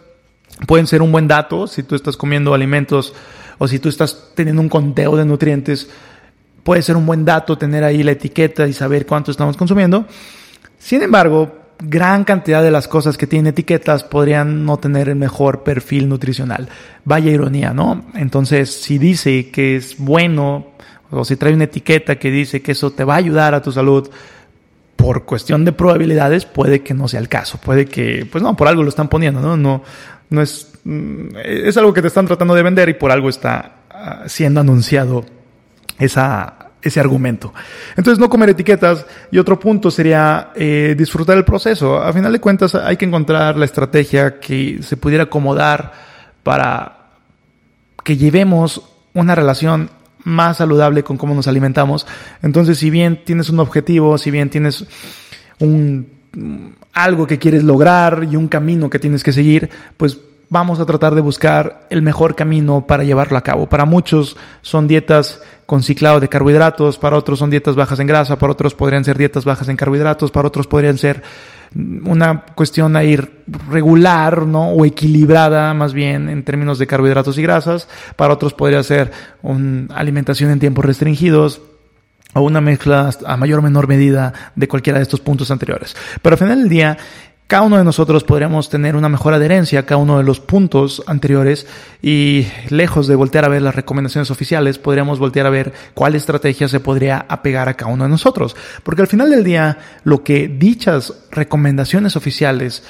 pueden 0.67 0.87
ser 0.87 1.03
un 1.03 1.13
buen 1.13 1.29
dato 1.29 1.67
si 1.67 1.83
tú 1.83 1.95
estás 1.95 2.17
comiendo 2.17 2.55
alimentos 2.55 3.15
o 3.59 3.69
si 3.69 3.79
tú 3.79 3.89
estás 3.89 4.33
teniendo 4.35 4.63
un 4.63 4.69
conteo 4.69 5.17
de 5.17 5.25
nutrientes, 5.25 5.89
puede 6.63 6.83
ser 6.83 6.97
un 6.97 7.07
buen 7.07 7.25
dato 7.25 7.57
tener 7.57 7.85
ahí 7.85 8.03
la 8.03 8.13
etiqueta 8.13 8.67
y 8.67 8.73
saber 8.73 9.07
cuánto 9.07 9.31
estamos 9.31 9.57
consumiendo. 9.57 10.07
Sin 10.79 11.03
embargo, 11.03 11.66
gran 11.79 12.25
cantidad 12.25 12.63
de 12.63 12.71
las 12.71 12.89
cosas 12.89 13.19
que 13.19 13.27
tienen 13.27 13.49
etiquetas 13.49 14.05
podrían 14.05 14.65
no 14.65 14.79
tener 14.79 15.09
el 15.09 15.17
mejor 15.17 15.63
perfil 15.63 16.09
nutricional. 16.09 16.69
Vaya 17.05 17.31
ironía, 17.31 17.73
¿no? 17.73 18.07
Entonces, 18.15 18.73
si 18.73 18.99
dice 18.99 19.51
que 19.51 19.77
es 19.77 19.99
bueno, 19.99 20.69
o 21.11 21.25
si 21.25 21.37
trae 21.37 21.55
una 21.55 21.65
etiqueta 21.65 22.17
que 22.17 22.31
dice 22.31 22.63
que 22.63 22.73
eso 22.73 22.91
te 22.93 23.05
va 23.05 23.15
a 23.15 23.19
ayudar 23.19 23.55
a 23.55 23.63
tu 23.63 23.73
salud, 23.73 24.09
por 24.97 25.25
cuestión 25.25 25.65
de 25.65 25.73
probabilidades, 25.73 26.47
puede 26.47 26.83
que 26.83 26.95
no 26.95 27.07
sea 27.07 27.21
el 27.21 27.29
caso. 27.29 27.59
Puede 27.59 27.85
que, 27.85 28.27
pues 28.31 28.43
no, 28.43 28.57
por 28.57 28.67
algo 28.67 28.83
lo 28.83 28.89
están 28.89 29.09
poniendo, 29.09 29.41
¿no? 29.41 29.57
No, 29.57 29.85
no 30.31 30.43
es, 30.43 30.73
mm, 30.85 31.37
es 31.45 31.77
algo 31.77 31.93
que 31.93 32.01
te 32.01 32.09
están 32.09 32.27
tratando 32.27 32.55
de 32.55 32.63
vender 32.63 32.89
y 32.89 32.95
por 32.95 33.13
algo 33.13 33.29
está 33.29 33.83
ah, 33.91 34.25
siendo 34.27 34.61
anunciado 34.61 35.25
esa, 35.99 36.66
ese 36.87 37.01
argumento. 37.01 37.53
Entonces, 37.97 38.19
no 38.19 38.29
comer 38.29 38.51
etiquetas. 38.51 39.07
Y 39.31 39.39
otro 39.39 39.59
punto 39.59 39.91
sería 39.91 40.51
eh, 40.55 40.95
disfrutar 40.97 41.37
el 41.37 41.45
proceso. 41.45 42.01
A 42.03 42.13
final 42.13 42.33
de 42.33 42.41
cuentas, 42.41 42.75
hay 42.75 42.97
que 42.97 43.05
encontrar 43.05 43.57
la 43.57 43.65
estrategia 43.65 44.39
que 44.39 44.83
se 44.83 44.97
pudiera 44.97 45.25
acomodar 45.25 45.93
para 46.43 47.11
que 48.05 48.17
llevemos 48.17 48.83
una 49.15 49.35
relación 49.35 49.91
más 50.25 50.59
saludable 50.59 51.03
con 51.03 51.17
cómo 51.17 51.35
nos 51.35 51.49
alimentamos. 51.49 52.07
Entonces, 52.43 52.79
si 52.79 52.91
bien 52.91 53.23
tienes 53.25 53.51
un 53.51 53.61
objetivo, 53.61 54.19
si 54.19 54.31
bien 54.31 54.51
tienes 54.51 54.85
un 55.59 56.15
algo 56.93 57.27
que 57.27 57.39
quieres 57.39 57.65
lograr 57.65 58.27
y 58.31 58.37
un 58.37 58.49
camino 58.49 58.91
que 58.91 58.99
tienes 58.99 59.23
que 59.23 59.33
seguir, 59.33 59.71
pues 59.97 60.19
vamos 60.49 60.79
a 60.81 60.87
tratar 60.87 61.15
de 61.15 61.21
buscar 61.21 61.87
el 61.91 62.03
mejor 62.03 62.35
camino 62.35 62.87
para 62.87 63.05
llevarlo 63.05 63.37
a 63.39 63.43
cabo. 63.43 63.69
Para 63.69 63.85
muchos 63.85 64.37
son 64.63 64.87
dietas 64.87 65.41
con 65.67 65.83
ciclado 65.83 66.21
de 66.21 66.29
carbohidratos, 66.29 66.99
para 66.99 67.17
otros 67.17 67.41
son 67.41 67.51
dietas 67.51 67.75
bajas 67.75 67.99
en 67.99 68.07
grasa, 68.07 68.39
para 68.39 68.53
otros 68.53 68.75
podrían 68.75 69.05
ser 69.05 69.19
dietas 69.19 69.45
bajas 69.45 69.69
en 69.69 69.77
carbohidratos, 69.77 70.31
para 70.31 70.49
otros 70.49 70.67
podrían 70.67 70.99
ser 70.99 71.23
una 71.75 72.45
cuestión 72.55 72.97
a 72.97 73.03
ir 73.03 73.43
regular, 73.69 74.47
¿no? 74.47 74.71
O 74.71 74.85
equilibrada 74.85 75.75
más 75.75 75.93
bien 75.93 76.29
en 76.29 76.45
términos 76.45 76.79
de 76.79 76.87
carbohidratos 76.87 77.37
y 77.39 77.43
grasas, 77.43 77.89
para 78.15 78.35
otros 78.35 78.55
podría 78.55 78.83
ser 78.85 79.11
una 79.43 79.95
alimentación 79.95 80.51
en 80.51 80.61
tiempos 80.61 80.85
restringidos, 80.85 81.61
o 82.35 82.43
una 82.43 82.61
mezcla 82.61 83.11
a 83.25 83.37
mayor 83.39 83.61
o 83.61 83.63
menor 83.63 83.89
medida 83.89 84.53
de 84.55 84.69
cualquiera 84.69 84.99
de 84.99 85.05
estos 85.05 85.21
puntos 85.21 85.51
anteriores. 85.51 85.97
Pero 86.21 86.35
al 86.35 86.39
final 86.39 86.59
del 86.61 86.69
día, 86.69 86.99
cada 87.47 87.63
uno 87.63 87.79
de 87.79 87.85
nosotros 87.85 88.25
podríamos 88.25 88.69
tener 88.69 88.97
una 88.97 89.09
mejor 89.09 89.33
adherencia 89.33 89.81
a 89.81 89.87
cada 89.87 90.01
uno 90.01 90.19
de 90.19 90.25
los 90.25 90.41
puntos 90.41 91.03
anteriores 91.07 91.67
y 92.03 92.47
lejos 92.71 93.07
de 93.07 93.15
voltear 93.15 93.45
a 93.45 93.49
ver 93.49 93.63
las 93.63 93.77
recomendaciones 93.77 94.33
oficiales, 94.33 94.79
podríamos 94.79 95.21
voltear 95.21 95.47
a 95.47 95.51
ver 95.51 95.73
cuál 95.95 96.17
estrategia 96.17 96.67
se 96.67 96.81
podría 96.81 97.25
apegar 97.29 97.69
a 97.69 97.75
cada 97.75 97.93
uno 97.93 98.03
de 98.03 98.11
nosotros. 98.11 98.57
Porque 98.83 99.03
al 99.03 99.09
final 99.09 99.31
del 99.31 99.45
día, 99.45 99.79
lo 100.03 100.25
que 100.25 100.49
dichas 100.49 101.15
recomendaciones 101.31 102.17
oficiales 102.17 102.83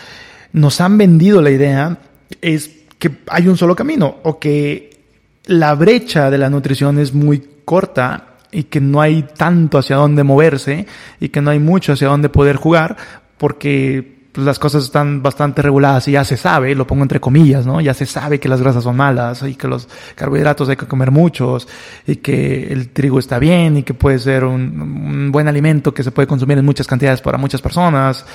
nos 0.53 0.81
han 0.81 0.97
vendido 0.97 1.43
la 1.43 1.51
idea 1.51 1.99
es 2.41 2.71
que 2.99 3.13
hay 3.29 3.49
un 3.49 3.59
solo 3.59 3.77
camino 3.77 4.17
o 4.23 4.39
que 4.39 5.03
la 5.45 5.75
brecha 5.75 6.31
de 6.31 6.39
la 6.39 6.49
nutrición 6.49 6.99
es 6.99 7.13
muy 7.13 7.47
corta 7.67 8.37
y 8.51 8.65
que 8.65 8.81
no 8.81 9.03
hay 9.03 9.27
tanto 9.37 9.77
hacia 9.77 9.97
dónde 9.97 10.25
moverse 10.25 10.87
y 11.21 11.29
que 11.29 11.43
no 11.43 11.51
hay 11.51 11.59
mucho 11.59 11.93
hacia 11.93 12.09
dónde 12.09 12.31
poder 12.31 12.57
jugar 12.57 12.97
porque 13.37 14.16
pues, 14.37 14.45
las 14.45 14.59
cosas 14.59 14.85
están 14.85 15.23
bastante 15.23 15.63
reguladas 15.63 16.07
y 16.09 16.13
ya 16.13 16.23
se 16.23 16.37
sabe, 16.37 16.75
lo 16.75 16.87
pongo 16.87 17.03
entre 17.03 17.21
comillas, 17.21 17.65
¿no? 17.65 17.81
Ya 17.81 17.95
se 17.95 18.05
sabe 18.05 18.39
que 18.39 18.51
las 18.51 18.61
grasas 18.61 18.85
son 18.85 18.95
malas 18.95 19.43
y 19.43 19.55
que 19.55 19.67
los 19.67 19.89
carbohidratos 20.15 20.69
hay 20.69 20.77
que 20.77 20.85
comer 20.85 21.11
muchos 21.11 21.67
y 22.07 22.17
que 22.17 22.71
el 22.71 22.91
trigo 22.91 23.19
está 23.19 23.39
bien 23.39 23.79
y 23.79 23.83
que 23.83 23.95
puede 23.95 24.19
ser 24.19 24.45
un, 24.45 25.33
buen 25.33 25.49
alimento 25.49 25.95
que 25.95 26.03
se 26.03 26.11
puede 26.11 26.29
consumir 26.29 26.59
en 26.59 26.67
muchas 26.67 26.87
cantidades 26.87 27.23
para 27.23 27.39
muchas 27.39 27.63
personas, 27.63 28.27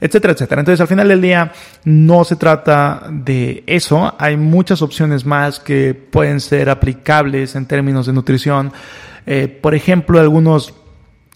etcétera, 0.00 0.32
etcétera. 0.32 0.62
Entonces, 0.62 0.80
al 0.80 0.88
final 0.88 1.08
del 1.08 1.20
día, 1.20 1.52
no 1.84 2.24
se 2.24 2.36
trata 2.36 3.02
de 3.10 3.62
eso. 3.66 4.14
Hay 4.18 4.38
muchas 4.38 4.80
opciones 4.80 5.26
más 5.26 5.60
que 5.60 5.92
pueden 5.92 6.40
ser 6.40 6.70
aplicables 6.70 7.54
en 7.54 7.66
términos 7.66 8.06
de 8.06 8.14
nutrición. 8.14 8.72
Eh, 9.26 9.46
por 9.46 9.74
ejemplo, 9.74 10.18
algunos, 10.20 10.72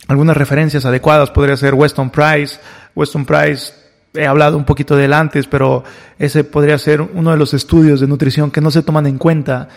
algunas 0.08 0.34
referencias 0.34 0.86
adecuadas 0.86 1.30
podría 1.30 1.58
ser 1.58 1.74
Weston 1.74 2.08
Price. 2.08 2.58
Weston 2.94 3.26
Price 3.26 3.83
he 4.14 4.26
hablado 4.26 4.56
un 4.56 4.64
poquito 4.64 4.96
de 4.96 5.06
él 5.06 5.12
antes, 5.12 5.46
pero 5.46 5.84
ese 6.18 6.44
podría 6.44 6.78
ser 6.78 7.00
uno 7.00 7.32
de 7.32 7.36
los 7.36 7.52
estudios 7.52 8.00
de 8.00 8.06
nutrición 8.06 8.50
que 8.50 8.60
no 8.60 8.70
se 8.70 8.82
toman 8.82 9.06
en 9.06 9.18
cuenta 9.18 9.68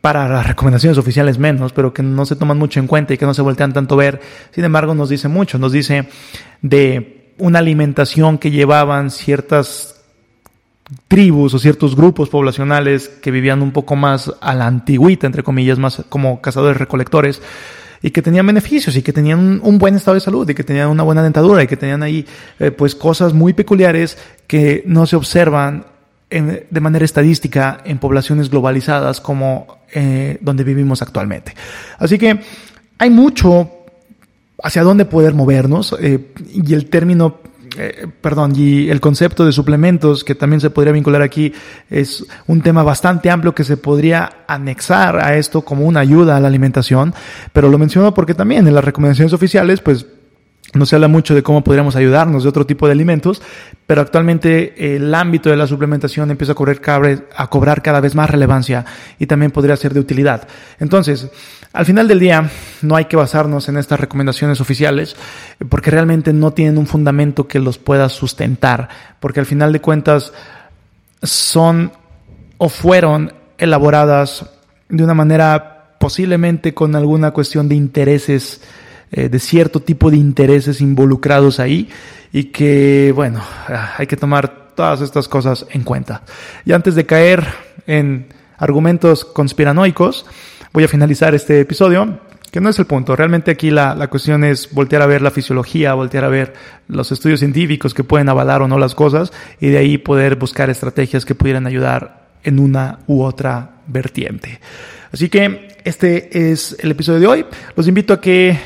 para 0.00 0.28
las 0.28 0.46
recomendaciones 0.46 0.98
oficiales 0.98 1.38
menos, 1.38 1.72
pero 1.72 1.94
que 1.94 2.02
no 2.02 2.26
se 2.26 2.36
toman 2.36 2.58
mucho 2.58 2.78
en 2.78 2.86
cuenta 2.86 3.14
y 3.14 3.18
que 3.18 3.24
no 3.24 3.32
se 3.32 3.42
voltean 3.42 3.72
tanto 3.72 3.96
ver. 3.96 4.20
Sin 4.50 4.64
embargo, 4.64 4.94
nos 4.94 5.08
dice 5.08 5.28
mucho, 5.28 5.58
nos 5.58 5.72
dice 5.72 6.08
de 6.60 7.32
una 7.38 7.60
alimentación 7.60 8.38
que 8.38 8.50
llevaban 8.50 9.10
ciertas 9.10 10.02
tribus 11.08 11.54
o 11.54 11.58
ciertos 11.58 11.96
grupos 11.96 12.28
poblacionales 12.28 13.08
que 13.08 13.30
vivían 13.30 13.62
un 13.62 13.72
poco 13.72 13.96
más 13.96 14.30
a 14.40 14.54
la 14.54 14.66
antigüita, 14.66 15.26
entre 15.26 15.42
comillas, 15.42 15.78
más 15.78 16.02
como 16.08 16.42
cazadores 16.42 16.76
recolectores, 16.76 17.40
y 18.04 18.10
que 18.10 18.20
tenían 18.20 18.46
beneficios 18.46 18.94
y 18.96 19.02
que 19.02 19.14
tenían 19.14 19.60
un, 19.62 19.78
buen 19.78 19.94
estado 19.94 20.14
de 20.16 20.20
salud 20.20 20.46
y 20.46 20.54
que 20.54 20.62
tenían 20.62 20.90
una 20.90 21.02
buena 21.02 21.22
dentadura 21.22 21.62
y 21.62 21.66
que 21.66 21.78
tenían 21.78 22.02
ahí 22.02 22.26
eh, 22.58 22.70
pues 22.70 22.94
cosas 22.94 23.32
muy 23.32 23.54
peculiares 23.54 24.18
que 24.46 24.82
no 24.84 25.06
se 25.06 25.16
observan 25.16 25.86
de 26.28 26.80
manera 26.80 27.04
estadística 27.04 27.80
en 27.84 27.98
poblaciones 27.98 28.50
globalizadas 28.50 29.20
como 29.20 29.78
eh, 29.94 30.36
donde 30.42 30.64
vivimos 30.64 31.00
actualmente. 31.00 31.54
Así 31.96 32.18
que 32.18 32.40
hay 32.98 33.08
mucho 33.08 33.70
hacia 34.62 34.82
dónde 34.82 35.06
poder 35.06 35.32
movernos 35.32 35.96
eh, 35.98 36.26
y 36.52 36.74
el 36.74 36.90
término 36.90 37.40
eh, 37.76 38.06
perdón, 38.20 38.52
y 38.56 38.88
el 38.90 39.00
concepto 39.00 39.44
de 39.44 39.52
suplementos 39.52 40.24
que 40.24 40.34
también 40.34 40.60
se 40.60 40.70
podría 40.70 40.92
vincular 40.92 41.22
aquí 41.22 41.52
es 41.90 42.24
un 42.46 42.62
tema 42.62 42.82
bastante 42.82 43.30
amplio 43.30 43.54
que 43.54 43.64
se 43.64 43.76
podría 43.76 44.44
anexar 44.46 45.18
a 45.24 45.36
esto 45.36 45.62
como 45.62 45.84
una 45.84 46.00
ayuda 46.00 46.36
a 46.36 46.40
la 46.40 46.48
alimentación, 46.48 47.14
pero 47.52 47.68
lo 47.68 47.78
menciono 47.78 48.14
porque 48.14 48.34
también 48.34 48.66
en 48.66 48.74
las 48.74 48.84
recomendaciones 48.84 49.32
oficiales, 49.32 49.80
pues 49.80 50.06
no 50.74 50.86
se 50.86 50.96
habla 50.96 51.08
mucho 51.08 51.34
de 51.34 51.42
cómo 51.42 51.62
podríamos 51.62 51.94
ayudarnos 51.96 52.42
de 52.42 52.48
otro 52.48 52.66
tipo 52.66 52.86
de 52.86 52.92
alimentos, 52.92 53.40
pero 53.86 54.00
actualmente 54.00 54.96
el 54.96 55.14
ámbito 55.14 55.50
de 55.50 55.56
la 55.56 55.66
suplementación 55.66 56.30
empieza 56.30 56.52
a, 56.52 56.56
correr 56.56 57.28
a 57.36 57.46
cobrar 57.48 57.82
cada 57.82 58.00
vez 58.00 58.14
más 58.14 58.30
relevancia 58.30 58.84
y 59.18 59.26
también 59.26 59.52
podría 59.52 59.76
ser 59.76 59.94
de 59.94 60.00
utilidad. 60.00 60.48
Entonces, 60.80 61.30
al 61.74 61.84
final 61.84 62.06
del 62.06 62.20
día, 62.20 62.50
no 62.82 62.94
hay 62.94 63.06
que 63.06 63.16
basarnos 63.16 63.68
en 63.68 63.76
estas 63.76 63.98
recomendaciones 63.98 64.60
oficiales 64.60 65.16
porque 65.68 65.90
realmente 65.90 66.32
no 66.32 66.52
tienen 66.52 66.78
un 66.78 66.86
fundamento 66.86 67.48
que 67.48 67.58
los 67.58 67.78
pueda 67.78 68.08
sustentar, 68.08 68.88
porque 69.18 69.40
al 69.40 69.46
final 69.46 69.72
de 69.72 69.80
cuentas 69.80 70.32
son 71.20 71.92
o 72.58 72.68
fueron 72.68 73.34
elaboradas 73.58 74.46
de 74.88 75.02
una 75.02 75.14
manera 75.14 75.96
posiblemente 75.98 76.74
con 76.74 76.94
alguna 76.94 77.32
cuestión 77.32 77.68
de 77.68 77.74
intereses 77.74 78.60
eh, 79.10 79.28
de 79.28 79.38
cierto 79.40 79.80
tipo 79.80 80.10
de 80.12 80.16
intereses 80.16 80.80
involucrados 80.80 81.58
ahí 81.58 81.88
y 82.32 82.44
que, 82.44 83.12
bueno, 83.14 83.40
ah, 83.68 83.94
hay 83.98 84.06
que 84.06 84.16
tomar 84.16 84.74
todas 84.76 85.00
estas 85.00 85.26
cosas 85.26 85.66
en 85.70 85.82
cuenta. 85.82 86.22
Y 86.64 86.72
antes 86.72 86.94
de 86.94 87.04
caer 87.06 87.44
en 87.86 88.28
argumentos 88.58 89.24
conspiranoicos, 89.24 90.26
voy 90.74 90.82
a 90.82 90.88
finalizar 90.88 91.36
este 91.36 91.60
episodio, 91.60 92.18
que 92.50 92.60
no 92.60 92.68
es 92.68 92.78
el 92.80 92.86
punto. 92.86 93.14
Realmente 93.14 93.52
aquí 93.52 93.70
la, 93.70 93.94
la 93.94 94.08
cuestión 94.08 94.42
es 94.42 94.74
voltear 94.74 95.02
a 95.02 95.06
ver 95.06 95.22
la 95.22 95.30
fisiología, 95.30 95.94
voltear 95.94 96.24
a 96.24 96.28
ver 96.28 96.52
los 96.88 97.12
estudios 97.12 97.38
científicos 97.38 97.94
que 97.94 98.02
pueden 98.02 98.28
avalar 98.28 98.60
o 98.60 98.66
no 98.66 98.76
las 98.76 98.96
cosas 98.96 99.32
y 99.60 99.68
de 99.68 99.78
ahí 99.78 99.98
poder 99.98 100.34
buscar 100.34 100.70
estrategias 100.70 101.24
que 101.24 101.36
pudieran 101.36 101.68
ayudar 101.68 102.26
en 102.42 102.58
una 102.58 102.98
u 103.06 103.22
otra 103.22 103.76
vertiente. 103.86 104.60
Así 105.12 105.28
que 105.28 105.78
este 105.84 106.50
es 106.50 106.76
el 106.80 106.90
episodio 106.90 107.20
de 107.20 107.26
hoy. 107.28 107.46
Los 107.76 107.86
invito 107.86 108.12
a 108.12 108.20
que 108.20 108.58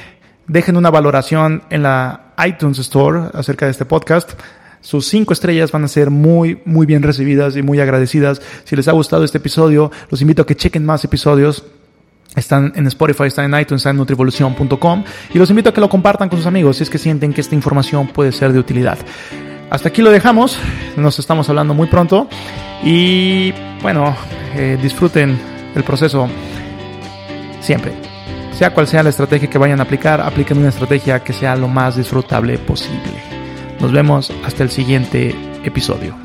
dejen 0.46 0.78
una 0.78 0.90
valoración 0.90 1.62
en 1.68 1.82
la 1.82 2.32
iTunes 2.42 2.78
Store 2.78 3.28
acerca 3.34 3.66
de 3.66 3.72
este 3.72 3.84
podcast. 3.84 4.32
Sus 4.80 5.06
cinco 5.06 5.34
estrellas 5.34 5.72
van 5.72 5.84
a 5.84 5.88
ser 5.88 6.08
muy, 6.08 6.62
muy 6.64 6.86
bien 6.86 7.02
recibidas 7.02 7.54
y 7.56 7.62
muy 7.62 7.80
agradecidas. 7.80 8.40
Si 8.64 8.76
les 8.76 8.88
ha 8.88 8.92
gustado 8.92 9.24
este 9.24 9.36
episodio, 9.36 9.92
los 10.10 10.22
invito 10.22 10.40
a 10.40 10.46
que 10.46 10.56
chequen 10.56 10.86
más 10.86 11.04
episodios. 11.04 11.64
Están 12.36 12.72
en 12.76 12.86
Spotify, 12.86 13.24
están 13.24 13.52
en 13.52 13.60
iTunes, 13.60 13.80
están 13.80 13.92
en 13.92 13.98
Nutrivolución.com 13.98 15.04
y 15.32 15.38
los 15.38 15.50
invito 15.50 15.70
a 15.70 15.74
que 15.74 15.80
lo 15.80 15.88
compartan 15.88 16.28
con 16.28 16.38
sus 16.38 16.46
amigos 16.46 16.76
si 16.76 16.82
es 16.84 16.90
que 16.90 16.98
sienten 16.98 17.32
que 17.32 17.40
esta 17.40 17.54
información 17.54 18.08
puede 18.08 18.32
ser 18.32 18.52
de 18.52 18.58
utilidad. 18.58 18.98
Hasta 19.70 19.88
aquí 19.88 20.02
lo 20.02 20.10
dejamos, 20.10 20.58
nos 20.96 21.18
estamos 21.18 21.48
hablando 21.48 21.74
muy 21.74 21.88
pronto 21.88 22.28
y 22.82 23.52
bueno, 23.82 24.16
eh, 24.54 24.78
disfruten 24.80 25.38
el 25.74 25.84
proceso 25.84 26.28
siempre. 27.60 27.92
Sea 28.52 28.74
cual 28.74 28.88
sea 28.88 29.02
la 29.02 29.10
estrategia 29.10 29.48
que 29.48 29.58
vayan 29.58 29.80
a 29.80 29.84
aplicar, 29.84 30.20
apliquen 30.20 30.58
una 30.58 30.70
estrategia 30.70 31.22
que 31.22 31.32
sea 31.32 31.54
lo 31.54 31.68
más 31.68 31.96
disfrutable 31.96 32.58
posible. 32.58 33.22
Nos 33.80 33.92
vemos 33.92 34.32
hasta 34.44 34.64
el 34.64 34.70
siguiente 34.70 35.34
episodio. 35.62 36.16